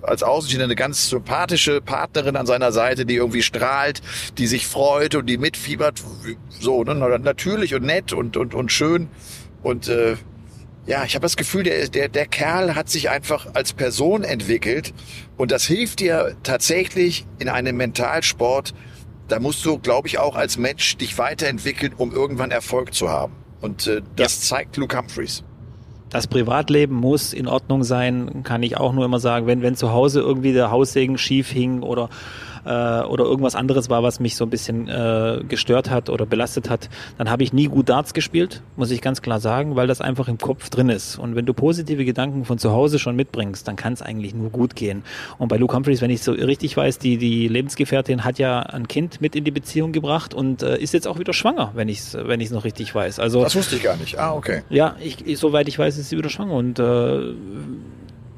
als 0.01 0.23
Außenstehender 0.23 0.63
eine 0.63 0.75
ganz 0.75 1.09
sympathische 1.09 1.81
Partnerin 1.81 2.37
an 2.37 2.45
seiner 2.45 2.71
Seite, 2.71 3.05
die 3.05 3.15
irgendwie 3.15 3.41
strahlt, 3.41 4.01
die 4.37 4.47
sich 4.47 4.65
freut 4.65 5.15
und 5.15 5.25
die 5.25 5.37
mitfiebert. 5.37 6.01
So, 6.47 6.85
ne? 6.85 6.95
Natürlich 6.95 7.75
und 7.75 7.83
nett 7.83 8.13
und, 8.13 8.37
und, 8.37 8.55
und 8.55 8.71
schön. 8.71 9.09
Und 9.61 9.89
äh, 9.89 10.15
ja, 10.85 11.03
ich 11.03 11.15
habe 11.15 11.23
das 11.23 11.37
Gefühl, 11.37 11.63
der, 11.63 11.87
der, 11.87 12.09
der 12.09 12.25
Kerl 12.25 12.75
hat 12.75 12.89
sich 12.89 13.09
einfach 13.09 13.47
als 13.53 13.73
Person 13.73 14.23
entwickelt 14.23 14.93
und 15.37 15.51
das 15.51 15.65
hilft 15.65 15.99
dir 15.99 16.35
tatsächlich 16.43 17.25
in 17.37 17.49
einem 17.49 17.77
Mentalsport. 17.77 18.73
Da 19.27 19.39
musst 19.39 19.63
du, 19.65 19.77
glaube 19.77 20.07
ich, 20.07 20.17
auch 20.17 20.35
als 20.35 20.57
Mensch 20.57 20.97
dich 20.97 21.17
weiterentwickeln, 21.17 21.93
um 21.95 22.11
irgendwann 22.11 22.49
Erfolg 22.49 22.93
zu 22.93 23.09
haben. 23.09 23.33
Und 23.61 23.85
äh, 23.87 24.01
das 24.15 24.49
ja. 24.49 24.57
zeigt 24.57 24.77
Luke 24.77 24.97
Humphreys. 24.97 25.43
Das 26.09 26.25
Privatleben 26.25 26.95
muss 26.95 27.33
in 27.33 27.47
Ordnung 27.47 27.83
sein, 27.83 28.41
kann 28.43 28.63
ich 28.63 28.77
auch 28.77 28.93
nur 28.93 29.05
immer 29.05 29.19
sagen. 29.19 29.45
Wenn, 29.45 29.61
wenn 29.61 29.75
zu 29.75 29.91
Hause 29.91 30.21
irgendwie 30.21 30.53
der 30.53 30.71
Haussegen 30.71 31.19
schief 31.19 31.49
hing 31.49 31.83
oder 31.83 32.09
äh, 32.65 32.69
oder 32.69 33.23
irgendwas 33.25 33.55
anderes 33.55 33.89
war, 33.89 34.03
was 34.03 34.19
mich 34.19 34.35
so 34.35 34.45
ein 34.45 34.49
bisschen 34.49 34.87
äh, 34.87 35.41
gestört 35.47 35.89
hat 35.89 36.09
oder 36.09 36.25
belastet 36.25 36.69
hat, 36.69 36.89
dann 37.17 37.29
habe 37.29 37.43
ich 37.43 37.53
nie 37.53 37.67
gut 37.67 37.89
Darts 37.89 38.13
gespielt, 38.13 38.61
muss 38.75 38.91
ich 38.91 39.01
ganz 39.01 39.21
klar 39.21 39.39
sagen, 39.39 39.75
weil 39.75 39.87
das 39.87 40.01
einfach 40.01 40.27
im 40.27 40.37
Kopf 40.37 40.69
drin 40.69 40.89
ist. 40.89 41.17
Und 41.17 41.35
wenn 41.35 41.45
du 41.45 41.53
positive 41.53 42.05
Gedanken 42.05 42.45
von 42.45 42.57
zu 42.57 42.71
Hause 42.71 42.99
schon 42.99 43.15
mitbringst, 43.15 43.67
dann 43.67 43.75
kann 43.75 43.93
es 43.93 44.01
eigentlich 44.01 44.33
nur 44.33 44.49
gut 44.49 44.75
gehen. 44.75 45.03
Und 45.37 45.47
bei 45.47 45.57
Luke 45.57 45.75
Humphreys, 45.75 46.01
wenn 46.01 46.11
ich 46.11 46.21
so 46.21 46.31
richtig 46.31 46.75
weiß, 46.77 46.99
die, 46.99 47.17
die 47.17 47.47
Lebensgefährtin 47.47 48.23
hat 48.23 48.39
ja 48.39 48.59
ein 48.59 48.87
Kind 48.87 49.21
mit 49.21 49.35
in 49.35 49.43
die 49.43 49.51
Beziehung 49.51 49.91
gebracht 49.91 50.33
und 50.33 50.63
äh, 50.63 50.77
ist 50.77 50.93
jetzt 50.93 51.07
auch 51.07 51.19
wieder 51.19 51.33
schwanger, 51.33 51.71
wenn 51.75 51.89
ich 51.89 51.99
es 51.99 52.17
wenn 52.19 52.39
ich's 52.41 52.51
noch 52.51 52.63
richtig 52.63 52.93
weiß. 52.93 53.19
Also, 53.19 53.43
das 53.43 53.55
wusste 53.55 53.75
ich 53.75 53.83
gar 53.83 53.97
nicht. 53.97 54.17
Ah, 54.19 54.33
okay. 54.33 54.63
Ja, 54.69 54.95
ich, 55.01 55.25
ich, 55.25 55.39
soweit 55.39 55.67
ich 55.67 55.77
weiß, 55.77 55.97
ist 55.97 56.09
sie 56.09 56.17
wieder 56.17 56.29
schwanger 56.29 56.53
und 56.53 56.79
äh, 56.79 57.33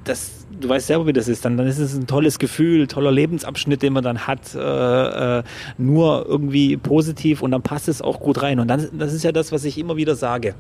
das, 0.04 0.46
du 0.62 0.70
weißt 0.70 0.88
selber, 0.88 1.08
wie 1.08 1.14
das 1.14 1.28
ist. 1.28 1.46
Dann, 1.46 1.58
dann 1.58 1.68
ist 1.68 1.80
es 1.80 1.96
ein 1.96 2.08
tolles 2.08 2.40
Gefühl, 2.40 2.88
toller 2.88 3.12
Lebensabschnitt, 3.12 3.82
den 3.82 3.94
man 3.94 4.04
dann 4.04 4.28
hat, 4.28 4.56
äh, 4.56 5.40
äh, 5.40 5.44
nur 5.78 6.26
irgendwie 6.28 6.78
positiv 6.78 7.42
und 7.42 7.52
dann 7.52 7.62
passt 7.62 7.88
es 7.88 8.02
auch 8.02 8.20
gut 8.20 8.42
rein. 8.42 8.60
Und 8.60 8.68
dann, 8.68 8.88
das 8.98 9.14
ist 9.14 9.24
ja 9.24 9.32
das, 9.32 9.52
was 9.52 9.66
ich 9.66 9.78
immer 9.78 9.98
wieder 9.98 10.16
sage. 10.16 10.56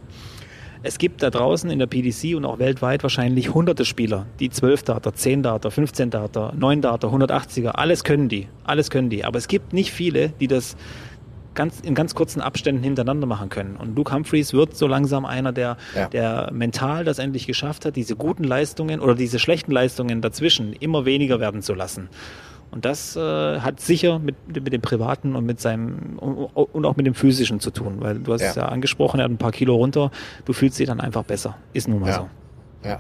Es 0.84 0.98
gibt 0.98 1.22
da 1.22 1.30
draußen 1.30 1.70
in 1.70 1.78
der 1.78 1.86
PDC 1.86 2.36
und 2.36 2.44
auch 2.44 2.58
weltweit 2.58 3.04
wahrscheinlich 3.04 3.54
hunderte 3.54 3.86
Spieler, 3.86 4.26
die 4.40 4.50
12 4.50 4.82
Data, 4.82 5.14
10 5.14 5.44
Data, 5.44 5.70
15 5.70 6.10
Data, 6.10 6.54
9 6.58 6.82
Data, 6.82 7.08
180er, 7.08 7.68
alles 7.68 8.04
können 8.04 8.30
die, 8.30 8.48
alles 8.64 8.90
können 8.90 9.12
die. 9.12 9.24
Aber 9.24 9.38
es 9.38 9.48
gibt 9.48 9.74
nicht 9.74 9.92
viele, 9.92 10.30
die 10.40 10.48
das 10.48 10.76
ganz, 11.54 11.80
in 11.82 11.96
ganz 11.96 12.16
kurzen 12.16 12.42
Abständen 12.42 12.84
hintereinander 12.84 13.28
machen 13.28 13.50
können. 13.50 13.76
Und 13.76 13.96
Luke 13.96 14.14
Humphreys 14.14 14.54
wird 14.54 14.76
so 14.76 14.88
langsam 14.88 15.26
einer, 15.26 15.52
der, 15.52 15.78
ja. 15.96 16.08
der 16.08 16.50
mental 16.54 17.04
das 17.04 17.20
endlich 17.20 17.48
geschafft 17.48 17.86
hat, 17.86 17.96
diese 17.96 18.16
guten 18.16 18.44
Leistungen 18.44 19.00
oder 19.00 19.16
diese 19.16 19.40
schlechten 19.40 19.72
Leistungen 19.72 20.22
dazwischen 20.22 20.74
immer 20.74 21.06
weniger 21.06 21.40
werden 21.40 21.62
zu 21.62 21.74
lassen. 21.74 22.10
Und 22.72 22.86
das 22.86 23.18
äh, 23.18 23.20
hat 23.60 23.82
sicher 23.82 24.20
mit, 24.20 24.36
mit 24.48 24.72
dem 24.72 24.82
Privaten 24.82 25.36
und 25.36 25.46
mit 25.46 25.60
seinem 25.60 26.18
und 26.18 26.86
auch 26.86 26.96
mit 26.96 27.06
dem 27.06 27.16
Physischen 27.16 27.60
zu 27.60 27.70
tun, 27.70 27.98
weil 28.00 28.20
du 28.20 28.32
hast 28.32 28.42
ja. 28.42 28.50
es 28.50 28.56
ja 28.56 28.66
angesprochen, 28.68 29.20
er 29.20 29.26
hat 29.26 29.32
ein 29.32 29.38
paar 29.38 29.52
Kilo 29.52 29.76
runter, 29.76 30.10
du 30.46 30.54
fühlst 30.54 30.80
dich 30.80 30.88
dann 30.88 31.02
einfach 31.02 31.24
besser. 31.24 31.58
Ist 31.74 31.90
nun 31.90 32.00
mal 32.00 32.08
ja. 32.08 32.16
so. 32.84 32.88
Ja. 32.88 33.00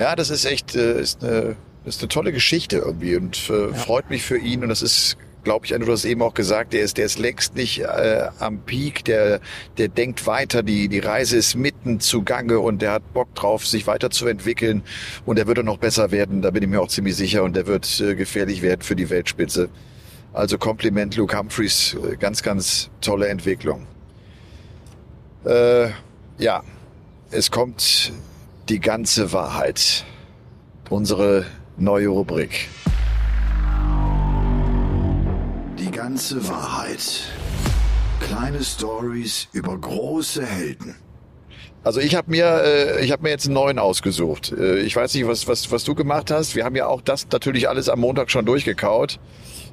Ja, 0.00 0.16
das 0.16 0.30
ist 0.30 0.44
echt 0.44 0.74
äh, 0.74 1.00
ist 1.00 1.22
eine, 1.22 1.54
ist 1.84 2.00
eine 2.00 2.08
tolle 2.08 2.32
Geschichte 2.32 2.78
irgendwie 2.78 3.14
und 3.14 3.48
äh, 3.48 3.72
freut 3.74 4.10
mich 4.10 4.24
für 4.24 4.38
ihn 4.38 4.64
und 4.64 4.70
das 4.70 4.82
ist 4.82 5.16
glaube 5.44 5.66
ich, 5.66 5.72
du 5.72 5.92
hast 5.92 6.04
eben 6.04 6.22
auch 6.22 6.34
gesagt, 6.34 6.72
der 6.72 6.82
ist, 6.82 6.98
der 6.98 7.06
ist 7.06 7.18
längst 7.18 7.54
nicht 7.54 7.80
äh, 7.80 8.28
am 8.38 8.60
Peak, 8.60 9.04
der, 9.04 9.40
der 9.78 9.88
denkt 9.88 10.26
weiter, 10.26 10.62
die, 10.62 10.88
die 10.88 10.98
Reise 10.98 11.36
ist 11.36 11.54
mitten 11.54 12.00
zugange 12.00 12.60
und 12.60 12.82
der 12.82 12.92
hat 12.92 13.12
Bock 13.12 13.34
drauf, 13.34 13.66
sich 13.66 13.86
weiterzuentwickeln 13.86 14.82
und 15.26 15.36
der 15.36 15.46
wird 15.46 15.58
auch 15.58 15.64
noch 15.64 15.78
besser 15.78 16.10
werden, 16.10 16.42
da 16.42 16.50
bin 16.50 16.62
ich 16.62 16.68
mir 16.68 16.80
auch 16.80 16.88
ziemlich 16.88 17.16
sicher 17.16 17.42
und 17.42 17.56
der 17.56 17.66
wird 17.66 18.00
äh, 18.00 18.14
gefährlich 18.14 18.62
werden 18.62 18.82
für 18.82 18.96
die 18.96 19.10
Weltspitze. 19.10 19.68
Also 20.32 20.56
Kompliment 20.56 21.16
Luke 21.16 21.36
Humphreys, 21.36 21.94
äh, 21.94 22.16
ganz, 22.16 22.42
ganz 22.42 22.90
tolle 23.00 23.28
Entwicklung. 23.28 23.86
Äh, 25.44 25.88
ja, 26.38 26.62
es 27.30 27.50
kommt 27.50 28.12
die 28.68 28.80
ganze 28.80 29.32
Wahrheit. 29.32 30.04
Unsere 30.88 31.46
neue 31.76 32.08
Rubrik. 32.08 32.68
Ganze 36.02 36.48
Wahrheit. 36.48 37.20
Kleine 38.18 38.64
Stories 38.64 39.46
über 39.52 39.78
große 39.78 40.44
Helden. 40.44 40.96
Also 41.84 42.00
ich 42.00 42.16
habe 42.16 42.28
mir, 42.28 42.44
äh, 42.64 43.04
ich 43.04 43.12
habe 43.12 43.22
mir 43.22 43.28
jetzt 43.28 43.46
einen 43.46 43.54
neuen 43.54 43.78
ausgesucht. 43.78 44.50
Äh, 44.50 44.80
ich 44.80 44.96
weiß 44.96 45.14
nicht, 45.14 45.28
was, 45.28 45.46
was, 45.46 45.70
was 45.70 45.84
du 45.84 45.94
gemacht 45.94 46.32
hast. 46.32 46.56
Wir 46.56 46.64
haben 46.64 46.74
ja 46.74 46.88
auch 46.88 47.02
das 47.02 47.28
natürlich 47.30 47.68
alles 47.68 47.88
am 47.88 48.00
Montag 48.00 48.32
schon 48.32 48.44
durchgekaut. 48.44 49.20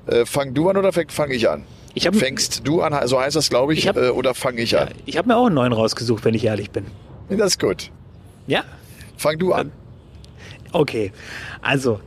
Äh, 0.06 0.28
fang 0.28 0.54
du 0.54 0.70
an 0.70 0.78
oder 0.78 0.94
fange 0.94 1.08
fang 1.10 1.32
ich 1.32 1.50
an? 1.50 1.64
Ich 1.96 2.06
hab, 2.06 2.16
Fängst 2.16 2.62
du 2.64 2.84
an, 2.84 3.08
so 3.08 3.20
heißt 3.20 3.36
das, 3.36 3.50
glaube 3.50 3.74
ich, 3.74 3.80
ich 3.80 3.88
hab, 3.88 3.98
äh, 3.98 4.10
oder 4.10 4.36
fange 4.36 4.62
ich 4.62 4.72
ja, 4.72 4.82
an? 4.82 4.90
Ich 5.08 5.18
habe 5.18 5.30
mir 5.30 5.36
auch 5.36 5.48
einen 5.48 5.56
neuen 5.56 5.74
rausgesucht, 5.74 6.26
wenn 6.26 6.36
ich 6.36 6.46
ehrlich 6.46 6.70
bin. 6.70 6.86
Das 7.30 7.54
ist 7.54 7.60
gut. 7.60 7.90
Ja. 8.46 8.64
Fang 9.18 9.40
du 9.40 9.52
an. 9.52 9.72
Okay, 10.74 11.12
also 11.64 12.00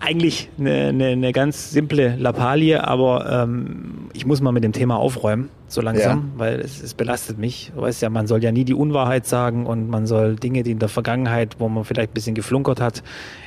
eigentlich 0.00 0.48
eine, 0.58 0.88
eine, 0.88 1.06
eine 1.08 1.32
ganz 1.32 1.70
simple 1.70 2.16
Lappalie, 2.16 2.82
aber 2.82 3.44
ähm, 3.44 4.08
ich 4.14 4.26
muss 4.26 4.40
mal 4.40 4.50
mit 4.50 4.64
dem 4.64 4.72
Thema 4.72 4.96
aufräumen, 4.96 5.50
so 5.68 5.82
langsam, 5.82 6.32
ja. 6.32 6.38
weil 6.38 6.60
es, 6.60 6.82
es 6.82 6.94
belastet 6.94 7.38
mich. 7.38 7.70
Du 7.74 7.82
weißt 7.82 8.00
ja, 8.00 8.08
man 8.08 8.26
soll 8.26 8.42
ja 8.42 8.50
nie 8.50 8.64
die 8.64 8.74
Unwahrheit 8.74 9.26
sagen 9.26 9.66
und 9.66 9.88
man 9.88 10.06
soll 10.06 10.36
Dinge, 10.36 10.62
die 10.62 10.70
in 10.70 10.78
der 10.78 10.88
Vergangenheit, 10.88 11.56
wo 11.58 11.68
man 11.68 11.84
vielleicht 11.84 12.12
ein 12.12 12.14
bisschen 12.14 12.34
geflunkert 12.34 12.80
hat, 12.80 13.02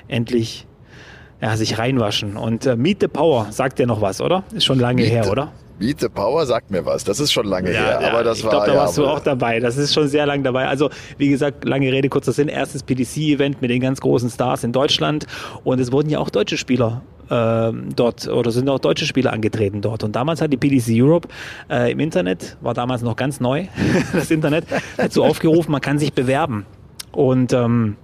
endlich 0.07 0.67
ja, 1.43 1.57
sich 1.57 1.77
reinwaschen. 1.77 2.37
Und 2.37 2.65
äh, 2.65 2.77
Meet 2.77 3.01
the 3.01 3.07
Power 3.09 3.47
sagt 3.51 3.77
dir 3.77 3.85
noch 3.85 3.99
was, 3.99 4.21
oder? 4.21 4.43
Ist 4.53 4.63
schon 4.63 4.79
lange 4.79 5.01
Meet 5.01 5.11
her, 5.11 5.29
oder? 5.29 5.51
Beat 5.77 5.99
the 5.99 6.07
Power 6.07 6.45
sagt 6.45 6.71
mir 6.71 6.85
was. 6.85 7.03
Das 7.03 7.19
ist 7.19 7.33
schon 7.33 7.45
lange 7.45 7.73
ja, 7.73 7.79
her. 7.79 7.99
Ja, 8.01 8.11
aber 8.11 8.23
das 8.23 8.37
ich 8.37 8.43
war. 8.45 8.51
glaube, 8.51 8.67
da 8.67 8.73
ja, 8.73 8.79
warst 8.79 8.97
du 8.97 9.05
auch 9.05 9.19
dabei. 9.19 9.59
Das 9.59 9.75
ist 9.75 9.93
schon 9.93 10.07
sehr 10.07 10.25
lang 10.25 10.43
dabei. 10.43 10.67
Also, 10.67 10.89
wie 11.17 11.27
gesagt, 11.27 11.65
lange 11.65 11.91
Rede, 11.91 12.07
kurzer 12.07 12.31
Sinn. 12.31 12.47
Erstes 12.47 12.83
PDC-Event 12.83 13.61
mit 13.61 13.71
den 13.71 13.81
ganz 13.81 13.99
großen 13.99 14.29
Stars 14.29 14.63
in 14.63 14.71
Deutschland. 14.71 15.27
Und 15.65 15.81
es 15.81 15.91
wurden 15.91 16.09
ja 16.09 16.19
auch 16.19 16.29
deutsche 16.29 16.57
Spieler 16.57 17.01
ähm, 17.29 17.89
dort 17.93 18.25
oder 18.29 18.51
sind 18.51 18.69
auch 18.69 18.79
deutsche 18.79 19.05
Spieler 19.05 19.33
angetreten 19.33 19.81
dort. 19.81 20.05
Und 20.05 20.15
damals 20.15 20.41
hat 20.41 20.53
die 20.53 20.57
PDC 20.57 20.91
Europe 21.01 21.27
äh, 21.69 21.91
im 21.91 21.99
Internet, 21.99 22.55
war 22.61 22.73
damals 22.73 23.01
noch 23.01 23.17
ganz 23.17 23.41
neu, 23.41 23.65
das 24.13 24.31
Internet, 24.31 24.63
dazu 24.95 25.25
aufgerufen, 25.25 25.73
man 25.73 25.81
kann 25.81 25.99
sich 25.99 26.13
bewerben. 26.13 26.65
Und 27.11 27.51
ähm, 27.51 27.97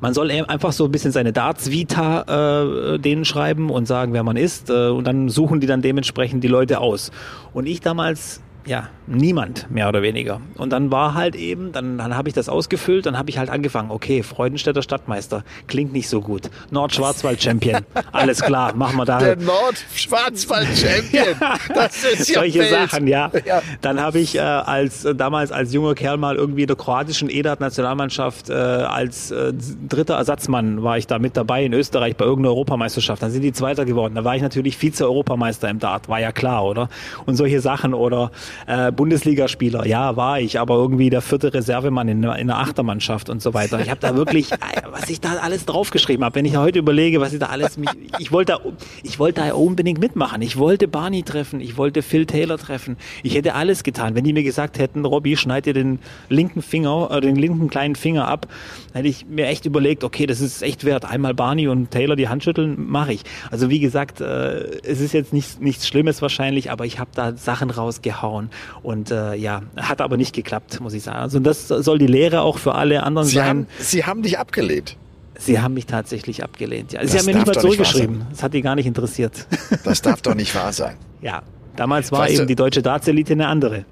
man 0.00 0.14
soll 0.14 0.30
einfach 0.30 0.72
so 0.72 0.84
ein 0.84 0.90
bisschen 0.90 1.12
seine 1.12 1.32
Darts-Vita 1.32 2.94
äh, 2.94 2.98
denen 2.98 3.24
schreiben 3.24 3.70
und 3.70 3.86
sagen, 3.86 4.12
wer 4.12 4.22
man 4.22 4.36
ist. 4.36 4.70
Äh, 4.70 4.88
und 4.88 5.06
dann 5.06 5.28
suchen 5.28 5.60
die 5.60 5.66
dann 5.66 5.82
dementsprechend 5.82 6.44
die 6.44 6.48
Leute 6.48 6.80
aus. 6.80 7.10
Und 7.52 7.66
ich 7.66 7.80
damals 7.80 8.40
ja, 8.68 8.88
niemand, 9.06 9.70
mehr 9.70 9.88
oder 9.88 10.02
weniger. 10.02 10.42
Und 10.56 10.74
dann 10.74 10.92
war 10.92 11.14
halt 11.14 11.34
eben, 11.34 11.72
dann, 11.72 11.96
dann 11.96 12.14
habe 12.14 12.28
ich 12.28 12.34
das 12.34 12.50
ausgefüllt, 12.50 13.06
dann 13.06 13.16
habe 13.16 13.30
ich 13.30 13.38
halt 13.38 13.48
angefangen, 13.48 13.90
okay, 13.90 14.22
Freudenstädter 14.22 14.82
Stadtmeister, 14.82 15.42
klingt 15.66 15.94
nicht 15.94 16.08
so 16.08 16.20
gut. 16.20 16.50
Nordschwarzwald-Champion, 16.70 17.80
alles 18.12 18.42
klar, 18.42 18.74
machen 18.74 18.98
wir 18.98 19.06
da. 19.06 19.20
Der 19.20 19.36
Nordschwarzwald-Champion, 19.36 21.36
das 21.74 22.04
ist 22.04 22.28
ja 22.28 22.40
Solche 22.40 22.58
Welt. 22.60 22.70
Sachen, 22.70 23.06
ja. 23.06 23.30
ja. 23.46 23.62
Dann 23.80 24.00
habe 24.00 24.18
ich 24.18 24.36
äh, 24.36 24.40
als 24.40 25.06
äh, 25.06 25.14
damals 25.14 25.50
als 25.50 25.72
junger 25.72 25.94
Kerl 25.94 26.18
mal 26.18 26.36
irgendwie 26.36 26.60
in 26.62 26.66
der 26.66 26.76
kroatischen 26.76 27.30
EDAT-Nationalmannschaft 27.30 28.50
äh, 28.50 28.52
als 28.52 29.30
äh, 29.30 29.54
dritter 29.88 30.16
Ersatzmann 30.16 30.82
war 30.82 30.98
ich 30.98 31.06
da 31.06 31.18
mit 31.18 31.38
dabei 31.38 31.64
in 31.64 31.72
Österreich 31.72 32.16
bei 32.16 32.26
irgendeiner 32.26 32.52
Europameisterschaft. 32.52 33.22
Dann 33.22 33.30
sind 33.30 33.40
die 33.42 33.54
Zweiter 33.54 33.86
geworden. 33.86 34.14
Da 34.14 34.24
war 34.24 34.36
ich 34.36 34.42
natürlich 34.42 34.76
Vize-Europameister 34.76 35.70
im 35.70 35.78
Dart, 35.78 36.10
war 36.10 36.20
ja 36.20 36.32
klar, 36.32 36.66
oder? 36.66 36.90
Und 37.24 37.36
solche 37.36 37.62
Sachen 37.62 37.94
oder 37.94 38.30
äh, 38.66 38.92
Bundesligaspieler. 38.92 39.86
Ja, 39.86 40.16
war 40.16 40.40
ich, 40.40 40.58
aber 40.58 40.76
irgendwie 40.76 41.10
der 41.10 41.22
vierte 41.22 41.52
Reservemann 41.52 42.08
in, 42.08 42.22
in 42.22 42.46
der 42.48 42.58
Achtermannschaft 42.58 43.30
und 43.30 43.42
so 43.42 43.54
weiter. 43.54 43.80
Ich 43.80 43.90
habe 43.90 44.00
da 44.00 44.16
wirklich, 44.16 44.52
äh, 44.52 44.56
was 44.90 45.08
ich 45.10 45.20
da 45.20 45.36
alles 45.42 45.64
draufgeschrieben 45.66 46.24
habe, 46.24 46.36
wenn 46.36 46.44
ich 46.44 46.56
heute 46.56 46.78
überlege, 46.78 47.20
was 47.20 47.32
ich 47.32 47.38
da 47.38 47.46
alles, 47.46 47.76
mich, 47.76 47.90
ich 48.18 48.32
wollte, 48.32 48.58
ich 49.02 49.18
wollte 49.18 49.42
da 49.42 49.54
unbedingt 49.54 50.00
mitmachen. 50.00 50.42
Ich 50.42 50.56
wollte 50.58 50.88
Barney 50.88 51.22
treffen, 51.22 51.60
ich 51.60 51.76
wollte 51.76 52.02
Phil 52.02 52.26
Taylor 52.26 52.58
treffen. 52.58 52.96
Ich 53.22 53.34
hätte 53.34 53.54
alles 53.54 53.82
getan. 53.82 54.14
Wenn 54.14 54.24
die 54.24 54.32
mir 54.32 54.42
gesagt 54.42 54.78
hätten, 54.78 55.04
Robby, 55.04 55.36
schneid 55.36 55.66
dir 55.66 55.74
den 55.74 55.98
linken 56.28 56.62
Finger, 56.62 57.08
äh, 57.10 57.20
den 57.20 57.36
linken 57.36 57.68
kleinen 57.70 57.96
Finger 57.96 58.28
ab, 58.28 58.48
hätte 58.92 59.08
ich 59.08 59.26
mir 59.26 59.46
echt 59.46 59.66
überlegt, 59.66 60.04
okay, 60.04 60.26
das 60.26 60.40
ist 60.40 60.62
echt 60.62 60.84
wert. 60.84 61.04
Einmal 61.04 61.34
Barney 61.34 61.68
und 61.68 61.90
Taylor 61.90 62.16
die 62.16 62.28
Hand 62.28 62.44
schütteln, 62.44 62.88
mache 62.88 63.12
ich. 63.12 63.22
Also 63.50 63.70
wie 63.70 63.80
gesagt, 63.80 64.20
äh, 64.20 64.78
es 64.82 65.00
ist 65.00 65.12
jetzt 65.12 65.32
nichts, 65.32 65.58
nichts 65.60 65.86
Schlimmes 65.86 66.22
wahrscheinlich, 66.22 66.70
aber 66.70 66.86
ich 66.86 66.98
habe 66.98 67.10
da 67.14 67.36
Sachen 67.36 67.70
rausgehauen 67.70 68.47
Und 68.82 69.10
äh, 69.10 69.34
ja, 69.34 69.62
hat 69.76 70.00
aber 70.00 70.16
nicht 70.16 70.34
geklappt, 70.34 70.80
muss 70.80 70.94
ich 70.94 71.02
sagen. 71.02 71.18
Also 71.18 71.38
das 71.40 71.68
soll 71.68 71.98
die 71.98 72.06
Lehre 72.06 72.42
auch 72.42 72.58
für 72.58 72.74
alle 72.74 73.02
anderen 73.02 73.26
Sie 73.26 73.34
sein. 73.34 73.46
Haben, 73.46 73.66
Sie 73.78 74.04
haben 74.04 74.22
dich 74.22 74.38
abgelehnt. 74.38 74.96
Sie 75.38 75.60
haben 75.60 75.74
mich 75.74 75.86
tatsächlich 75.86 76.42
abgelehnt. 76.42 76.92
Ja. 76.92 77.00
Sie 77.00 77.12
das 77.12 77.18
haben 77.18 77.26
mir 77.26 77.34
nicht 77.36 77.46
mal 77.46 77.54
zurückgeschrieben. 77.54 78.26
Das 78.30 78.42
hat 78.42 78.54
die 78.54 78.62
gar 78.62 78.74
nicht 78.74 78.86
interessiert. 78.86 79.46
Das 79.84 80.02
darf 80.02 80.20
doch 80.22 80.34
nicht 80.34 80.54
wahr 80.54 80.72
sein. 80.72 80.96
Ja, 81.22 81.42
damals 81.76 82.10
war 82.12 82.20
weißt 82.20 82.32
eben 82.32 82.40
du, 82.40 82.46
die 82.46 82.56
deutsche 82.56 82.82
Darts-Elite 82.82 83.34
eine 83.34 83.46
andere. 83.46 83.84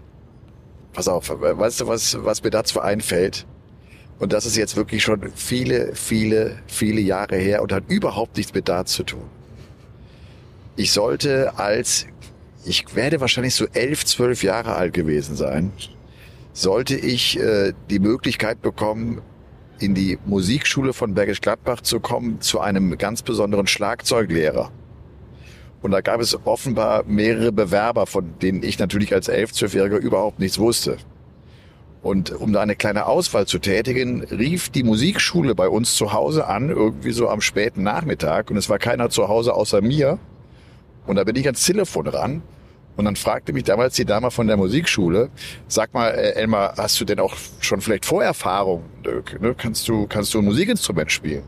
Pass 0.93 1.09
auf, 1.09 1.31
weißt 1.31 1.81
du, 1.81 1.87
was, 1.87 2.17
was 2.25 2.43
mir 2.43 2.51
dazu 2.51 2.81
einfällt? 2.81 3.47
Und 4.19 4.33
das 4.33 4.47
ist 4.47 4.57
jetzt 4.57 4.77
wirklich 4.77 5.03
schon 5.03 5.31
viele, 5.35 5.95
viele, 5.95 6.59
viele 6.67 7.01
Jahre 7.01 7.37
her 7.37 7.63
und 7.63 7.73
hat 7.73 7.85
überhaupt 7.89 8.37
nichts 8.37 8.55
mit 8.55 8.69
Darts 8.69 8.93
zu 8.93 9.05
tun. 9.05 9.23
Ich 10.75 10.93
sollte 10.93 11.59
als 11.59 12.07
ich 12.67 12.97
werde 12.97 13.21
wahrscheinlich 13.21 13.55
so 13.55 13.67
elf, 13.73 14.05
zwölf 14.05 14.43
Jahre 14.43 14.75
alt 14.75 14.93
gewesen 14.93 15.37
sein, 15.37 15.73
sollte 16.53 16.97
ich 16.97 17.39
äh, 17.39 17.73
die 17.91 17.99
Möglichkeit 17.99 18.61
bekommen, 18.61 19.23
in 19.79 19.95
die 19.95 20.19
Musikschule 20.25 20.93
von 20.93 21.15
Bergisch 21.15 21.41
Gladbach 21.41 21.83
zu 21.83 22.01
kommen, 22.01 22.41
zu 22.41 22.61
einem 22.61 22.97
ganz 22.99 23.23
besonderen 23.23 23.67
Schlagzeuglehrer. 23.67 24.73
Und 25.83 25.91
da 25.91 26.01
gab 26.01 26.21
es 26.21 26.37
offenbar 26.47 27.05
mehrere 27.07 27.53
Bewerber, 27.53 28.07
von 28.07 28.39
denen 28.41 28.63
ich 28.63 28.79
natürlich 28.79 29.13
als 29.13 29.29
elf, 29.29 29.53
zwölfjähriger 29.53 29.99
überhaupt 29.99 30.39
nichts 30.39 30.59
wusste. 30.59 30.97
Und 32.03 32.33
um 32.33 32.53
da 32.53 32.63
eine 32.63 32.75
kleine 32.75 33.07
Auswahl 33.07 33.47
zu 33.47 33.59
tätigen, 33.59 34.23
rief 34.25 34.71
die 34.71 34.83
Musikschule 34.83 35.55
bei 35.55 35.69
uns 35.69 35.95
zu 35.95 36.13
Hause 36.13 36.47
an, 36.47 36.71
irgendwie 36.71 37.13
so 37.13 37.29
am 37.29 37.41
späten 37.41 37.83
Nachmittag. 37.83 38.51
Und 38.51 38.57
es 38.57 38.71
war 38.71 38.79
keiner 38.79 39.11
zu 39.11 39.29
Hause 39.29 39.55
außer 39.55 39.83
mir. 39.83 40.19
Und 41.07 41.17
da 41.17 41.25
bin 41.25 41.37
ich 41.37 41.45
ans 41.45 41.65
Telefon 41.65 42.07
ran 42.07 42.43
und 42.97 43.05
dann 43.05 43.17
fragte 43.17 43.53
mich 43.53 43.65
damals 43.65 43.95
die 43.95 44.05
Dame 44.05 44.31
von 44.31 44.47
der 44.47 44.57
Musikschule, 44.57 45.31
sag 45.69 45.93
mal, 45.93 46.09
Elmar, 46.11 46.75
hast 46.77 46.99
du 47.01 47.05
denn 47.05 47.21
auch 47.21 47.35
schon 47.61 47.81
vielleicht 47.81 48.07
Vorerfahrung? 48.07 48.85
Ne, 49.05 49.55
kannst 49.57 49.87
du, 49.89 50.07
kannst 50.07 50.33
du 50.35 50.39
ein 50.39 50.45
Musikinstrument 50.45 51.13
spielen? 51.13 51.45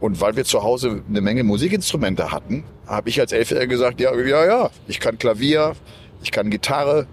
Und 0.00 0.20
weil 0.20 0.36
wir 0.36 0.44
zu 0.44 0.62
Hause 0.62 1.02
eine 1.08 1.20
Menge 1.20 1.44
Musikinstrumente 1.44 2.30
hatten, 2.30 2.64
habe 2.86 3.08
ich 3.08 3.20
als 3.20 3.32
Elfjähriger 3.32 3.66
gesagt, 3.68 4.00
ja, 4.00 4.14
ja, 4.14 4.44
ja, 4.44 4.70
ich 4.88 5.00
kann 5.00 5.18
Klavier, 5.18 5.74
ich 6.22 6.30
kann 6.30 6.50
Gitarre, 6.50 7.06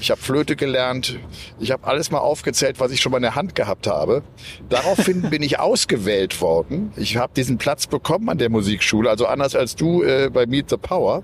ich 0.00 0.10
habe 0.10 0.20
Flöte 0.20 0.56
gelernt, 0.56 1.18
ich 1.60 1.70
habe 1.70 1.86
alles 1.86 2.10
mal 2.10 2.18
aufgezählt, 2.18 2.80
was 2.80 2.90
ich 2.90 3.00
schon 3.00 3.12
mal 3.12 3.18
in 3.18 3.22
der 3.22 3.34
Hand 3.34 3.54
gehabt 3.54 3.86
habe. 3.86 4.22
Daraufhin 4.68 5.22
bin 5.30 5.42
ich 5.42 5.58
ausgewählt 5.58 6.40
worden. 6.40 6.92
Ich 6.96 7.16
habe 7.16 7.32
diesen 7.34 7.56
Platz 7.58 7.86
bekommen 7.86 8.28
an 8.28 8.38
der 8.38 8.50
Musikschule, 8.50 9.08
also 9.08 9.26
anders 9.26 9.54
als 9.54 9.76
du 9.76 10.02
äh, 10.02 10.28
bei 10.32 10.46
Meet 10.46 10.70
the 10.70 10.76
Power. 10.76 11.22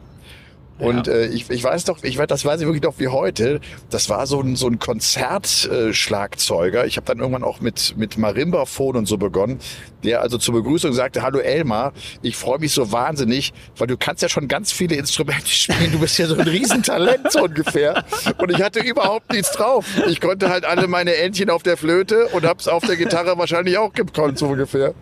Und 0.78 1.08
äh, 1.08 1.26
ich, 1.26 1.50
ich 1.50 1.64
weiß 1.64 1.84
doch, 1.84 2.02
ich 2.02 2.18
weiß, 2.18 2.26
das 2.28 2.44
weiß 2.44 2.60
ich 2.60 2.66
wirklich 2.66 2.82
noch 2.82 2.98
wie 2.98 3.08
heute. 3.08 3.60
Das 3.90 4.08
war 4.08 4.26
so 4.26 4.40
ein 4.40 4.56
so 4.56 4.68
ein 4.68 4.78
Konzertschlagzeuger. 4.78 6.86
ich 6.86 6.96
habe 6.96 7.06
dann 7.06 7.18
irgendwann 7.18 7.42
auch 7.42 7.60
mit 7.60 7.96
mit 7.96 8.16
Marimbaphon 8.16 8.94
und 8.96 9.06
so 9.06 9.18
begonnen, 9.18 9.58
der 10.04 10.22
also 10.22 10.38
zur 10.38 10.54
Begrüßung 10.54 10.92
sagte: 10.92 11.22
Hallo 11.22 11.38
Elmar, 11.38 11.92
ich 12.22 12.36
freue 12.36 12.60
mich 12.60 12.72
so 12.72 12.92
wahnsinnig, 12.92 13.52
weil 13.76 13.88
du 13.88 13.96
kannst 13.96 14.22
ja 14.22 14.28
schon 14.28 14.48
ganz 14.48 14.72
viele 14.72 14.96
Instrumente 14.96 15.46
spielen. 15.48 15.92
Du 15.92 15.98
bist 15.98 16.18
ja 16.18 16.26
so 16.26 16.36
ein 16.36 16.46
Riesentalent 16.46 17.32
so 17.32 17.44
ungefähr. 17.44 18.04
Und 18.38 18.50
ich 18.50 18.62
hatte 18.62 18.80
überhaupt 18.80 19.32
nichts 19.32 19.52
drauf. 19.52 19.86
Ich 20.06 20.20
konnte 20.20 20.48
halt 20.48 20.64
alle 20.64 20.86
meine 20.86 21.14
Entchen 21.16 21.50
auf 21.50 21.62
der 21.62 21.76
Flöte 21.76 22.28
und 22.28 22.44
hab's 22.44 22.68
auf 22.68 22.86
der 22.86 22.96
Gitarre 22.96 23.36
wahrscheinlich 23.38 23.78
auch 23.78 23.92
gekonnt 23.92 24.38
so 24.38 24.46
ungefähr. 24.46 24.94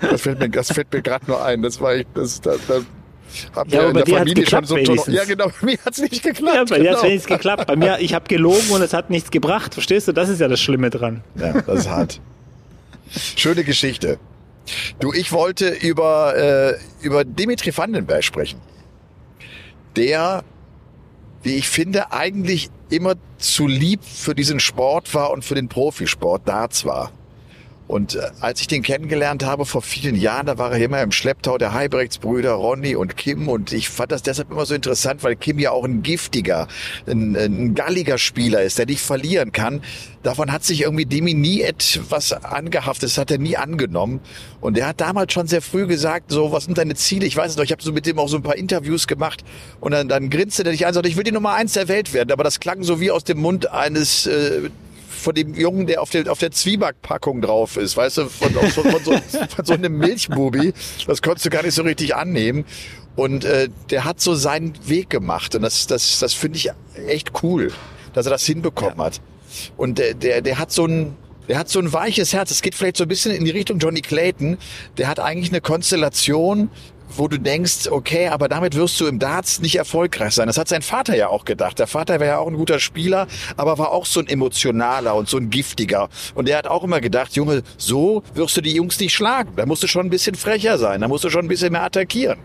Das 0.00 0.22
fällt 0.22 0.38
mir, 0.38 0.48
das 0.48 0.72
fällt 0.72 0.92
mir 0.92 1.02
gerade 1.02 1.26
nur 1.26 1.44
ein. 1.44 1.62
Das 1.62 1.80
war 1.80 1.94
ich, 1.94 2.06
das, 2.14 2.40
das, 2.40 2.58
das 2.66 2.84
haben 3.54 3.70
Ja, 3.70 3.80
wir 3.80 3.80
aber 3.80 3.88
in 3.88 3.94
bei 3.94 4.02
der 4.02 4.18
Familie 4.18 4.34
schon 4.36 4.44
geklappt 4.44 4.66
so 4.66 4.76
wenigstens. 4.76 5.14
Ja, 5.14 5.24
genau, 5.24 5.46
bei 5.46 5.66
mir 5.66 5.78
hat's 5.84 5.98
nicht 5.98 6.22
geklappt. 6.22 6.56
Ja, 6.56 6.64
bei 6.64 6.78
dir 6.78 6.90
hat 6.90 7.00
genau. 7.00 7.12
nichts 7.12 7.26
geklappt. 7.26 7.66
Bei 7.66 7.76
mir, 7.76 7.98
ich 8.00 8.14
habe 8.14 8.26
gelogen 8.28 8.70
und 8.70 8.82
es 8.82 8.92
hat 8.92 9.10
nichts 9.10 9.30
gebracht. 9.30 9.74
Verstehst 9.74 10.08
du? 10.08 10.12
Das 10.12 10.28
ist 10.28 10.40
ja 10.40 10.48
das 10.48 10.60
Schlimme 10.60 10.90
dran. 10.90 11.22
Ja, 11.36 11.52
das 11.62 11.80
ist 11.80 11.90
hart. 11.90 12.20
Schöne 13.36 13.64
Geschichte. 13.64 14.18
Du, 15.00 15.12
ich 15.12 15.32
wollte 15.32 15.68
über, 15.68 16.36
äh, 16.36 16.74
über 17.04 17.24
Dimitri 17.24 17.76
Vandenberg 17.76 18.22
sprechen. 18.22 18.60
Der, 19.96 20.44
wie 21.42 21.54
ich 21.54 21.68
finde, 21.68 22.12
eigentlich 22.12 22.70
immer 22.90 23.14
zu 23.38 23.66
lieb 23.66 24.04
für 24.04 24.34
diesen 24.34 24.60
Sport 24.60 25.12
war 25.14 25.30
und 25.30 25.44
für 25.44 25.54
den 25.54 25.68
Profisport 25.68 26.46
Darts 26.46 26.84
war. 26.84 27.12
Und 27.90 28.14
äh, 28.14 28.30
als 28.38 28.60
ich 28.60 28.68
den 28.68 28.82
kennengelernt 28.82 29.44
habe 29.44 29.66
vor 29.66 29.82
vielen 29.82 30.14
Jahren, 30.14 30.46
da 30.46 30.58
war 30.58 30.70
er 30.70 30.78
immer 30.78 31.02
im 31.02 31.10
Schlepptau 31.10 31.58
der 31.58 31.74
Heibrechtsbrüder 31.74 32.52
Ronny 32.52 32.94
und 32.94 33.16
Kim. 33.16 33.48
Und 33.48 33.72
ich 33.72 33.88
fand 33.88 34.12
das 34.12 34.22
deshalb 34.22 34.52
immer 34.52 34.64
so 34.64 34.76
interessant, 34.76 35.24
weil 35.24 35.34
Kim 35.34 35.58
ja 35.58 35.72
auch 35.72 35.84
ein 35.84 36.02
giftiger, 36.02 36.68
ein, 37.08 37.34
ein 37.34 37.74
galliger 37.74 38.16
Spieler 38.16 38.62
ist, 38.62 38.78
der 38.78 38.86
nicht 38.86 39.00
verlieren 39.00 39.50
kann. 39.50 39.82
Davon 40.22 40.52
hat 40.52 40.62
sich 40.62 40.82
irgendwie 40.82 41.04
Demi 41.04 41.34
nie 41.34 41.62
etwas 41.62 42.32
angehaftet, 42.32 43.08
das 43.08 43.18
hat 43.18 43.32
er 43.32 43.38
nie 43.38 43.56
angenommen. 43.56 44.20
Und 44.60 44.78
er 44.78 44.86
hat 44.86 45.00
damals 45.00 45.32
schon 45.32 45.48
sehr 45.48 45.62
früh 45.62 45.88
gesagt, 45.88 46.30
so, 46.30 46.52
was 46.52 46.66
sind 46.66 46.78
deine 46.78 46.94
Ziele? 46.94 47.26
Ich 47.26 47.36
weiß 47.36 47.50
es 47.50 47.56
noch, 47.56 47.64
ich 47.64 47.72
habe 47.72 47.82
so 47.82 47.90
mit 47.90 48.06
dem 48.06 48.20
auch 48.20 48.28
so 48.28 48.36
ein 48.36 48.44
paar 48.44 48.56
Interviews 48.56 49.08
gemacht. 49.08 49.42
Und 49.80 49.90
dann, 49.90 50.08
dann 50.08 50.30
grinste 50.30 50.62
der 50.62 50.72
dich 50.72 50.84
an 50.84 50.90
und 50.90 50.94
sagte, 50.94 51.08
ich 51.08 51.16
will 51.16 51.24
die 51.24 51.32
Nummer 51.32 51.54
eins 51.54 51.72
der 51.72 51.88
Welt 51.88 52.14
werden. 52.14 52.30
Aber 52.30 52.44
das 52.44 52.60
klang 52.60 52.84
so 52.84 53.00
wie 53.00 53.10
aus 53.10 53.24
dem 53.24 53.40
Mund 53.40 53.72
eines... 53.72 54.26
Äh, 54.28 54.70
von 55.20 55.34
dem 55.34 55.54
Jungen, 55.54 55.86
der 55.86 56.02
auf 56.02 56.10
der, 56.10 56.30
auf 56.30 56.38
der 56.38 56.50
Zwiebackpackung 56.50 57.40
drauf 57.40 57.76
ist, 57.76 57.96
weißt 57.96 58.18
du, 58.18 58.28
von, 58.28 58.52
von, 58.52 58.70
so, 58.70 58.82
von, 58.82 59.04
so, 59.04 59.12
von 59.54 59.64
so 59.64 59.74
einem 59.74 59.98
Milchbubi. 59.98 60.72
Das 61.06 61.22
konntest 61.22 61.46
du 61.46 61.50
gar 61.50 61.62
nicht 61.62 61.74
so 61.74 61.82
richtig 61.82 62.14
annehmen. 62.14 62.64
Und 63.16 63.44
äh, 63.44 63.68
der 63.90 64.04
hat 64.04 64.20
so 64.20 64.34
seinen 64.34 64.72
Weg 64.88 65.10
gemacht. 65.10 65.54
Und 65.54 65.62
das, 65.62 65.86
das, 65.86 66.18
das 66.20 66.32
finde 66.32 66.58
ich 66.58 66.70
echt 67.06 67.42
cool, 67.42 67.72
dass 68.14 68.26
er 68.26 68.30
das 68.30 68.44
hinbekommen 68.44 68.98
hat. 68.98 69.20
Und 69.76 69.98
der, 69.98 70.14
der, 70.14 70.42
der 70.42 70.58
hat 70.58 70.72
so 70.72 70.86
ein, 70.86 71.16
der 71.48 71.58
hat 71.58 71.68
so 71.68 71.80
ein 71.80 71.92
weiches 71.92 72.32
Herz. 72.32 72.50
Es 72.50 72.62
geht 72.62 72.74
vielleicht 72.74 72.96
so 72.96 73.04
ein 73.04 73.08
bisschen 73.08 73.32
in 73.32 73.44
die 73.44 73.50
Richtung 73.50 73.78
Johnny 73.78 74.00
Clayton. 74.00 74.58
Der 74.96 75.08
hat 75.08 75.20
eigentlich 75.20 75.50
eine 75.50 75.60
Konstellation, 75.60 76.70
wo 77.16 77.28
du 77.28 77.38
denkst, 77.38 77.88
okay, 77.90 78.28
aber 78.28 78.48
damit 78.48 78.74
wirst 78.74 79.00
du 79.00 79.06
im 79.06 79.18
Darts 79.18 79.60
nicht 79.60 79.76
erfolgreich 79.76 80.34
sein. 80.34 80.46
Das 80.46 80.58
hat 80.58 80.68
sein 80.68 80.82
Vater 80.82 81.16
ja 81.16 81.28
auch 81.28 81.44
gedacht. 81.44 81.78
Der 81.78 81.86
Vater 81.86 82.20
war 82.20 82.26
ja 82.26 82.38
auch 82.38 82.48
ein 82.48 82.56
guter 82.56 82.80
Spieler, 82.80 83.26
aber 83.56 83.78
war 83.78 83.92
auch 83.92 84.06
so 84.06 84.20
ein 84.20 84.28
emotionaler 84.28 85.14
und 85.14 85.28
so 85.28 85.36
ein 85.36 85.50
giftiger. 85.50 86.08
Und 86.34 86.48
der 86.48 86.58
hat 86.58 86.66
auch 86.66 86.84
immer 86.84 87.00
gedacht, 87.00 87.34
Junge, 87.34 87.62
so 87.76 88.22
wirst 88.34 88.56
du 88.56 88.60
die 88.60 88.74
Jungs 88.74 88.98
nicht 89.00 89.14
schlagen. 89.14 89.52
Da 89.56 89.66
musst 89.66 89.82
du 89.82 89.86
schon 89.86 90.06
ein 90.06 90.10
bisschen 90.10 90.34
frecher 90.34 90.78
sein. 90.78 91.00
Da 91.00 91.08
musst 91.08 91.24
du 91.24 91.30
schon 91.30 91.44
ein 91.44 91.48
bisschen 91.48 91.72
mehr 91.72 91.82
attackieren. 91.82 92.38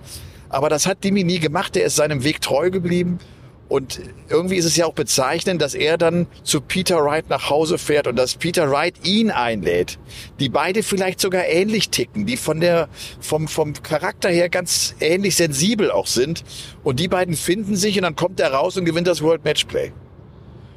Aber 0.50 0.70
das 0.70 0.88
hat 0.88 1.04
Dimi 1.04 1.24
nie 1.24 1.40
gemacht. 1.40 1.76
Der 1.76 1.86
ist 1.86 1.96
seinem 1.96 2.24
Weg 2.24 2.42
treu 2.42 2.70
geblieben. 2.70 3.20
Und 3.68 4.00
irgendwie 4.30 4.58
ist 4.58 4.66
es 4.66 4.76
ja 4.76 4.86
auch 4.86 4.94
bezeichnend, 4.94 5.60
dass 5.62 5.74
er 5.74 5.98
dann 5.98 6.28
zu 6.44 6.62
Peter 6.62 7.04
Wright 7.04 7.30
nach 7.30 7.50
Hause 7.50 7.80
fährt 7.80 8.06
und 8.06 8.16
dass 8.16 8.36
Peter 8.36 8.70
Wright 8.70 8.94
ihn 9.04 9.32
einlädt. 9.32 9.98
Die 10.40 10.50
beide 10.50 10.84
vielleicht 10.84 11.20
sogar 11.20 11.46
ähnlich 11.48 11.90
ticken, 11.90 12.28
die 12.28 12.38
von 12.38 12.60
der, 12.60 12.90
vom, 13.20 13.48
vom 13.48 13.74
Charakter 13.82 14.30
her 14.30 14.50
ganz 14.50 14.96
ähnlich 15.00 15.36
sensibel 15.36 15.90
auch 15.90 16.06
sind. 16.06 16.44
Und 16.84 17.00
die 17.00 17.08
beiden 17.08 17.36
finden 17.36 17.76
sich 17.76 17.98
und 17.98 18.04
dann 18.04 18.16
kommt 18.16 18.40
er 18.40 18.54
raus 18.54 18.78
und 18.78 18.86
gewinnt 18.86 19.08
das 19.08 19.24
World 19.24 19.44
Matchplay. 19.44 19.92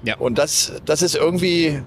Ja. 0.02 0.16
Und 0.16 0.38
das, 0.38 0.72
das 0.86 1.02
ist 1.02 1.14
irgendwie 1.14 1.82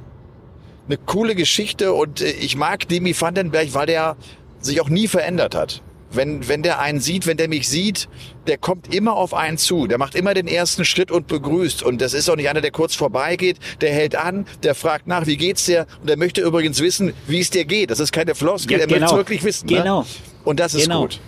eine 0.87 0.97
coole 0.97 1.35
Geschichte 1.35 1.93
und 1.93 2.21
äh, 2.21 2.31
ich 2.31 2.55
mag 2.55 2.87
Demi 2.87 3.19
Vandenberg, 3.19 3.73
weil 3.73 3.87
der 3.87 4.17
sich 4.59 4.81
auch 4.81 4.89
nie 4.89 5.07
verändert 5.07 5.55
hat. 5.55 5.81
Wenn, 6.13 6.47
wenn 6.47 6.61
der 6.63 6.79
einen 6.79 6.99
sieht, 6.99 7.25
wenn 7.25 7.37
der 7.37 7.47
mich 7.47 7.69
sieht, 7.69 8.09
der 8.47 8.57
kommt 8.57 8.93
immer 8.93 9.13
auf 9.13 9.33
einen 9.33 9.57
zu. 9.57 9.87
Der 9.87 9.97
macht 9.97 10.15
immer 10.15 10.33
den 10.33 10.47
ersten 10.47 10.83
Schritt 10.85 11.11
und 11.11 11.27
begrüßt. 11.27 11.83
Und 11.83 12.01
das 12.01 12.13
ist 12.13 12.29
auch 12.29 12.35
nicht 12.35 12.49
einer, 12.49 12.61
der 12.61 12.71
kurz 12.71 12.95
vorbeigeht. 12.95 13.57
Der 13.81 13.91
hält 13.93 14.15
an, 14.15 14.45
der 14.63 14.75
fragt 14.75 15.07
nach, 15.07 15.25
wie 15.27 15.37
geht's 15.37 15.65
dir? 15.65 15.85
Und 16.01 16.09
der 16.09 16.17
möchte 16.17 16.41
übrigens 16.41 16.81
wissen, 16.81 17.13
wie 17.27 17.39
es 17.39 17.49
dir 17.49 17.65
geht. 17.65 17.91
Das 17.91 17.99
ist 17.99 18.11
keine 18.11 18.35
Floskel, 18.35 18.73
Ja, 18.73 18.77
der 18.79 18.87
genau. 18.87 19.01
möchte 19.01 19.17
wirklich 19.17 19.43
wissen. 19.43 19.67
Genau. 19.67 20.01
Ne? 20.01 20.05
Und 20.43 20.59
das 20.59 20.73
ist 20.73 20.83
Genau. 20.83 21.01
gut. 21.01 21.19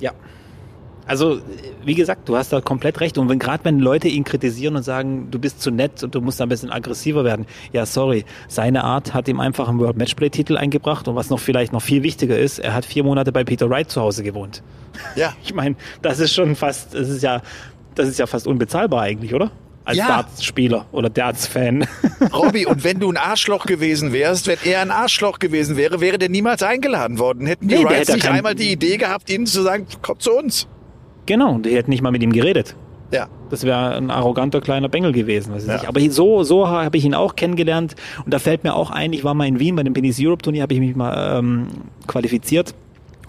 Ja. 0.00 0.12
Also, 1.06 1.40
wie 1.84 1.94
gesagt, 1.94 2.28
du 2.28 2.36
hast 2.36 2.52
da 2.52 2.60
komplett 2.60 3.00
recht. 3.00 3.16
Und 3.18 3.28
wenn 3.28 3.38
gerade 3.38 3.64
wenn 3.64 3.78
Leute 3.78 4.08
ihn 4.08 4.24
kritisieren 4.24 4.74
und 4.76 4.82
sagen, 4.82 5.28
du 5.30 5.38
bist 5.38 5.62
zu 5.62 5.70
nett 5.70 6.02
und 6.02 6.14
du 6.14 6.20
musst 6.20 6.40
da 6.40 6.44
ein 6.44 6.48
bisschen 6.48 6.70
aggressiver 6.72 7.24
werden, 7.24 7.46
ja, 7.72 7.86
sorry, 7.86 8.24
seine 8.48 8.82
Art 8.84 9.14
hat 9.14 9.28
ihm 9.28 9.38
einfach 9.38 9.68
einen 9.68 9.78
World 9.78 9.96
Matchplay-Titel 9.96 10.56
eingebracht. 10.56 11.06
Und 11.06 11.14
was 11.14 11.30
noch 11.30 11.38
vielleicht 11.38 11.72
noch 11.72 11.82
viel 11.82 12.02
wichtiger 12.02 12.36
ist, 12.38 12.58
er 12.58 12.74
hat 12.74 12.84
vier 12.84 13.04
Monate 13.04 13.30
bei 13.30 13.44
Peter 13.44 13.70
Wright 13.70 13.90
zu 13.90 14.00
Hause 14.00 14.22
gewohnt. 14.24 14.62
Ja. 15.14 15.32
Ich 15.44 15.54
meine, 15.54 15.76
das 16.02 16.18
ist 16.18 16.34
schon 16.34 16.56
fast, 16.56 16.94
das 16.94 17.08
ist 17.08 17.22
ja, 17.22 17.40
das 17.94 18.08
ist 18.08 18.18
ja 18.18 18.26
fast 18.26 18.46
unbezahlbar 18.48 19.02
eigentlich, 19.02 19.32
oder? 19.32 19.52
Als 19.84 19.98
Ja. 19.98 20.08
Darts-Spieler 20.08 20.86
oder 20.90 21.08
Darts-Fan. 21.08 21.86
Robby, 22.34 22.66
und 22.66 22.82
wenn 22.82 22.98
du 22.98 23.08
ein 23.08 23.16
Arschloch 23.16 23.66
gewesen 23.66 24.12
wärst, 24.12 24.48
wenn 24.48 24.58
er 24.64 24.80
ein 24.80 24.90
Arschloch 24.90 25.38
gewesen 25.38 25.76
wäre, 25.76 26.00
wäre 26.00 26.18
der 26.18 26.28
niemals 26.28 26.64
eingeladen 26.64 27.20
worden. 27.20 27.46
Hätten 27.46 27.68
die 27.68 27.76
Nee, 27.76 27.84
Wrights 27.84 27.98
hätte 28.08 28.12
nicht 28.14 28.26
kein- 28.26 28.34
einmal 28.38 28.56
die 28.56 28.72
Idee 28.72 28.96
gehabt, 28.96 29.30
ihnen 29.30 29.46
zu 29.46 29.62
sagen, 29.62 29.86
komm 30.02 30.18
zu 30.18 30.32
uns. 30.36 30.66
Genau, 31.26 31.58
die 31.58 31.74
hätten 31.74 31.90
nicht 31.90 32.02
mal 32.02 32.10
mit 32.10 32.22
ihm 32.22 32.32
geredet. 32.32 32.74
Ja. 33.12 33.28
Das 33.50 33.62
wäre 33.62 33.94
ein 33.96 34.10
arroganter 34.10 34.60
kleiner 34.60 34.88
Bengel 34.88 35.12
gewesen. 35.12 35.54
Weiß 35.54 35.66
Ja. 35.66 35.76
ich. 35.76 35.88
Aber 35.88 36.00
so, 36.10 36.42
so 36.42 36.66
habe 36.68 36.96
ich 36.96 37.04
ihn 37.04 37.14
auch 37.14 37.36
kennengelernt. 37.36 37.94
Und 38.24 38.34
da 38.34 38.38
fällt 38.40 38.64
mir 38.64 38.74
auch 38.74 38.90
ein, 38.90 39.12
ich 39.12 39.22
war 39.22 39.34
mal 39.34 39.46
in 39.46 39.60
Wien 39.60 39.76
bei 39.76 39.84
dem 39.84 39.92
Penis 39.94 40.18
Europe 40.20 40.42
Turnier, 40.42 40.62
habe 40.62 40.74
ich 40.74 40.80
mich 40.80 40.96
mal 40.96 41.38
ähm, 41.38 41.68
qualifiziert 42.08 42.74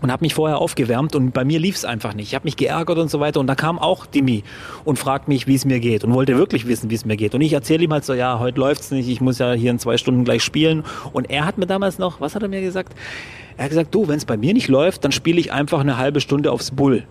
und 0.01 0.11
habe 0.11 0.23
mich 0.23 0.33
vorher 0.35 0.59
aufgewärmt 0.59 1.15
und 1.15 1.31
bei 1.31 1.43
mir 1.43 1.59
lief 1.59 1.75
es 1.75 1.85
einfach 1.85 2.13
nicht. 2.13 2.27
Ich 2.27 2.35
habe 2.35 2.45
mich 2.45 2.55
geärgert 2.55 2.97
und 2.99 3.09
so 3.09 3.19
weiter 3.19 3.39
und 3.39 3.47
da 3.47 3.55
kam 3.55 3.79
auch 3.79 4.05
Dimi 4.05 4.43
und 4.85 4.97
fragt 4.99 5.27
mich, 5.27 5.47
wie 5.47 5.55
es 5.55 5.65
mir 5.65 5.79
geht 5.79 6.03
und 6.03 6.13
wollte 6.13 6.37
wirklich 6.37 6.67
wissen, 6.67 6.89
wie 6.91 6.95
es 6.95 7.03
mir 7.05 7.17
geht. 7.17 7.33
Und 7.33 7.41
ich 7.41 7.53
erzähle 7.53 7.83
ihm 7.83 7.91
halt 7.93 8.05
so, 8.05 8.13
ja, 8.13 8.37
heute 8.39 8.59
läuft's 8.59 8.91
nicht, 8.91 9.07
ich 9.09 9.21
muss 9.21 9.39
ja 9.39 9.53
hier 9.53 9.71
in 9.71 9.79
zwei 9.79 9.97
Stunden 9.97 10.23
gleich 10.23 10.43
spielen. 10.43 10.83
Und 11.13 11.29
er 11.31 11.45
hat 11.45 11.57
mir 11.57 11.65
damals 11.67 11.97
noch, 11.99 12.21
was 12.21 12.35
hat 12.35 12.43
er 12.43 12.49
mir 12.49 12.61
gesagt? 12.61 12.93
Er 13.57 13.63
hat 13.65 13.69
gesagt, 13.69 13.93
du, 13.95 14.07
wenn 14.07 14.17
es 14.17 14.25
bei 14.25 14.37
mir 14.37 14.53
nicht 14.53 14.67
läuft, 14.67 15.03
dann 15.03 15.11
spiele 15.11 15.39
ich 15.39 15.51
einfach 15.51 15.79
eine 15.79 15.97
halbe 15.97 16.21
Stunde 16.21 16.51
aufs 16.51 16.69
Bull. 16.69 17.03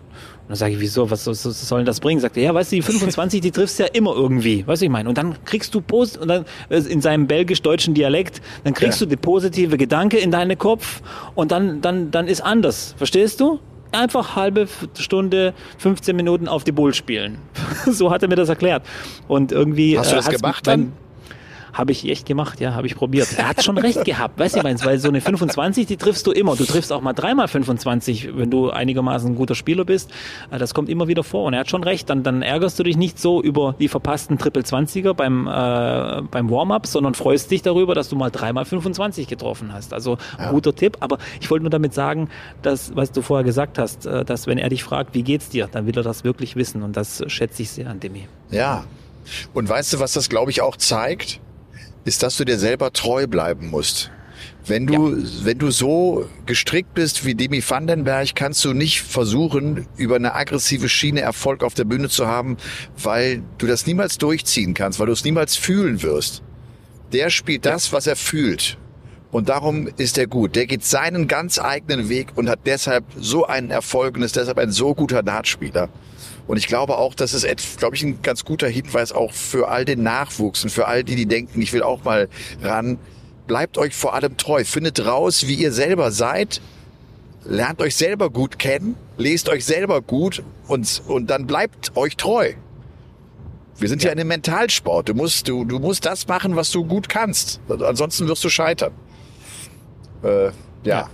Und 0.46 0.50
dann 0.50 0.56
sage 0.58 0.74
ich, 0.74 0.80
wieso, 0.80 1.10
was, 1.10 1.26
was, 1.26 1.44
was 1.44 1.68
soll 1.68 1.80
denn 1.80 1.86
das 1.86 1.98
bringen? 1.98 2.20
Sagt 2.20 2.36
er, 2.36 2.44
ja, 2.44 2.54
weißt 2.54 2.70
du, 2.70 2.76
die 2.76 2.82
25, 2.82 3.40
die 3.40 3.50
triffst 3.50 3.80
du 3.80 3.82
ja 3.82 3.88
immer 3.92 4.14
irgendwie. 4.14 4.64
Weißt 4.64 4.80
du, 4.80 4.86
ich 4.86 4.90
meine. 4.92 5.08
Und 5.08 5.18
dann 5.18 5.34
kriegst 5.44 5.74
du 5.74 5.80
Post 5.80 6.18
und 6.18 6.28
dann 6.28 6.44
äh, 6.68 6.78
in 6.78 7.00
seinem 7.00 7.26
belgisch-deutschen 7.26 7.94
Dialekt, 7.94 8.40
dann 8.62 8.72
kriegst 8.72 9.00
Ja. 9.00 9.06
du 9.06 9.10
die 9.10 9.16
positive 9.16 9.76
Gedanke 9.76 10.18
in 10.18 10.30
deinen 10.30 10.56
Kopf 10.56 11.02
und 11.34 11.50
dann, 11.50 11.80
dann, 11.80 12.12
dann 12.12 12.28
ist 12.28 12.42
anders. 12.42 12.94
Verstehst 12.96 13.40
du? 13.40 13.58
Einfach 13.90 14.36
halbe 14.36 14.68
Stunde, 14.96 15.52
15 15.78 16.14
Minuten 16.14 16.46
auf 16.46 16.62
die 16.62 16.72
Bull 16.72 16.94
spielen. 16.94 17.38
so 17.86 18.12
hat 18.12 18.22
er 18.22 18.28
mir 18.28 18.36
das 18.36 18.48
erklärt. 18.48 18.84
Und 19.26 19.50
irgendwie. 19.50 19.98
Hast 19.98 20.12
du 20.12 20.14
äh, 20.14 20.18
das 20.18 20.28
gemacht 20.28 20.64
dann? 20.66 20.92
Habe 21.76 21.92
ich 21.92 22.08
echt 22.08 22.24
gemacht, 22.24 22.58
ja, 22.60 22.72
habe 22.74 22.86
ich 22.86 22.94
probiert. 22.96 23.28
Er 23.36 23.50
hat 23.50 23.62
schon 23.62 23.76
recht 23.76 24.02
gehabt, 24.06 24.38
weißt 24.38 24.56
du, 24.56 24.62
meins, 24.62 24.82
weil 24.86 24.98
so 24.98 25.08
eine 25.08 25.20
25, 25.20 25.84
die 25.86 25.98
triffst 25.98 26.26
du 26.26 26.32
immer. 26.32 26.56
Du 26.56 26.64
triffst 26.64 26.90
auch 26.90 27.02
mal 27.02 27.12
dreimal 27.12 27.48
25, 27.48 28.30
wenn 28.34 28.50
du 28.50 28.70
einigermaßen 28.70 29.32
ein 29.32 29.36
guter 29.36 29.54
Spieler 29.54 29.84
bist. 29.84 30.10
Äh, 30.50 30.56
Das 30.58 30.72
kommt 30.72 30.88
immer 30.88 31.06
wieder 31.06 31.22
vor 31.22 31.44
und 31.44 31.52
er 31.52 31.60
hat 31.60 31.68
schon 31.68 31.84
recht. 31.84 32.08
Dann, 32.08 32.22
dann 32.22 32.40
ärgerst 32.40 32.78
du 32.78 32.82
dich 32.82 32.96
nicht 32.96 33.18
so 33.18 33.42
über 33.42 33.74
die 33.78 33.88
verpassten 33.88 34.38
Triple 34.38 34.62
20er 34.62 35.12
beim, 35.12 35.46
äh, 35.46 36.22
beim 36.30 36.50
Warm-up, 36.50 36.86
sondern 36.86 37.14
freust 37.14 37.50
dich 37.50 37.60
darüber, 37.60 37.94
dass 37.94 38.08
du 38.08 38.16
mal 38.16 38.30
dreimal 38.30 38.64
25 38.64 39.28
getroffen 39.28 39.74
hast. 39.74 39.92
Also 39.92 40.16
guter 40.50 40.74
Tipp. 40.74 40.96
Aber 41.00 41.18
ich 41.42 41.50
wollte 41.50 41.64
nur 41.64 41.70
damit 41.70 41.92
sagen, 41.92 42.30
dass, 42.62 42.96
was 42.96 43.12
du 43.12 43.20
vorher 43.20 43.44
gesagt 43.44 43.78
hast, 43.78 44.06
äh, 44.06 44.24
dass 44.24 44.46
wenn 44.46 44.56
er 44.56 44.70
dich 44.70 44.82
fragt, 44.82 45.14
wie 45.14 45.22
geht's 45.22 45.50
dir, 45.50 45.68
dann 45.70 45.86
will 45.86 45.96
er 45.96 46.02
das 46.02 46.24
wirklich 46.24 46.56
wissen 46.56 46.82
und 46.82 46.96
das 46.96 47.22
schätze 47.26 47.60
ich 47.60 47.70
sehr 47.70 47.90
an 47.90 48.00
Demi. 48.00 48.28
Ja. 48.50 48.84
Und 49.52 49.68
weißt 49.68 49.92
du, 49.92 49.98
was 50.00 50.12
das, 50.14 50.28
glaube 50.28 50.50
ich, 50.50 50.62
auch 50.62 50.76
zeigt? 50.76 51.40
Ist, 52.06 52.22
dass 52.22 52.36
du 52.38 52.44
dir 52.44 52.58
selber 52.58 52.92
treu 52.92 53.26
bleiben 53.26 53.68
musst. 53.68 54.10
Wenn 54.64 54.86
du, 54.86 55.16
wenn 55.42 55.58
du 55.58 55.70
so 55.70 56.28
gestrickt 56.46 56.94
bist 56.94 57.24
wie 57.24 57.34
Demi 57.34 57.62
Vandenberg, 57.68 58.34
kannst 58.34 58.64
du 58.64 58.72
nicht 58.72 59.02
versuchen, 59.02 59.86
über 59.96 60.16
eine 60.16 60.34
aggressive 60.34 60.88
Schiene 60.88 61.20
Erfolg 61.20 61.62
auf 61.62 61.74
der 61.74 61.84
Bühne 61.84 62.08
zu 62.08 62.26
haben, 62.26 62.56
weil 62.96 63.42
du 63.58 63.66
das 63.66 63.86
niemals 63.86 64.18
durchziehen 64.18 64.72
kannst, 64.72 64.98
weil 64.98 65.06
du 65.06 65.12
es 65.12 65.24
niemals 65.24 65.56
fühlen 65.56 66.02
wirst. 66.02 66.42
Der 67.12 67.30
spielt 67.30 67.66
das, 67.66 67.92
was 67.92 68.06
er 68.06 68.16
fühlt. 68.16 68.78
Und 69.30 69.48
darum 69.48 69.88
ist 69.98 70.16
er 70.16 70.26
gut. 70.26 70.56
Der 70.56 70.66
geht 70.66 70.84
seinen 70.84 71.28
ganz 71.28 71.58
eigenen 71.58 72.08
Weg 72.08 72.28
und 72.36 72.48
hat 72.48 72.60
deshalb 72.66 73.04
so 73.18 73.46
einen 73.46 73.70
Erfolg 73.70 74.16
und 74.16 74.22
ist 74.22 74.36
deshalb 74.36 74.58
ein 74.58 74.70
so 74.70 74.94
guter 74.94 75.22
Dartspieler. 75.22 75.88
Und 76.46 76.56
ich 76.58 76.66
glaube 76.66 76.96
auch, 76.98 77.14
das 77.14 77.34
ist, 77.34 77.78
glaube 77.78 77.96
ich, 77.96 78.02
ein 78.02 78.22
ganz 78.22 78.44
guter 78.44 78.68
Hinweis 78.68 79.12
auch 79.12 79.32
für 79.32 79.68
all 79.68 79.84
den 79.84 80.02
Nachwuchs 80.02 80.62
und 80.62 80.70
für 80.70 80.86
all 80.86 81.02
die, 81.02 81.16
die 81.16 81.26
denken, 81.26 81.60
ich 81.60 81.72
will 81.72 81.82
auch 81.82 82.04
mal 82.04 82.28
ran. 82.62 82.98
Bleibt 83.46 83.78
euch 83.78 83.94
vor 83.94 84.14
allem 84.14 84.36
treu. 84.36 84.64
Findet 84.64 85.04
raus, 85.04 85.46
wie 85.46 85.54
ihr 85.54 85.72
selber 85.72 86.12
seid. 86.12 86.60
Lernt 87.44 87.80
euch 87.80 87.96
selber 87.96 88.30
gut 88.30 88.58
kennen. 88.58 88.96
Lest 89.18 89.48
euch 89.48 89.64
selber 89.64 90.02
gut 90.02 90.42
und, 90.68 91.02
und 91.06 91.30
dann 91.30 91.46
bleibt 91.46 91.96
euch 91.96 92.16
treu. 92.16 92.52
Wir 93.78 93.88
sind 93.88 94.02
ja, 94.02 94.08
ja 94.08 94.12
in 94.12 94.20
einem 94.20 94.28
Mentalsport. 94.28 95.08
Du 95.08 95.14
musst, 95.14 95.48
du, 95.48 95.64
du 95.64 95.78
musst 95.78 96.06
das 96.06 96.28
machen, 96.28 96.56
was 96.56 96.70
du 96.70 96.84
gut 96.84 97.08
kannst. 97.08 97.60
Ansonsten 97.68 98.28
wirst 98.28 98.42
du 98.44 98.48
scheitern. 98.48 98.92
Äh, 100.22 100.46
ja. 100.46 100.52
ja. 100.84 101.10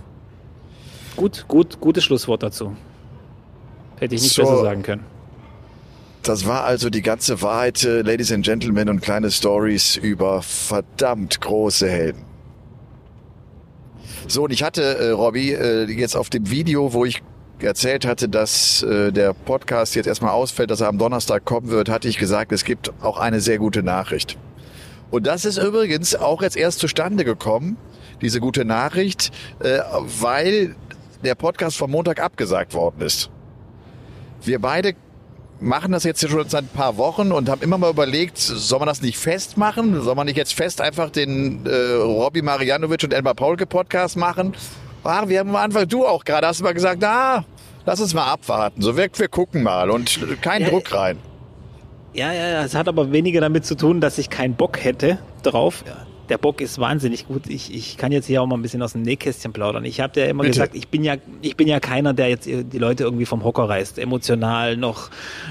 Gut, 1.15 1.45
gut, 1.47 1.79
gutes 1.79 2.03
Schlusswort 2.03 2.43
dazu. 2.43 2.75
Hätte 3.97 4.15
ich 4.15 4.21
nicht 4.21 4.33
so, 4.33 4.43
besser 4.43 4.61
sagen 4.61 4.81
können. 4.83 5.12
Das 6.23 6.47
war 6.47 6.63
also 6.63 6.89
die 6.89 7.01
ganze 7.01 7.41
Wahrheit, 7.41 7.83
äh, 7.83 8.01
Ladies 8.01 8.31
and 8.31 8.45
Gentlemen, 8.45 8.87
und 8.87 9.01
kleine 9.01 9.29
Stories 9.29 9.97
über 9.97 10.41
verdammt 10.41 11.41
große 11.41 11.89
Helden. 11.89 12.23
So, 14.29 14.45
und 14.45 14.51
ich 14.51 14.63
hatte, 14.63 14.81
äh, 14.81 15.09
Robby, 15.09 15.51
äh, 15.51 15.83
jetzt 15.91 16.15
auf 16.15 16.29
dem 16.29 16.49
Video, 16.49 16.93
wo 16.93 17.03
ich 17.03 17.21
erzählt 17.59 18.05
hatte, 18.05 18.29
dass 18.29 18.83
äh, 18.83 19.11
der 19.11 19.33
Podcast 19.33 19.95
jetzt 19.95 20.07
erstmal 20.07 20.31
ausfällt, 20.31 20.71
dass 20.71 20.79
er 20.79 20.87
am 20.87 20.97
Donnerstag 20.97 21.43
kommen 21.43 21.67
wird, 21.67 21.89
hatte 21.89 22.07
ich 22.07 22.17
gesagt, 22.17 22.53
es 22.53 22.63
gibt 22.63 22.93
auch 23.01 23.17
eine 23.17 23.41
sehr 23.41 23.57
gute 23.57 23.83
Nachricht. 23.83 24.37
Und 25.11 25.27
das 25.27 25.43
ist 25.43 25.57
übrigens 25.57 26.15
auch 26.15 26.41
jetzt 26.41 26.55
erst 26.55 26.79
zustande 26.79 27.25
gekommen, 27.25 27.75
diese 28.21 28.39
gute 28.39 28.63
Nachricht, 28.63 29.31
äh, 29.59 29.79
weil 30.21 30.77
der 31.21 31.35
Podcast 31.35 31.75
vom 31.75 31.91
Montag 31.91 32.21
abgesagt 32.21 32.73
worden 32.73 33.01
ist. 33.01 33.29
Wir 34.41 34.59
beide 34.59 34.93
machen 35.63 35.91
das 35.91 36.03
jetzt 36.03 36.27
schon 36.27 36.47
seit 36.49 36.63
ein 36.63 36.67
paar 36.67 36.97
Wochen 36.97 37.31
und 37.31 37.49
haben 37.49 37.61
immer 37.61 37.77
mal 37.77 37.89
überlegt, 37.89 38.37
soll 38.37 38.79
man 38.79 38.87
das 38.87 39.01
nicht 39.01 39.17
festmachen? 39.17 40.01
Soll 40.01 40.15
man 40.15 40.27
nicht 40.27 40.37
jetzt 40.37 40.53
fest 40.53 40.81
einfach 40.81 41.09
den 41.09 41.65
äh, 41.65 41.93
Robby 41.95 42.41
Marianovic 42.41 43.03
und 43.03 43.13
Elmar 43.13 43.33
Paulke 43.33 43.65
Podcast 43.65 44.17
machen? 44.17 44.53
Ah, 45.03 45.23
wir 45.27 45.39
haben 45.39 45.49
am 45.49 45.55
Anfang, 45.55 45.87
du 45.87 46.05
auch 46.05 46.23
gerade, 46.23 46.47
hast 46.47 46.61
mal 46.61 46.73
gesagt, 46.73 46.99
na, 47.01 47.45
lass 47.85 47.99
uns 47.99 48.13
mal 48.13 48.25
abwarten. 48.25 48.81
So, 48.81 48.95
wir, 48.95 49.09
wir 49.15 49.27
gucken 49.27 49.63
mal 49.63 49.89
und 49.89 50.41
kein 50.41 50.61
ja, 50.61 50.69
Druck 50.69 50.93
rein. 50.93 51.17
Ja, 52.13 52.31
ja, 52.31 52.47
ja, 52.47 52.63
es 52.63 52.75
hat 52.75 52.87
aber 52.87 53.11
weniger 53.11 53.41
damit 53.41 53.65
zu 53.65 53.75
tun, 53.75 53.99
dass 53.99 54.17
ich 54.17 54.29
keinen 54.29 54.55
Bock 54.55 54.83
hätte 54.83 55.19
drauf 55.41 55.83
der 56.29 56.37
Bock 56.37 56.61
ist 56.61 56.79
wahnsinnig 56.79 57.27
gut. 57.27 57.47
Ich, 57.47 57.73
ich 57.73 57.97
kann 57.97 58.11
jetzt 58.11 58.27
hier 58.27 58.41
auch 58.41 58.47
mal 58.47 58.55
ein 58.55 58.61
bisschen 58.61 58.81
aus 58.81 58.93
dem 58.93 59.01
Nähkästchen 59.01 59.53
plaudern. 59.53 59.85
Ich 59.85 59.99
habe 59.99 60.19
ja 60.19 60.27
immer 60.27 60.43
Bitte. 60.43 60.53
gesagt, 60.53 60.75
ich 60.75 60.87
bin 60.87 61.03
ja, 61.03 61.15
ich 61.41 61.55
bin 61.55 61.67
ja 61.67 61.79
keiner, 61.79 62.13
der 62.13 62.29
jetzt 62.29 62.45
die 62.45 62.77
Leute 62.77 63.03
irgendwie 63.03 63.25
vom 63.25 63.43
Hocker 63.43 63.67
reißt. 63.69 63.99
Emotional 63.99 64.77
noch 64.77 65.09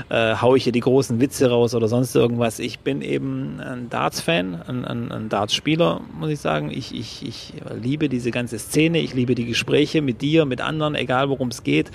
äh, 0.08 0.36
haue 0.36 0.56
ich 0.56 0.64
hier 0.64 0.72
die 0.72 0.80
großen 0.80 1.20
Witze 1.20 1.50
raus 1.50 1.74
oder 1.74 1.88
sonst 1.88 2.14
irgendwas. 2.14 2.58
Ich 2.58 2.80
bin 2.80 3.02
eben 3.02 3.60
ein 3.60 3.90
Darts-Fan, 3.90 4.62
ein, 4.66 4.84
ein, 4.84 5.12
ein 5.12 5.28
Darts-Spieler, 5.28 6.00
muss 6.18 6.30
ich 6.30 6.40
sagen. 6.40 6.70
Ich, 6.70 6.94
ich, 6.94 7.26
ich 7.26 7.52
liebe 7.80 8.08
diese 8.08 8.30
ganze 8.30 8.58
Szene, 8.58 8.98
ich 9.00 9.14
liebe 9.14 9.34
die 9.34 9.46
Gespräche 9.46 10.02
mit 10.02 10.22
dir, 10.22 10.44
mit 10.44 10.60
anderen, 10.60 10.94
egal 10.94 11.28
worum 11.28 11.48
es 11.48 11.62
geht. 11.62 11.90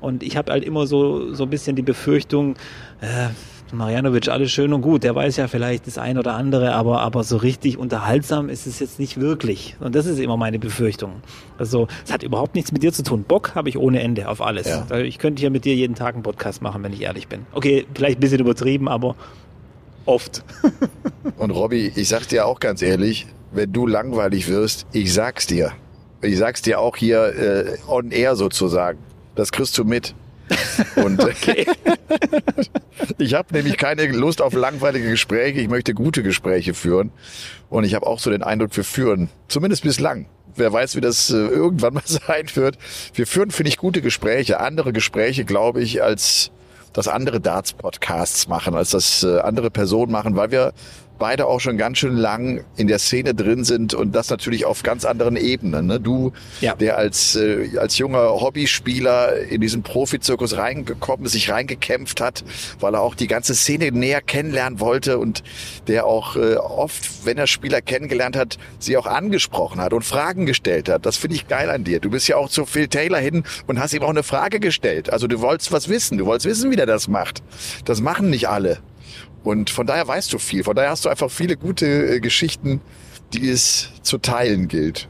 Und 0.00 0.22
ich 0.22 0.36
habe 0.36 0.52
halt 0.52 0.64
immer 0.64 0.86
so, 0.86 1.34
so 1.34 1.44
ein 1.44 1.50
bisschen 1.50 1.76
die 1.76 1.82
Befürchtung, 1.82 2.54
äh, 3.00 3.28
Marjanovic, 3.72 4.28
alles 4.28 4.50
schön 4.50 4.72
und 4.72 4.82
gut. 4.82 5.04
Der 5.04 5.14
weiß 5.14 5.36
ja 5.36 5.48
vielleicht 5.48 5.86
das 5.86 5.98
ein 5.98 6.18
oder 6.18 6.34
andere, 6.34 6.74
aber, 6.74 7.00
aber 7.00 7.24
so 7.24 7.36
richtig 7.36 7.78
unterhaltsam 7.78 8.48
ist 8.48 8.66
es 8.66 8.78
jetzt 8.80 8.98
nicht 8.98 9.20
wirklich. 9.20 9.76
Und 9.80 9.94
das 9.94 10.06
ist 10.06 10.18
immer 10.18 10.36
meine 10.36 10.58
Befürchtung. 10.58 11.22
Also, 11.58 11.88
es 12.04 12.12
hat 12.12 12.22
überhaupt 12.22 12.54
nichts 12.54 12.72
mit 12.72 12.82
dir 12.82 12.92
zu 12.92 13.02
tun. 13.02 13.24
Bock 13.26 13.54
habe 13.54 13.68
ich 13.68 13.78
ohne 13.78 14.00
Ende 14.00 14.28
auf 14.28 14.40
alles. 14.40 14.68
Ja. 14.68 14.86
Also, 14.88 15.04
ich 15.04 15.18
könnte 15.18 15.40
hier 15.40 15.50
mit 15.50 15.64
dir 15.64 15.74
jeden 15.74 15.94
Tag 15.94 16.14
einen 16.14 16.22
Podcast 16.22 16.62
machen, 16.62 16.82
wenn 16.82 16.92
ich 16.92 17.02
ehrlich 17.02 17.28
bin. 17.28 17.46
Okay, 17.52 17.86
vielleicht 17.94 18.18
ein 18.18 18.20
bisschen 18.20 18.40
übertrieben, 18.40 18.88
aber 18.88 19.16
oft. 20.06 20.44
und 21.38 21.50
Robby, 21.50 21.92
ich 21.94 22.08
sag 22.08 22.26
dir 22.28 22.46
auch 22.46 22.60
ganz 22.60 22.82
ehrlich, 22.82 23.26
wenn 23.52 23.72
du 23.72 23.86
langweilig 23.86 24.48
wirst, 24.48 24.86
ich 24.92 25.12
sag's 25.12 25.46
dir. 25.46 25.72
Ich 26.22 26.38
sag's 26.38 26.62
dir 26.62 26.80
auch 26.80 26.96
hier 26.96 27.34
äh, 27.34 27.76
on 27.88 28.10
air 28.10 28.36
sozusagen. 28.36 28.98
Das 29.34 29.52
kriegst 29.52 29.76
du 29.78 29.84
mit. 29.84 30.14
Und 30.96 31.20
okay. 31.20 31.66
ich 33.18 33.34
habe 33.34 33.54
nämlich 33.54 33.76
keine 33.76 34.06
Lust 34.06 34.42
auf 34.42 34.52
langweilige 34.52 35.10
Gespräche. 35.10 35.60
Ich 35.60 35.68
möchte 35.68 35.94
gute 35.94 36.22
Gespräche 36.22 36.74
führen. 36.74 37.12
Und 37.68 37.84
ich 37.84 37.94
habe 37.94 38.06
auch 38.06 38.18
so 38.18 38.30
den 38.30 38.42
Eindruck, 38.42 38.76
wir 38.76 38.84
führen, 38.84 39.28
zumindest 39.48 39.82
bislang. 39.82 40.26
Wer 40.56 40.72
weiß, 40.72 40.96
wie 40.96 41.00
das 41.00 41.30
äh, 41.30 41.36
irgendwann 41.36 41.94
mal 41.94 42.02
sein 42.06 42.46
wird. 42.54 42.76
Wir 43.14 43.26
führen, 43.26 43.50
finde 43.50 43.68
ich, 43.68 43.76
gute 43.76 44.02
Gespräche. 44.02 44.60
Andere 44.60 44.92
Gespräche, 44.92 45.44
glaube 45.44 45.82
ich, 45.82 46.02
als 46.02 46.50
das 46.92 47.06
andere 47.08 47.40
Darts-Podcasts 47.40 48.48
machen, 48.48 48.74
als 48.74 48.90
das 48.90 49.22
äh, 49.22 49.38
andere 49.38 49.70
Personen 49.70 50.10
machen, 50.10 50.34
weil 50.36 50.50
wir 50.50 50.72
beide 51.20 51.46
auch 51.46 51.60
schon 51.60 51.76
ganz 51.76 51.98
schön 51.98 52.16
lang 52.16 52.64
in 52.76 52.88
der 52.88 52.98
Szene 52.98 53.34
drin 53.34 53.62
sind 53.62 53.94
und 53.94 54.12
das 54.12 54.30
natürlich 54.30 54.64
auf 54.64 54.82
ganz 54.82 55.04
anderen 55.04 55.36
Ebenen. 55.36 55.86
Ne? 55.86 56.00
Du, 56.00 56.32
ja. 56.60 56.74
der 56.74 56.96
als, 56.96 57.36
äh, 57.36 57.78
als 57.78 57.98
junger 57.98 58.40
Hobbyspieler 58.40 59.36
in 59.36 59.60
diesen 59.60 59.84
Profizirkus 59.84 60.56
reingekommen 60.56 61.26
ist, 61.26 61.32
sich 61.32 61.50
reingekämpft 61.50 62.20
hat, 62.20 62.42
weil 62.80 62.94
er 62.94 63.02
auch 63.02 63.14
die 63.14 63.28
ganze 63.28 63.54
Szene 63.54 63.92
näher 63.92 64.22
kennenlernen 64.22 64.80
wollte 64.80 65.18
und 65.18 65.44
der 65.86 66.06
auch 66.06 66.34
äh, 66.34 66.56
oft, 66.56 67.24
wenn 67.26 67.38
er 67.38 67.46
Spieler 67.46 67.82
kennengelernt 67.82 68.36
hat, 68.36 68.58
sie 68.80 68.96
auch 68.96 69.06
angesprochen 69.06 69.80
hat 69.80 69.92
und 69.92 70.02
Fragen 70.02 70.46
gestellt 70.46 70.88
hat. 70.88 71.06
Das 71.06 71.18
finde 71.18 71.36
ich 71.36 71.46
geil 71.46 71.70
an 71.70 71.84
dir. 71.84 72.00
Du 72.00 72.10
bist 72.10 72.26
ja 72.26 72.36
auch 72.36 72.48
zu 72.48 72.64
Phil 72.64 72.88
Taylor 72.88 73.18
hin 73.18 73.44
und 73.66 73.78
hast 73.78 73.92
ihm 73.92 74.02
auch 74.02 74.08
eine 74.08 74.22
Frage 74.22 74.58
gestellt. 74.58 75.12
Also 75.12 75.26
du 75.26 75.40
wolltest 75.40 75.70
was 75.70 75.90
wissen. 75.90 76.16
Du 76.16 76.24
wolltest 76.24 76.46
wissen, 76.46 76.70
wie 76.70 76.76
der 76.76 76.86
das 76.86 77.08
macht. 77.08 77.42
Das 77.84 78.00
machen 78.00 78.30
nicht 78.30 78.48
alle. 78.48 78.78
Und 79.42 79.70
von 79.70 79.86
daher 79.86 80.06
weißt 80.06 80.32
du 80.32 80.38
viel. 80.38 80.64
Von 80.64 80.76
daher 80.76 80.90
hast 80.90 81.04
du 81.04 81.08
einfach 81.08 81.30
viele 81.30 81.56
gute 81.56 81.86
äh, 81.86 82.20
Geschichten, 82.20 82.80
die 83.32 83.48
es 83.48 83.90
zu 84.02 84.18
teilen 84.18 84.68
gilt. 84.68 85.08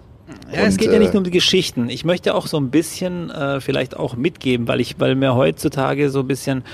Ja, 0.52 0.62
und, 0.62 0.68
es 0.68 0.76
geht 0.76 0.92
ja 0.92 0.98
nicht 0.98 1.12
nur 1.12 1.20
um 1.20 1.24
die 1.24 1.30
Geschichten. 1.30 1.88
Ich 1.88 2.04
möchte 2.04 2.34
auch 2.34 2.46
so 2.46 2.58
ein 2.58 2.70
bisschen 2.70 3.30
äh, 3.30 3.60
vielleicht 3.60 3.96
auch 3.96 4.16
mitgeben, 4.16 4.68
weil 4.68 4.80
ich, 4.80 4.98
weil 4.98 5.14
mir 5.14 5.34
heutzutage 5.34 6.10
so 6.10 6.20
ein 6.20 6.28
bisschen 6.28 6.64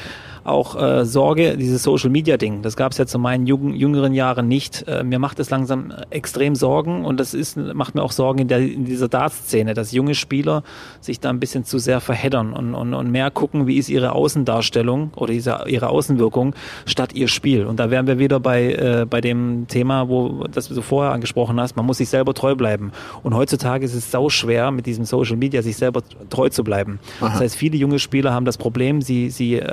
auch 0.48 0.80
äh, 0.80 1.04
Sorge, 1.04 1.56
dieses 1.56 1.82
Social 1.82 2.10
Media 2.10 2.36
Ding. 2.36 2.62
Das 2.62 2.76
gab 2.76 2.92
es 2.92 2.98
ja 2.98 3.06
zu 3.06 3.18
meinen 3.18 3.46
jüngeren 3.46 4.14
Jahren 4.14 4.48
nicht. 4.48 4.86
Äh, 4.86 5.02
mir 5.02 5.18
macht 5.18 5.38
es 5.38 5.50
langsam 5.50 5.92
extrem 6.10 6.54
Sorgen 6.54 7.04
und 7.04 7.18
das 7.18 7.34
ist, 7.34 7.56
macht 7.56 7.94
mir 7.94 8.02
auch 8.02 8.12
Sorgen 8.12 8.40
in, 8.40 8.48
der, 8.48 8.58
in 8.58 8.84
dieser 8.84 9.08
Darts-Szene, 9.08 9.74
dass 9.74 9.92
junge 9.92 10.14
Spieler 10.14 10.62
sich 11.00 11.20
da 11.20 11.30
ein 11.30 11.40
bisschen 11.40 11.64
zu 11.64 11.78
sehr 11.78 12.00
verheddern 12.00 12.52
und, 12.52 12.74
und, 12.74 12.94
und 12.94 13.10
mehr 13.10 13.30
gucken, 13.30 13.66
wie 13.66 13.76
ist 13.76 13.88
ihre 13.88 14.12
Außendarstellung 14.12 15.12
oder 15.16 15.32
diese, 15.32 15.64
ihre 15.66 15.88
Außenwirkung 15.88 16.54
statt 16.84 17.12
ihr 17.14 17.28
Spiel. 17.28 17.66
Und 17.66 17.80
da 17.80 17.90
wären 17.90 18.06
wir 18.06 18.18
wieder 18.18 18.40
bei, 18.40 18.72
äh, 18.72 19.06
bei 19.08 19.20
dem 19.20 19.66
Thema, 19.68 20.08
wo 20.08 20.44
das 20.50 20.68
du 20.68 20.82
vorher 20.82 21.12
angesprochen 21.12 21.60
hast, 21.60 21.76
man 21.76 21.86
muss 21.86 21.98
sich 21.98 22.08
selber 22.08 22.34
treu 22.34 22.54
bleiben. 22.54 22.92
Und 23.22 23.34
heutzutage 23.34 23.84
ist 23.84 23.94
es 23.94 24.10
sau 24.10 24.28
schwer, 24.28 24.70
mit 24.70 24.86
diesem 24.86 25.04
Social 25.04 25.36
Media 25.36 25.62
sich 25.62 25.76
selber 25.76 26.02
treu 26.30 26.48
zu 26.48 26.64
bleiben. 26.64 26.98
Aha. 27.20 27.30
Das 27.30 27.40
heißt, 27.40 27.56
viele 27.56 27.76
junge 27.76 27.98
Spieler 27.98 28.32
haben 28.32 28.44
das 28.44 28.58
Problem, 28.58 29.02
sie, 29.02 29.30
sie 29.30 29.56
äh, 29.56 29.66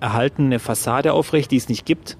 erhalten 0.00 0.46
eine 0.46 0.58
Fassade 0.58 1.12
aufrecht, 1.12 1.50
die 1.50 1.56
es 1.56 1.68
nicht 1.68 1.86
gibt 1.86 2.16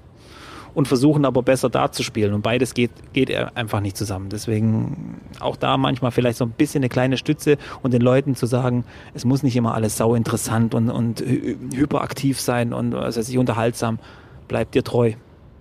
und 0.73 0.87
versuchen 0.87 1.25
aber 1.25 1.43
besser 1.43 1.69
darzuspielen. 1.69 2.33
Und 2.33 2.41
beides 2.41 2.73
geht, 2.73 2.91
geht 3.13 3.33
einfach 3.55 3.81
nicht 3.81 3.97
zusammen. 3.97 4.29
Deswegen 4.29 5.21
auch 5.39 5.55
da 5.55 5.77
manchmal 5.77 6.11
vielleicht 6.11 6.37
so 6.37 6.45
ein 6.45 6.51
bisschen 6.51 6.81
eine 6.81 6.89
kleine 6.89 7.17
Stütze 7.17 7.57
und 7.81 7.93
den 7.93 8.01
Leuten 8.01 8.35
zu 8.35 8.45
sagen, 8.45 8.85
es 9.13 9.25
muss 9.25 9.43
nicht 9.43 9.55
immer 9.55 9.73
alles 9.73 9.97
sau 9.97 10.15
interessant 10.15 10.73
und, 10.73 10.89
und 10.89 11.21
hyperaktiv 11.21 12.39
sein 12.39 12.73
und 12.73 12.93
was 12.93 13.17
weiß 13.17 13.29
ich, 13.29 13.37
unterhaltsam. 13.37 13.99
Bleib 14.47 14.71
dir 14.71 14.83
treu. 14.83 15.13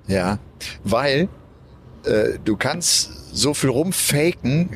Ja, 0.07 0.39
weil 0.85 1.29
äh, 2.05 2.39
du 2.45 2.57
kannst 2.57 3.37
so 3.37 3.55
viel 3.55 3.71
rumfaken 3.71 4.71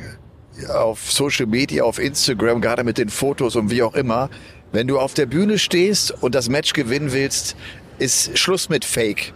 auf 0.73 1.11
Social 1.11 1.47
Media, 1.47 1.83
auf 1.83 1.99
Instagram, 1.99 2.61
gerade 2.61 2.83
mit 2.83 2.97
den 2.97 3.09
Fotos 3.09 3.55
und 3.55 3.71
wie 3.71 3.83
auch 3.83 3.93
immer. 3.93 4.29
Wenn 4.71 4.87
du 4.87 4.99
auf 4.99 5.13
der 5.13 5.25
Bühne 5.25 5.57
stehst 5.57 6.11
und 6.11 6.35
das 6.35 6.49
Match 6.49 6.73
gewinnen 6.73 7.11
willst, 7.11 7.55
ist 7.97 8.37
Schluss 8.37 8.69
mit 8.69 8.85
Fake. 8.85 9.33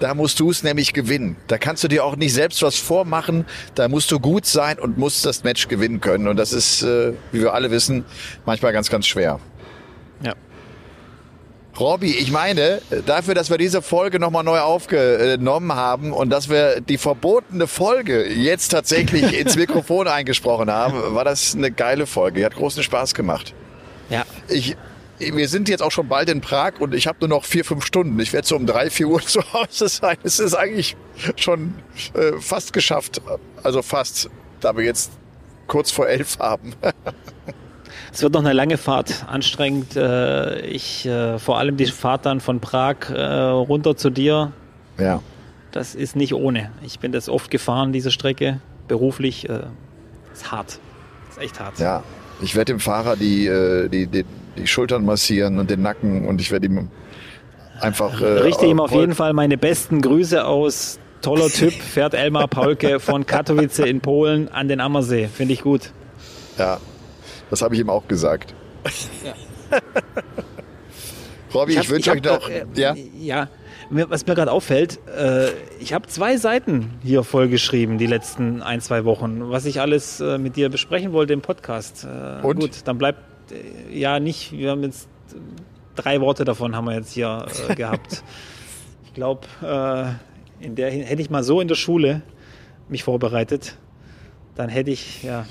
Da 0.00 0.14
musst 0.14 0.40
du 0.40 0.50
es 0.50 0.62
nämlich 0.62 0.94
gewinnen. 0.94 1.36
Da 1.46 1.58
kannst 1.58 1.84
du 1.84 1.88
dir 1.88 2.04
auch 2.04 2.16
nicht 2.16 2.32
selbst 2.32 2.62
was 2.62 2.76
vormachen. 2.76 3.44
Da 3.74 3.88
musst 3.88 4.10
du 4.10 4.18
gut 4.18 4.46
sein 4.46 4.78
und 4.78 4.96
musst 4.96 5.26
das 5.26 5.44
Match 5.44 5.68
gewinnen 5.68 6.00
können. 6.00 6.26
Und 6.26 6.38
das 6.38 6.54
ist, 6.54 6.82
äh, 6.82 7.12
wie 7.32 7.42
wir 7.42 7.52
alle 7.52 7.70
wissen, 7.70 8.06
manchmal 8.46 8.72
ganz, 8.72 8.88
ganz 8.88 9.06
schwer. 9.06 9.38
Ja. 10.22 10.34
Robby, 11.78 12.12
ich 12.12 12.32
meine, 12.32 12.80
dafür, 13.04 13.34
dass 13.34 13.50
wir 13.50 13.58
diese 13.58 13.82
Folge 13.82 14.18
nochmal 14.18 14.42
neu 14.42 14.60
aufgenommen 14.60 15.74
haben 15.74 16.12
und 16.12 16.30
dass 16.30 16.48
wir 16.48 16.80
die 16.80 16.98
verbotene 16.98 17.66
Folge 17.66 18.26
jetzt 18.26 18.68
tatsächlich 18.68 19.38
ins 19.38 19.56
Mikrofon 19.56 20.08
eingesprochen 20.08 20.70
haben, 20.70 21.14
war 21.14 21.24
das 21.24 21.54
eine 21.54 21.70
geile 21.70 22.06
Folge. 22.06 22.40
Die 22.40 22.44
hat 22.46 22.54
großen 22.54 22.82
Spaß 22.82 23.14
gemacht. 23.14 23.54
Ja. 24.10 24.24
Ich, 24.48 24.76
wir 25.18 25.48
sind 25.48 25.68
jetzt 25.68 25.82
auch 25.82 25.92
schon 25.92 26.08
bald 26.08 26.28
in 26.28 26.40
Prag 26.40 26.80
und 26.80 26.94
ich 26.94 27.06
habe 27.06 27.18
nur 27.20 27.28
noch 27.28 27.44
vier, 27.44 27.64
fünf 27.64 27.84
Stunden. 27.84 28.18
Ich 28.20 28.32
werde 28.32 28.46
so 28.46 28.56
um 28.56 28.66
drei, 28.66 28.90
vier 28.90 29.08
Uhr 29.08 29.20
zu 29.26 29.40
Hause 29.52 29.88
sein. 29.88 30.16
Es 30.22 30.38
ist 30.38 30.54
eigentlich 30.54 30.96
schon 31.36 31.74
äh, 32.14 32.32
fast 32.40 32.72
geschafft. 32.72 33.22
Also 33.62 33.82
fast, 33.82 34.28
da 34.60 34.76
wir 34.76 34.84
jetzt 34.84 35.12
kurz 35.66 35.90
vor 35.90 36.08
elf 36.08 36.38
haben. 36.38 36.74
Es 38.12 38.22
wird 38.22 38.32
noch 38.32 38.40
eine 38.40 38.52
lange 38.52 38.76
Fahrt, 38.76 39.24
anstrengend. 39.28 39.94
Äh, 39.94 40.62
ich, 40.62 41.06
äh, 41.06 41.38
vor 41.38 41.58
allem 41.58 41.76
die 41.76 41.86
Fahrt 41.86 42.26
dann 42.26 42.40
von 42.40 42.58
Prag 42.58 43.08
äh, 43.08 43.22
runter 43.22 43.96
zu 43.96 44.10
dir. 44.10 44.50
Ja. 44.98 45.22
Das 45.70 45.94
ist 45.94 46.16
nicht 46.16 46.34
ohne. 46.34 46.72
Ich 46.82 46.98
bin 46.98 47.12
das 47.12 47.28
oft 47.28 47.52
gefahren, 47.52 47.92
diese 47.92 48.10
Strecke, 48.10 48.60
beruflich. 48.88 49.48
Ist 50.32 50.50
hart. 50.50 50.80
Ist 51.30 51.38
echt 51.38 51.60
hart. 51.60 51.78
Ja. 51.78 52.02
Ich 52.42 52.54
werde 52.56 52.72
dem 52.72 52.80
Fahrer 52.80 53.16
die, 53.16 53.46
äh, 53.46 53.88
die, 53.88 54.06
die, 54.06 54.24
die 54.56 54.66
Schultern 54.66 55.04
massieren 55.04 55.58
und 55.58 55.70
den 55.70 55.82
Nacken 55.82 56.26
und 56.26 56.40
ich 56.40 56.50
werde 56.50 56.66
ihm 56.66 56.88
einfach. 57.80 58.20
Äh, 58.20 58.24
Richte 58.40 58.66
ihm 58.66 58.80
auf 58.80 58.92
jeden 58.92 59.14
Fall 59.14 59.32
meine 59.32 59.58
besten 59.58 60.00
Grüße 60.00 60.44
aus. 60.44 60.98
Toller 61.22 61.48
Typ, 61.50 61.72
fährt 61.74 62.14
Elmar 62.14 62.48
Paulke 62.48 62.98
von 62.98 63.26
Katowice 63.26 63.80
in 63.80 64.00
Polen 64.00 64.48
an 64.48 64.68
den 64.68 64.80
Ammersee. 64.80 65.28
Finde 65.28 65.52
ich 65.52 65.62
gut. 65.62 65.92
Ja, 66.56 66.80
das 67.50 67.60
habe 67.62 67.74
ich 67.74 67.80
ihm 67.80 67.90
auch 67.90 68.08
gesagt. 68.08 68.54
Ja. 69.24 69.34
Robby, 71.54 71.72
ich, 71.72 71.78
hab- 71.80 71.88
wünsche 71.90 72.12
euch 72.12 72.22
noch. 72.22 72.48
äh, 72.48 72.64
ja? 72.74 72.94
ja. 73.18 73.48
Was 73.92 74.24
mir 74.24 74.36
gerade 74.36 74.52
auffällt, 74.52 75.00
äh, 75.08 75.48
ich 75.80 75.92
habe 75.92 76.06
zwei 76.06 76.36
Seiten 76.36 76.92
hier 77.02 77.24
vollgeschrieben 77.24 77.98
die 77.98 78.06
letzten 78.06 78.62
ein, 78.62 78.80
zwei 78.80 79.04
Wochen, 79.04 79.50
was 79.50 79.66
ich 79.66 79.80
alles 79.80 80.20
äh, 80.20 80.38
mit 80.38 80.54
dir 80.54 80.68
besprechen 80.68 81.12
wollte 81.12 81.32
im 81.32 81.40
Podcast. 81.40 82.04
Äh, 82.04 82.46
Und? 82.46 82.60
Gut, 82.60 82.70
dann 82.84 82.98
bleibt 82.98 83.50
äh, 83.50 83.98
ja 83.98 84.20
nicht, 84.20 84.52
wir 84.52 84.70
haben 84.70 84.84
jetzt 84.84 85.08
äh, 85.32 85.38
drei 85.96 86.20
Worte 86.20 86.44
davon 86.44 86.76
haben 86.76 86.84
wir 86.84 86.94
jetzt 86.94 87.12
hier 87.12 87.46
äh, 87.68 87.74
gehabt. 87.74 88.22
ich 89.04 89.12
glaube, 89.12 89.48
in 90.60 90.76
der 90.76 90.92
hätte 90.92 91.20
ich 91.20 91.30
mal 91.30 91.42
so 91.42 91.60
in 91.60 91.66
der 91.66 91.74
Schule 91.74 92.22
mich 92.88 93.02
vorbereitet, 93.02 93.76
dann 94.54 94.68
hätte 94.68 94.92
ich 94.92 95.24
ja 95.24 95.46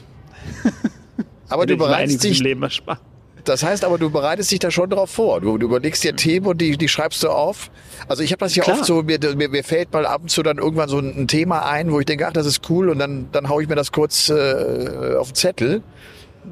Aber 1.49 1.65
du 1.65 1.75
bereitest 1.75 2.23
dich, 2.23 2.39
Leben 2.39 2.63
erspart. 2.63 3.01
Das 3.43 3.63
heißt 3.63 3.83
aber, 3.83 3.97
du 3.97 4.09
bereitest 4.09 4.51
dich 4.51 4.59
da 4.59 4.71
schon 4.71 4.89
drauf 4.89 5.09
vor. 5.09 5.41
Du, 5.41 5.57
du 5.57 5.67
überlegst 5.67 6.03
dir 6.03 6.15
Themen 6.15 6.47
und 6.47 6.61
die, 6.61 6.77
die 6.77 6.87
schreibst 6.87 7.23
du 7.23 7.29
auf. 7.29 7.71
Also 8.07 8.23
ich 8.23 8.31
habe 8.31 8.39
das 8.39 8.55
ja 8.55 8.63
Klar. 8.63 8.77
oft 8.77 8.85
so, 8.85 9.03
mir, 9.03 9.19
mir, 9.35 9.49
mir 9.49 9.63
fällt 9.63 9.91
mal 9.93 10.05
ab 10.05 10.21
und 10.23 10.29
zu 10.29 10.43
dann 10.43 10.57
irgendwann 10.57 10.89
so 10.89 10.99
ein, 10.99 11.23
ein 11.23 11.27
Thema 11.27 11.65
ein, 11.65 11.91
wo 11.91 11.99
ich 11.99 12.05
denke, 12.05 12.27
ach, 12.27 12.33
das 12.33 12.45
ist 12.45 12.69
cool 12.69 12.89
und 12.89 12.99
dann, 12.99 13.27
dann 13.31 13.49
hau 13.49 13.59
ich 13.59 13.67
mir 13.67 13.75
das 13.75 13.91
kurz 13.91 14.29
äh, 14.29 15.15
auf 15.17 15.31
den 15.31 15.35
Zettel. 15.35 15.83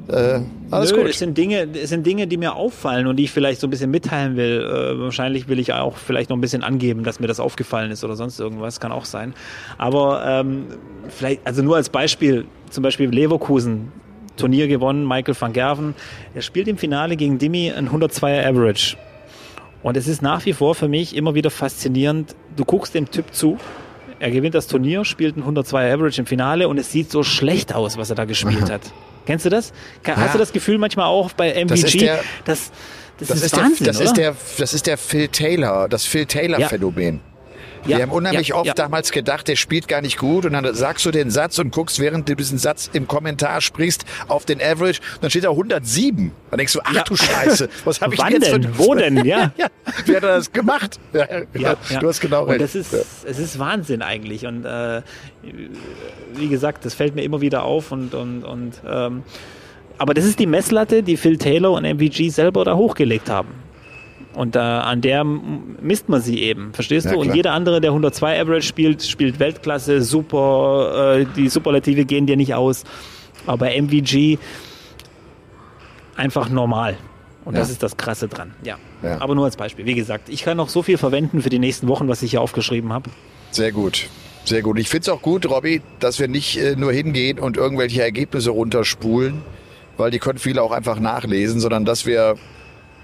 Äh, 0.08 0.40
alles 0.70 0.92
Nö, 0.92 0.98
gut. 0.98 1.08
Es 1.08 1.18
sind 1.18 1.36
Dinge, 1.36 1.68
es 1.74 1.90
sind 1.90 2.06
Dinge, 2.06 2.26
die 2.26 2.36
mir 2.36 2.54
auffallen 2.54 3.06
und 3.06 3.16
die 3.16 3.24
ich 3.24 3.30
vielleicht 3.30 3.60
so 3.60 3.66
ein 3.66 3.70
bisschen 3.70 3.90
mitteilen 3.90 4.36
will. 4.36 4.62
Äh, 4.62 5.00
wahrscheinlich 5.00 5.48
will 5.48 5.58
ich 5.58 5.72
auch 5.72 5.96
vielleicht 5.96 6.30
noch 6.30 6.36
ein 6.36 6.40
bisschen 6.40 6.62
angeben, 6.62 7.04
dass 7.04 7.20
mir 7.20 7.26
das 7.26 7.40
aufgefallen 7.40 7.90
ist 7.90 8.04
oder 8.04 8.16
sonst 8.16 8.38
irgendwas, 8.38 8.80
kann 8.80 8.92
auch 8.92 9.04
sein. 9.04 9.34
Aber 9.76 10.22
ähm, 10.24 10.66
vielleicht, 11.08 11.46
also 11.46 11.62
nur 11.62 11.76
als 11.76 11.88
Beispiel, 11.88 12.46
zum 12.70 12.82
Beispiel 12.82 13.08
Leverkusen. 13.10 13.92
Turnier 14.38 14.66
gewonnen, 14.68 15.06
Michael 15.06 15.34
van 15.38 15.52
Gerven. 15.52 15.94
Er 16.34 16.42
spielt 16.42 16.68
im 16.68 16.78
Finale 16.78 17.16
gegen 17.16 17.38
Dimi 17.38 17.70
ein 17.70 17.90
102er 17.90 18.46
Average. 18.48 18.96
Und 19.82 19.96
es 19.96 20.08
ist 20.08 20.22
nach 20.22 20.44
wie 20.46 20.52
vor 20.54 20.74
für 20.74 20.88
mich 20.88 21.14
immer 21.14 21.34
wieder 21.34 21.50
faszinierend. 21.50 22.34
Du 22.56 22.64
guckst 22.64 22.94
dem 22.94 23.10
Typ 23.10 23.32
zu, 23.34 23.58
er 24.18 24.30
gewinnt 24.30 24.54
das 24.54 24.66
Turnier, 24.66 25.04
spielt 25.04 25.36
ein 25.36 25.44
102er 25.44 25.92
Average 25.94 26.20
im 26.22 26.26
Finale 26.26 26.68
und 26.68 26.78
es 26.78 26.90
sieht 26.90 27.10
so 27.10 27.22
schlecht 27.22 27.74
aus, 27.74 27.96
was 27.96 28.10
er 28.10 28.16
da 28.16 28.24
gespielt 28.24 28.70
hat. 28.70 28.80
Kennst 29.26 29.44
du 29.44 29.50
das? 29.50 29.72
Hast 30.06 30.18
Ja. 30.18 30.32
du 30.32 30.38
das 30.38 30.52
Gefühl 30.52 30.78
manchmal 30.78 31.06
auch 31.06 31.32
bei 31.32 31.50
MVG? 31.52 31.68
Das 31.68 31.84
ist 31.84 32.00
der- 32.00 32.20
das, 32.44 32.72
das, 33.18 33.30
ist, 33.30 33.44
ist, 33.44 33.56
der, 33.56 33.62
Wahnsinn, 33.64 33.86
das, 33.86 33.96
oder? 33.96 34.04
ist 34.06 34.16
der, 34.16 34.34
das 34.58 34.74
ist 34.74 34.86
der 34.86 34.96
Phil 34.98 35.28
Taylor, 35.28 35.88
das 35.88 36.04
Phil 36.06 36.24
Taylor-Phänomen. 36.26 37.14
Ja, 37.14 37.20
Wir 37.96 38.02
haben 38.02 38.12
unheimlich 38.12 38.48
ja, 38.48 38.54
oft 38.56 38.66
ja. 38.66 38.74
damals 38.74 39.12
gedacht, 39.12 39.48
der 39.48 39.56
spielt 39.56 39.88
gar 39.88 40.00
nicht 40.02 40.18
gut 40.18 40.44
und 40.44 40.52
dann 40.52 40.74
sagst 40.74 41.04
du 41.06 41.10
den 41.10 41.30
Satz 41.30 41.58
und 41.58 41.70
guckst, 41.72 42.00
während 42.00 42.28
du 42.28 42.36
diesen 42.36 42.58
Satz 42.58 42.90
im 42.92 43.08
Kommentar 43.08 43.60
sprichst, 43.60 44.04
auf 44.28 44.44
den 44.44 44.60
Average, 44.60 45.00
dann 45.20 45.30
steht 45.30 45.44
da 45.44 45.50
107. 45.50 46.32
Dann 46.50 46.58
denkst 46.58 46.72
du, 46.72 46.80
ach 46.84 46.94
Ja. 46.94 47.02
du 47.02 47.16
Scheiße, 47.16 47.68
was 47.84 48.00
habe 48.00 48.14
ich 48.14 48.20
Wann 48.20 48.32
jetzt 48.32 48.52
denn? 48.52 48.62
für... 48.62 48.78
Wo 48.78 48.94
denn? 48.94 49.24
Ja. 49.24 49.52
ja, 49.56 49.66
wie 50.04 50.16
hat 50.16 50.22
er 50.22 50.36
das 50.36 50.52
gemacht? 50.52 50.98
Ja, 51.12 51.26
Ja, 51.54 51.76
ja. 51.88 52.00
Du 52.00 52.08
hast 52.08 52.20
genau 52.20 52.42
und 52.42 52.50
recht. 52.50 52.60
das 52.60 52.74
ist, 52.74 52.92
es 52.92 53.38
ist 53.38 53.58
Wahnsinn 53.58 54.02
eigentlich. 54.02 54.46
Und 54.46 54.64
äh, 54.64 55.02
wie 56.34 56.48
gesagt, 56.48 56.84
das 56.84 56.94
fällt 56.94 57.14
mir 57.14 57.22
immer 57.22 57.40
wieder 57.40 57.64
auf. 57.64 57.92
Und, 57.92 58.14
und, 58.14 58.44
und 58.44 58.80
ähm, 58.88 59.22
aber 59.98 60.14
das 60.14 60.24
ist 60.24 60.38
die 60.38 60.46
Messlatte, 60.46 61.02
die 61.02 61.16
Phil 61.16 61.38
Taylor 61.38 61.72
und 61.72 61.84
MVG 61.84 62.28
selber 62.30 62.64
da 62.64 62.76
hochgelegt 62.76 63.28
haben. 63.28 63.48
Und 64.38 64.54
äh, 64.54 64.60
an 64.60 65.00
der 65.00 65.24
misst 65.24 66.08
man 66.08 66.20
sie 66.20 66.40
eben, 66.42 66.72
verstehst 66.72 67.06
Ja, 67.06 67.12
du? 67.12 67.18
Und 67.18 67.24
klar. 67.24 67.36
jeder 67.36 67.52
andere, 67.54 67.80
der 67.80 67.90
102 67.90 68.40
Average 68.40 68.68
spielt, 68.68 69.02
spielt 69.02 69.40
Weltklasse, 69.40 70.00
super, 70.00 71.16
äh, 71.18 71.26
die 71.36 71.48
Superlative 71.48 72.04
gehen 72.04 72.26
dir 72.26 72.36
nicht 72.36 72.54
aus. 72.54 72.84
Aber 73.46 73.70
MVG 73.70 74.38
einfach 76.16 76.48
normal. 76.50 76.96
Und 77.44 77.54
Ja. 77.54 77.60
das 77.60 77.70
ist 77.70 77.82
das 77.82 77.96
Krasse 77.96 78.28
dran. 78.28 78.52
Ja. 78.62 78.76
Ja. 79.02 79.20
Aber 79.20 79.34
nur 79.34 79.44
als 79.44 79.56
Beispiel. 79.56 79.86
Wie 79.86 79.94
gesagt, 79.94 80.28
ich 80.28 80.42
kann 80.44 80.56
noch 80.56 80.68
so 80.68 80.82
viel 80.82 80.98
verwenden 80.98 81.42
für 81.42 81.50
die 81.50 81.58
nächsten 81.58 81.88
Wochen, 81.88 82.06
was 82.08 82.22
ich 82.22 82.30
hier 82.32 82.40
aufgeschrieben 82.40 82.92
habe. 82.92 83.10
Sehr 83.50 83.72
gut. 83.72 84.06
Sehr 84.44 84.62
gut. 84.62 84.78
Ich 84.78 84.88
finde 84.88 85.02
es 85.02 85.08
auch 85.08 85.20
gut, 85.22 85.48
Robby, 85.50 85.82
dass 85.98 86.18
wir 86.20 86.28
nicht 86.28 86.58
äh, 86.58 86.76
nur 86.76 86.92
hingehen 86.92 87.38
und 87.40 87.56
irgendwelche 87.56 88.02
Ergebnisse 88.02 88.50
runterspulen, 88.50 89.42
weil 89.96 90.10
die 90.10 90.18
können 90.20 90.38
viele 90.38 90.62
auch 90.62 90.70
einfach 90.72 91.00
nachlesen, 91.00 91.58
sondern 91.60 91.84
dass 91.84 92.06
wir 92.06 92.36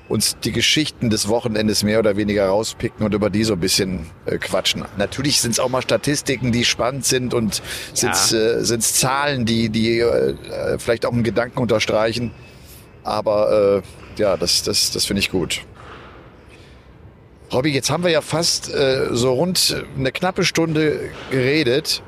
uns 0.08 0.36
die 0.44 0.52
Geschichten 0.52 1.08
des 1.10 1.28
Wochenendes 1.28 1.82
mehr 1.82 1.98
oder 1.98 2.16
weniger 2.16 2.46
rauspicken 2.46 3.04
und 3.06 3.14
über 3.14 3.30
die 3.30 3.44
so 3.44 3.54
ein 3.54 3.60
bisschen 3.60 4.06
äh, 4.26 4.38
quatschen. 4.38 4.84
Natürlich 4.98 5.40
sind 5.40 5.52
es 5.52 5.60
auch 5.60 5.70
mal 5.70 5.82
Statistiken, 5.82 6.52
die 6.52 6.64
spannend 6.64 7.06
sind 7.06 7.32
und 7.32 7.62
sind 7.94 8.12
es 8.12 8.30
Ja. 8.30 8.60
äh, 8.60 8.78
Zahlen, 8.80 9.46
die, 9.46 9.70
die 9.70 10.00
äh, 10.00 10.78
vielleicht 10.78 11.06
auch 11.06 11.12
einen 11.12 11.24
Gedanken 11.24 11.58
unterstreichen. 11.58 12.32
Aber 13.02 13.82
äh, 13.82 14.20
ja, 14.20 14.36
das, 14.36 14.62
das, 14.62 14.90
das 14.90 15.06
finde 15.06 15.20
ich 15.20 15.30
gut. 15.30 15.62
Robby, 17.52 17.70
jetzt 17.70 17.90
haben 17.90 18.02
wir 18.04 18.10
ja 18.10 18.20
fast 18.20 18.72
äh, 18.72 19.08
so 19.12 19.32
rund 19.32 19.84
eine 19.96 20.12
knappe 20.12 20.44
Stunde 20.44 21.10
geredet. 21.30 22.02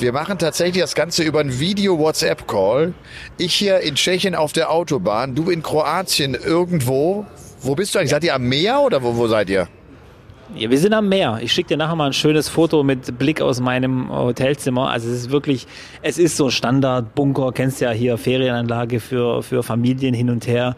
Wir 0.00 0.12
machen 0.12 0.38
tatsächlich 0.38 0.82
das 0.82 0.96
Ganze 0.96 1.22
über 1.22 1.38
einen 1.38 1.60
Video-WhatsApp-Call. 1.60 2.94
Ich 3.38 3.54
hier 3.54 3.78
in 3.78 3.94
Tschechien 3.94 4.34
auf 4.34 4.52
der 4.52 4.72
Autobahn, 4.72 5.36
du 5.36 5.50
in 5.50 5.62
Kroatien 5.62 6.34
irgendwo. 6.34 7.26
Wo 7.60 7.76
bist 7.76 7.94
du 7.94 8.00
eigentlich? 8.00 8.10
Seid 8.10 8.24
ihr 8.24 8.34
am 8.34 8.42
Meer 8.42 8.80
oder 8.80 9.04
wo, 9.04 9.16
wo 9.16 9.28
seid 9.28 9.48
ihr? 9.50 9.68
Ja, 10.56 10.68
wir 10.68 10.78
sind 10.78 10.94
am 10.94 11.08
Meer. 11.08 11.38
Ich 11.42 11.52
schicke 11.52 11.68
dir 11.68 11.76
nachher 11.76 11.94
mal 11.94 12.06
ein 12.06 12.12
schönes 12.12 12.48
Foto 12.48 12.82
mit 12.82 13.18
Blick 13.20 13.40
aus 13.40 13.60
meinem 13.60 14.10
Hotelzimmer. 14.10 14.90
Also 14.90 15.08
es 15.08 15.14
ist 15.14 15.30
wirklich, 15.30 15.68
es 16.02 16.18
ist 16.18 16.36
so 16.36 16.50
Standard-Bunker, 16.50 17.52
kennst 17.52 17.80
ja 17.80 17.92
hier 17.92 18.18
Ferienanlage 18.18 18.98
für, 18.98 19.44
für 19.44 19.62
Familien 19.62 20.12
hin 20.12 20.28
und 20.28 20.48
her. 20.48 20.74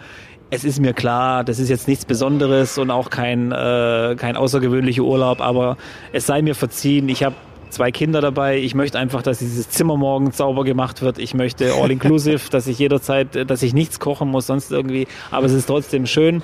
Es 0.50 0.62
ist 0.62 0.78
mir 0.78 0.92
klar, 0.92 1.42
das 1.42 1.58
ist 1.58 1.70
jetzt 1.70 1.88
nichts 1.88 2.04
Besonderes 2.04 2.76
und 2.76 2.90
auch 2.90 3.08
kein, 3.08 3.50
äh, 3.50 4.14
kein 4.16 4.36
außergewöhnlicher 4.36 5.02
Urlaub, 5.02 5.40
aber 5.40 5.78
es 6.12 6.26
sei 6.26 6.42
mir 6.42 6.54
verziehen. 6.54 7.08
Ich 7.08 7.24
habe 7.24 7.34
zwei 7.70 7.90
Kinder 7.90 8.20
dabei. 8.20 8.58
Ich 8.58 8.74
möchte 8.74 8.98
einfach, 8.98 9.22
dass 9.22 9.38
dieses 9.38 9.68
Zimmer 9.68 9.96
morgen 9.96 10.30
sauber 10.30 10.64
gemacht 10.64 11.02
wird. 11.02 11.18
Ich 11.18 11.34
möchte 11.34 11.72
all 11.74 11.90
inclusive, 11.90 12.40
dass 12.50 12.66
ich 12.66 12.78
jederzeit, 12.78 13.50
dass 13.50 13.62
ich 13.62 13.74
nichts 13.74 14.00
kochen 14.00 14.28
muss, 14.28 14.46
sonst 14.46 14.70
irgendwie. 14.70 15.06
Aber 15.30 15.46
es 15.46 15.52
ist 15.52 15.66
trotzdem 15.66 16.06
schön. 16.06 16.42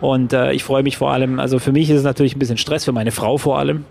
Und 0.00 0.32
äh, 0.32 0.52
ich 0.52 0.64
freue 0.64 0.82
mich 0.82 0.96
vor 0.96 1.12
allem, 1.12 1.38
also 1.38 1.58
für 1.58 1.72
mich 1.72 1.90
ist 1.90 1.98
es 1.98 2.04
natürlich 2.04 2.36
ein 2.36 2.38
bisschen 2.38 2.58
Stress, 2.58 2.84
für 2.84 2.92
meine 2.92 3.10
Frau 3.10 3.38
vor 3.38 3.58
allem. 3.58 3.84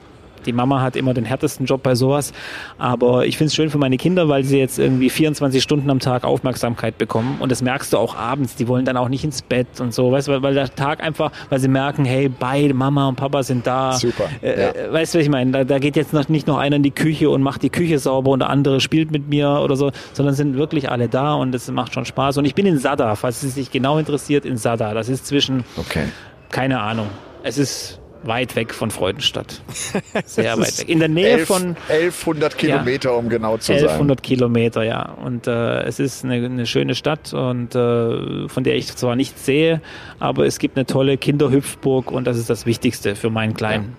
Die 0.46 0.54
Mama 0.54 0.82
hat 0.82 0.96
immer 0.96 1.14
den 1.14 1.26
härtesten 1.26 1.66
Job 1.66 1.84
bei 1.84 1.96
sowas. 1.96 2.34
Aber 2.78 3.26
ich 3.26 3.38
finde 3.38 3.48
es 3.50 3.56
schön 3.56 3.70
für 3.70 3.78
meine 3.78 3.98
Kinder, 3.98 4.28
weil 4.30 4.44
sie 4.44 4.58
jetzt 4.60 4.80
irgendwie 4.80 5.10
24 5.10 5.62
Stunden 5.62 5.90
am 5.90 6.00
Tag 6.00 6.24
Aufmerksamkeit 6.24 6.98
bekommen. 6.98 7.38
Und 7.40 7.52
das 7.52 7.62
merkst 7.62 7.94
du 7.94 7.98
auch 7.98 8.16
abends. 8.16 8.56
Die 8.56 8.68
wollen 8.68 8.86
dann 8.86 8.98
auch 8.98 9.10
nicht 9.10 9.24
ins 9.24 9.42
Bett 9.42 9.80
und 9.80 9.94
so. 9.94 10.12
Weißt 10.12 10.28
du, 10.28 10.32
weil, 10.32 10.42
weil 10.44 10.54
der 10.54 10.74
Tag 10.74 11.02
einfach, 11.04 11.32
weil 11.50 11.60
sie 11.60 11.68
merken, 11.68 12.06
hey, 12.06 12.30
beide 12.30 12.74
Mama 12.74 13.08
und 13.08 13.16
Papa 13.16 13.44
sind 13.44 13.66
da. 13.68 13.94
Super, 13.94 14.26
Äh, 14.42 14.50
ja. 14.62 14.70
äh, 14.72 14.94
Weißt 14.94 15.14
du, 15.14 15.20
was 15.20 15.24
ich 15.24 15.30
meine? 15.32 15.52
Da, 15.52 15.64
da 15.64 15.80
geht 15.80 15.96
jetzt 15.96 16.14
noch 16.14 16.28
nicht 16.30 16.48
noch 16.48 16.58
einer 16.58 16.76
in 16.78 16.84
die 16.84 16.92
Küche 16.92 17.30
und 17.30 17.42
macht 17.42 17.64
die 17.64 17.70
Küche 17.70 18.00
sauber 18.00 18.32
und 18.32 18.40
der 18.40 18.50
andere 18.50 18.80
spielt 18.82 19.12
mit 19.12 19.30
mir 19.30 19.50
oder 19.64 19.76
so, 19.76 19.92
sondern 20.14 20.36
sind 20.36 20.56
wirklich 20.56 20.90
alle 20.90 21.08
da 21.10 21.34
und 21.36 21.54
es 21.56 21.70
macht 21.72 21.94
schon 21.94 22.06
Spaß. 22.06 22.38
Und 22.38 22.46
ich 22.46 22.56
bin 22.56 22.66
in 22.66 22.78
Sada, 22.78 23.16
falls 23.16 23.44
es 23.44 23.56
sich 23.56 23.72
genau 23.72 23.98
interessiert, 23.98 24.46
in 24.46 24.58
Sada. 24.58 24.94
Das 24.94 25.10
ist 25.10 25.28
zwischen, 25.28 25.64
Okay. 25.78 26.04
keine 26.50 26.80
Ahnung, 26.82 27.08
es 27.44 27.58
ist 27.58 27.99
weit 28.24 28.55
weg 28.55 28.74
von 28.74 28.91
Freudenstadt. 28.91 29.61
Sehr 30.26 30.57
weit 30.57 30.80
weg. 30.80 30.89
In 30.89 30.99
der 30.99 31.07
Nähe 31.09 31.30
Elf- 31.30 31.47
von 31.47 31.76
1100 31.88 32.57
Kilometer, 32.57 33.15
um 33.15 33.30
genau 33.30 33.57
zu 33.57 33.67
sein. 33.67 33.78
1100 33.78 34.24
Kilometer, 34.24 34.84
ja. 34.84 35.03
Und 35.24 35.47
äh, 35.47 35.84
es 35.84 35.99
ist 35.99 36.24
eine, 36.24 36.36
eine 36.45 36.65
schöne 36.65 36.95
Stadt 36.95 37.34
und 37.34 37.76
äh, 37.76 38.47
von 38.47 38.63
der 38.63 38.76
ich 38.76 38.95
zwar 38.95 39.15
nichts 39.15 39.45
sehe, 39.45 39.82
aber 40.20 40.45
es 40.45 40.59
gibt 40.59 40.78
eine 40.78 40.86
tolle 40.86 41.17
Kinderhüpfburg 41.17 42.11
und 42.11 42.26
das 42.26 42.38
ist 42.38 42.49
das 42.49 42.65
Wichtigste 42.65 43.15
für 43.15 43.30
meinen 43.30 43.53
Kleinen. 43.53 43.95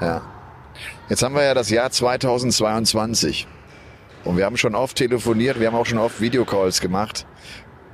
Ja. 0.00 0.22
Jetzt 1.08 1.22
haben 1.22 1.34
wir 1.34 1.44
ja 1.44 1.54
das 1.54 1.70
Jahr 1.70 1.90
2022. 1.90 3.46
Und 4.24 4.36
wir 4.36 4.44
haben 4.44 4.56
schon 4.56 4.74
oft 4.74 4.96
telefoniert, 4.96 5.60
wir 5.60 5.68
haben 5.68 5.76
auch 5.76 5.86
schon 5.86 5.98
oft 5.98 6.20
Videocalls 6.20 6.80
gemacht. 6.80 7.26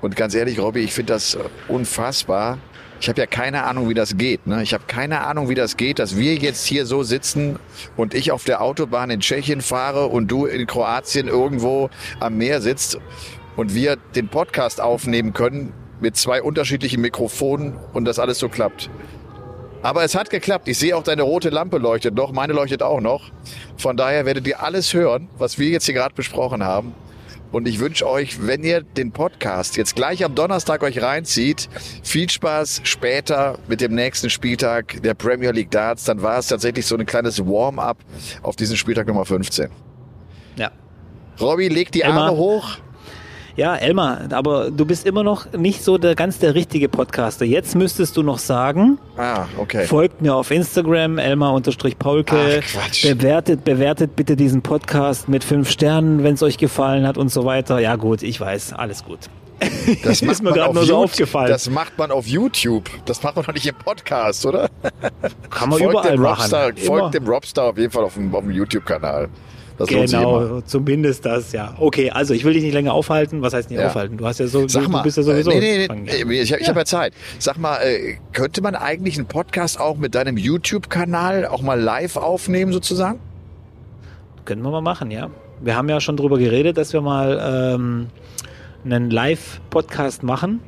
Und 0.01 0.17
ganz 0.17 0.35
ehrlich, 0.35 0.59
Robby, 0.59 0.81
ich 0.81 0.93
finde 0.95 1.13
das 1.13 1.35
äh, 1.35 1.41
unfassbar, 1.69 2.59
Ich 3.03 3.09
habe 3.09 3.21
ja 3.21 3.27
keine 3.27 3.65
Ahnung, 3.65 3.89
wie 3.89 3.95
das 3.95 4.17
geht. 4.17 4.47
Ne? 4.47 4.63
Ich 4.63 4.73
habe 4.73 4.85
keine 4.87 5.23
Ahnung, 5.27 5.49
wie 5.49 5.57
das 5.57 5.77
geht, 5.77 5.99
dass 5.99 6.17
wir 6.17 6.37
jetzt 6.37 6.65
hier 6.65 6.87
so 6.87 7.03
sitzen 7.03 7.59
und 7.97 8.15
ich 8.15 8.31
auf 8.31 8.45
der 8.45 8.63
Autobahn 8.63 9.11
in 9.11 9.19
Tschechien 9.19 9.61
fahre 9.61 10.07
und 10.07 10.31
du 10.31 10.47
in 10.47 10.69
Kroatien 10.69 11.27
irgendwo 11.27 11.91
am 12.21 12.39
Meer 12.39 12.61
sitzt 12.61 13.01
und 13.57 13.75
wir 13.75 13.97
den 14.15 14.29
Podcast 14.29 14.81
aufnehmen 14.81 15.33
können 15.33 15.73
mit 16.01 16.17
zwei 16.17 16.45
unterschiedlichen 16.45 17.01
Mikrofonen 17.01 17.77
und 17.93 18.05
das 18.05 18.21
alles 18.21 18.39
so 18.39 18.49
klappt. 18.49 18.89
Aber 19.83 20.05
es 20.05 20.15
hat 20.15 20.31
geklappt. 20.31 20.69
Ich 20.69 20.79
sehe 20.79 20.97
auch 20.97 21.03
deine 21.03 21.23
rote 21.23 21.49
Lampe 21.49 21.79
leuchtet 21.79 22.15
noch, 22.15 22.31
meine 22.31 22.53
leuchtet 22.53 22.85
auch 22.85 23.01
noch. 23.01 23.33
Von 23.77 23.97
daher 23.97 24.27
werdet 24.27 24.47
ihr 24.47 24.63
alles 24.63 24.95
hören, 24.95 25.29
was 25.39 25.59
wir 25.59 25.71
jetzt 25.71 25.87
hier 25.87 25.95
gerade 25.95 26.15
besprochen 26.15 26.63
haben. 26.63 26.95
Und 27.53 27.69
ich 27.69 27.79
wünsche 27.81 28.09
euch, 28.09 28.47
wenn 28.47 28.65
ihr 28.65 28.81
den 28.83 29.13
Podcast 29.13 29.77
jetzt 29.77 29.95
gleich 29.95 30.25
am 30.25 30.35
Donnerstag 30.35 30.83
euch 30.83 31.03
reinzieht, 31.03 31.69
viel 32.03 32.29
Spaß 32.29 32.81
später 32.85 33.59
mit 33.69 33.83
dem 33.83 33.95
nächsten 33.95 34.31
Spieltag 34.31 35.03
der 35.03 35.13
Premier 35.13 35.51
League 35.51 35.71
Darts. 35.71 36.05
Dann 36.05 36.23
war 36.23 36.39
es 36.39 36.49
tatsächlich 36.49 36.87
so 36.87 36.97
ein 36.97 37.05
kleines 37.05 37.41
Warm-up 37.47 37.99
auf 38.43 38.57
diesen 38.57 38.79
Spieltag 38.79 39.07
Nummer 39.07 39.27
15. 39.27 39.69
Ja. 40.57 40.71
Robby, 41.41 41.69
leg 41.69 41.93
die 41.93 42.01
Emma. 42.01 42.27
Arme 42.27 42.37
hoch. 42.39 42.79
Ja, 43.55 43.77
Elmar, 43.77 44.21
aber 44.31 44.71
du 44.71 44.87
bist 44.87 45.07
immer 45.07 45.23
noch 45.23 45.53
nicht 45.53 45.83
so 45.85 45.99
der 45.99 46.15
ganz 46.15 46.39
der 46.39 46.55
richtige 46.55 46.89
Podcaster. 46.89 47.45
Jetzt 47.45 47.75
müsstest 47.75 48.17
du 48.17 48.23
noch 48.23 48.39
sagen, 48.39 48.99
Ah, 49.19 49.45
okay. 49.59 49.85
folgt 49.85 50.23
mir 50.23 50.35
auf 50.35 50.51
Instagram, 50.51 51.19
Elmar-Paulke, 51.19 52.63
bewertet, 53.03 53.65
bewertet 53.65 54.17
bitte 54.17 54.37
diesen 54.37 54.63
Podcast 54.63 55.29
mit 55.29 55.45
fünf 55.45 55.71
Sternen, 55.71 56.25
wenn 56.25 56.35
es 56.35 56.43
euch 56.43 56.57
gefallen 56.57 57.07
hat 57.07 57.19
und 57.19 57.29
so 57.31 57.45
weiter. 57.45 57.79
Ja 57.79 57.97
gut, 57.97 58.23
ich 58.23 58.41
weiß, 58.41 58.73
alles 58.73 59.05
gut. 59.05 59.19
Das 60.03 60.23
ist 60.23 60.43
mir 60.43 60.53
gerade 60.53 60.75
nur 60.75 60.85
so 60.85 60.97
aufgefallen. 60.97 61.51
Das 61.51 61.69
macht 61.71 61.97
man 61.99 62.11
auf 62.11 62.27
YouTube. 62.27 62.89
Das 63.05 63.23
macht 63.23 63.37
man 63.37 63.45
doch 63.45 63.53
nicht 63.55 63.67
im 63.67 63.75
Podcast, 63.77 64.45
oder? 64.47 64.71
Kann 65.51 65.69
man 65.69 65.79
folgt 65.79 65.93
überall 65.93 66.11
dem 66.17 66.23
machen. 66.23 66.41
Robstar, 66.41 66.69
Immer. 66.71 66.79
folgt 66.87 67.15
dem 67.15 67.27
Robstar 67.29 67.65
auf 67.67 67.79
jeden 67.79 67.93
Fall 67.93 68.05
auf 68.05 68.15
dem, 68.15 68.35
auf 68.35 68.43
dem 68.43 68.51
YouTube-Kanal. 68.51 69.29
Das. 69.87 70.11
Genau, 70.11 70.61
zumindest 70.63 71.25
das, 71.27 71.53
ja. 71.53 71.75
Okay, 71.79 72.11
also 72.11 72.35
ich 72.35 72.45
will 72.45 72.53
dich 72.55 72.63
nicht 72.63 72.73
länger 72.75 72.93
aufhalten. 72.95 73.43
Was 73.43 73.53
heißt 73.55 73.71
nicht 73.71 73.79
Ja. 73.81 73.87
aufhalten? 73.89 74.17
Du 74.17 74.27
hast 74.27 74.39
ja 74.41 74.47
so, 74.47 74.67
Sag 74.69 74.85
du, 74.85 74.91
mal, 74.91 74.99
du 74.99 75.05
bist 75.05 75.17
ja 75.17 75.23
sowieso. 75.23 75.51
äh, 75.51 75.61
nee, 75.61 75.89
nee, 75.89 76.25
nee, 76.25 76.41
ich, 76.43 76.53
ich 76.53 76.69
habe 76.69 76.81
ja 76.81 76.85
Zeit. 76.85 77.13
Sag 77.39 77.59
mal, 77.59 77.77
äh, 77.79 78.17
könnte 78.33 78.63
man 78.63 78.75
eigentlich 78.75 79.17
einen 79.19 79.27
Podcast 79.27 79.79
auch 79.81 79.97
mit 79.97 80.15
deinem 80.15 80.37
YouTube-Kanal 80.37 81.47
auch 81.47 81.63
mal 81.63 81.81
live 81.81 82.17
aufnehmen 82.17 82.73
sozusagen? 82.73 83.19
Können 84.45 84.63
wir 84.63 84.71
mal 84.71 84.81
machen, 84.81 85.11
ja. 85.11 85.31
Wir 85.61 85.77
haben 85.77 85.89
ja 85.89 86.01
schon 86.01 86.17
drüber 86.17 86.39
geredet, 86.39 86.77
dass 86.77 86.93
wir 86.93 87.01
mal 87.01 87.75
ähm, 87.77 88.07
einen 88.85 89.11
Live-Podcast 89.11 90.23
machen, 90.25 90.61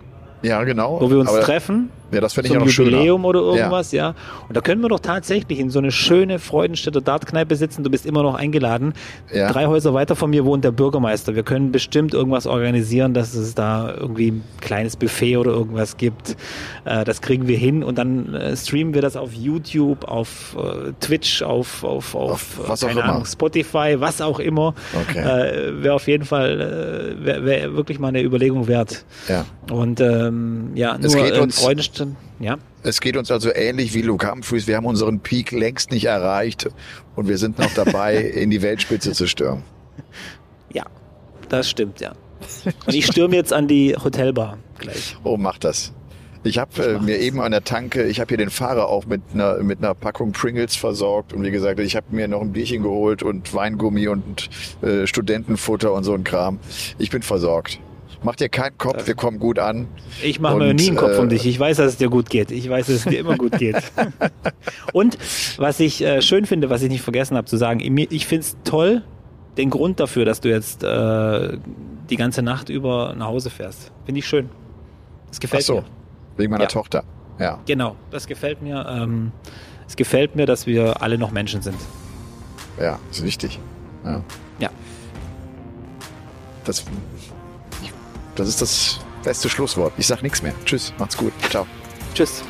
Ja, 0.43 0.63
genau. 0.63 1.01
wo 1.01 1.11
wir 1.11 1.19
uns 1.19 1.33
treffen. 1.33 1.91
Ja, 2.15 2.21
das 2.21 2.35
finde 2.35 2.49
ich 2.49 2.55
ja 2.55 2.61
noch 2.61 2.67
Jubiläum 2.69 3.21
schöner. 3.23 3.25
oder 3.29 3.41
irgendwas, 3.41 3.93
ja. 3.93 4.15
Und 4.49 4.57
da 4.57 4.61
können 4.61 4.81
wir 4.83 4.89
doch 4.89 5.01
tatsächlich 5.01 5.59
in 5.59 5.71
so 5.71 5.79
eine 5.79 5.91
schöne 5.93 6.39
Freudenstädter 6.39 7.01
Dartkneipe 7.01 7.57
sitzen. 7.57 7.83
Du 7.85 7.91
bist 7.91 8.07
immer 8.07 8.23
noch 8.23 8.35
eingeladen. 8.35 8.95
Ja. 9.33 9.51
Drei 9.53 9.67
Häuser 9.67 9.95
weiter 9.95 10.17
von 10.17 10.31
mir 10.31 10.45
wohnt 10.45 10.65
der 10.65 10.73
Bürgermeister. 10.73 11.35
Wir 11.35 11.43
können 11.43 11.73
bestimmt 11.73 12.15
irgendwas 12.15 12.47
organisieren, 12.47 13.15
dass 13.15 13.35
es 13.35 13.55
da 13.55 13.93
irgendwie 13.95 14.31
ein 14.33 14.45
kleines 14.61 14.97
Buffet 14.97 15.37
oder 15.37 15.53
irgendwas 15.53 15.97
gibt. 15.97 16.37
Äh, 16.85 17.05
das 17.05 17.21
kriegen 17.21 17.49
wir 17.49 17.57
hin 17.59 17.83
und 17.83 17.99
dann 17.99 18.35
äh, 18.35 18.57
streamen 18.57 18.95
wir 18.95 19.03
das 19.03 19.17
auf 19.17 19.33
YouTube, 19.33 20.05
auf 20.07 20.57
äh, 20.59 20.93
Twitch, 21.01 21.43
auf, 21.43 21.85
auf, 21.85 22.15
auf, 22.15 22.31
Auf 22.59 22.69
was 22.69 22.85
auch 22.85 22.91
immer. 22.91 23.05
Ahnung, 23.05 23.25
Spotify, 23.27 23.97
was 23.99 24.21
auch 24.21 24.39
immer. 24.39 24.75
Okay. 25.09 25.25
Wäre 25.83 25.95
auf 25.95 26.07
jeden 26.09 26.25
Fall 26.25 27.17
wär, 27.21 27.45
wär 27.45 27.75
wirklich 27.75 27.99
mal 27.99 28.09
eine 28.09 28.23
Überlegung 28.23 28.69
wert. 28.69 29.05
Ja. 29.29 29.45
Und 29.71 30.01
ähm, 30.01 30.71
ja, 30.75 30.97
Es 31.01 31.15
nur 31.15 31.25
geht 31.25 31.37
äh, 31.37 31.41
uns- 31.41 31.63
Freudenstädter. 32.05 32.17
Ja. 32.41 32.59
Es 32.83 33.01
geht 33.01 33.17
uns 33.17 33.31
also 33.31 33.55
ähnlich 33.55 33.95
wie 33.95 34.03
Luke 34.03 34.31
Humphreys. 34.31 34.67
Wir 34.67 34.77
haben 34.77 34.87
unseren 34.87 35.21
Peak 35.21 35.53
längst 35.53 35.91
nicht 35.91 36.05
erreicht 36.05 36.69
und 37.17 37.29
wir 37.29 37.39
sind 37.39 37.59
noch 37.59 37.73
dabei, 37.75 38.17
in 38.35 38.51
die 38.51 38.63
Weltspitze 38.63 39.13
zu 39.13 39.27
stürmen. 39.27 39.63
Ja, 40.73 40.85
das 41.49 41.71
stimmt, 41.71 42.01
ja. 42.01 42.13
Und 42.87 42.95
ich 42.95 43.07
stürme 43.07 43.37
jetzt 43.37 43.53
an 43.53 43.69
die 43.69 43.97
Hotelbar 43.97 44.59
gleich. 44.79 45.17
Oh, 45.25 45.37
mach 45.37 45.59
das. 45.59 45.93
Ich 46.47 46.59
habe 46.59 46.83
äh, 46.83 46.99
mir 46.99 47.19
eben 47.21 47.41
an 47.41 47.53
der 47.53 47.65
Tanke, 47.65 48.05
ich 48.05 48.21
habe 48.21 48.29
hier 48.29 48.37
den 48.37 48.51
Fahrer 48.51 48.89
auch 48.89 49.07
mit 49.07 49.23
einer, 49.33 49.63
mit 49.63 49.79
einer 49.79 49.95
Packung 49.95 50.33
Pringles 50.33 50.77
versorgt 50.77 51.33
und 51.33 51.43
wie 51.43 51.51
gesagt, 51.51 51.81
ich 51.81 51.97
habe 51.97 52.07
mir 52.11 52.29
noch 52.29 52.43
ein 52.43 52.53
Bierchen 52.53 52.83
geholt 52.83 53.23
und 53.23 53.55
Weingummi 53.55 54.09
und 54.09 54.51
äh, 54.83 55.07
Studentenfutter 55.07 55.91
und 55.95 56.05
so 56.05 56.13
ein 56.13 56.23
Kram. 56.23 56.59
Ich 56.99 57.09
bin 57.09 57.23
versorgt. 57.23 57.81
Mach 58.25 58.37
dir 58.37 58.49
keinen 58.49 58.77
Kopf, 58.79 59.07
wir 59.07 59.15
kommen 59.15 59.39
gut 59.39 59.59
an. 59.59 59.87
Ich 60.23 60.41
mache 60.41 60.57
mir 60.57 60.73
nie 60.75 60.89
einen 60.89 60.97
Kopf 60.97 61.19
um 61.19 61.27
äh, 61.27 61.29
dich. 61.29 61.47
Ich 61.47 61.61
weiß, 61.61 61.77
dass 61.77 61.89
es 61.93 61.97
dir 61.99 62.09
gut 62.09 62.31
geht. 62.31 62.51
Ich 62.51 62.69
weiß, 62.69 62.87
dass 62.87 62.97
es 62.97 63.05
dir 63.05 63.19
immer 63.21 63.37
gut 63.37 63.59
geht. 63.59 63.77
Und 64.95 65.19
was 65.59 65.79
ich 65.79 66.03
äh, 66.03 66.23
schön 66.23 66.47
finde, 66.47 66.71
was 66.71 66.83
ich 66.83 66.89
nicht 66.89 67.03
vergessen 67.03 67.37
habe 67.37 67.47
zu 67.47 67.57
sagen, 67.59 67.81
ich 67.81 68.27
finde 68.27 68.41
es 68.47 68.57
toll, 68.65 69.03
den 69.59 69.69
Grund 69.71 70.01
dafür, 70.01 70.25
dass 70.25 70.41
du 70.41 70.49
jetzt 70.49 70.83
äh, 70.83 71.59
die 72.11 72.17
ganze 72.17 72.43
Nacht 72.43 72.71
über 72.71 73.15
nach 73.17 73.27
Hause 73.27 73.51
fährst. 73.51 73.93
Finde 74.07 74.19
ich 74.21 74.27
schön. 74.27 74.49
Das 75.29 75.37
Ach 75.37 75.41
gefällt 75.41 75.63
so, 75.65 75.75
mir. 75.77 75.85
wegen 76.39 76.51
meiner 76.51 76.65
Ja. 76.65 76.69
Tochter. 76.69 77.05
Ja, 77.39 77.59
Genau, 77.67 77.95
das 78.11 78.27
gefällt 78.27 78.63
mir. 78.63 78.87
Ähm, 78.89 79.33
es 79.87 79.97
gefällt 79.97 80.35
mir, 80.35 80.47
dass 80.47 80.67
wir 80.67 81.03
alle 81.03 81.19
noch 81.19 81.31
Menschen 81.31 81.61
sind. 81.63 81.77
ja, 82.81 82.99
ist 83.11 83.23
wichtig. 83.23 83.59
Ja. 84.05 84.23
Ja. 84.61 84.71
Das, 86.65 86.85
das 88.35 88.49
ist 88.49 88.61
das 88.61 89.01
beste 89.23 89.49
Schlusswort. 89.49 89.93
Ich 89.97 90.07
sag 90.07 90.23
nichts 90.23 90.43
mehr. 90.43 90.55
Tschüss, 90.65 90.93
macht's 90.99 91.17
gut. 91.17 91.33
Ciao. 91.51 91.67
Tschüss. 92.15 92.43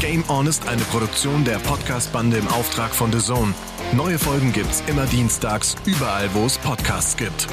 Game 0.00 0.24
On 0.28 0.46
ist 0.46 0.66
eine 0.66 0.82
Produktion 0.82 1.44
der 1.44 1.58
Podcast-Bande 1.58 2.36
im 2.36 2.48
Auftrag 2.48 2.90
von 2.92 3.12
The 3.12 3.20
Zone. 3.20 3.54
Neue 3.92 4.18
Folgen 4.18 4.52
gibt's 4.52 4.82
immer 4.88 5.06
dienstags, 5.06 5.76
überall, 5.86 6.28
wo 6.34 6.44
es 6.44 6.58
Podcasts 6.58 7.16
gibt. 7.16 7.46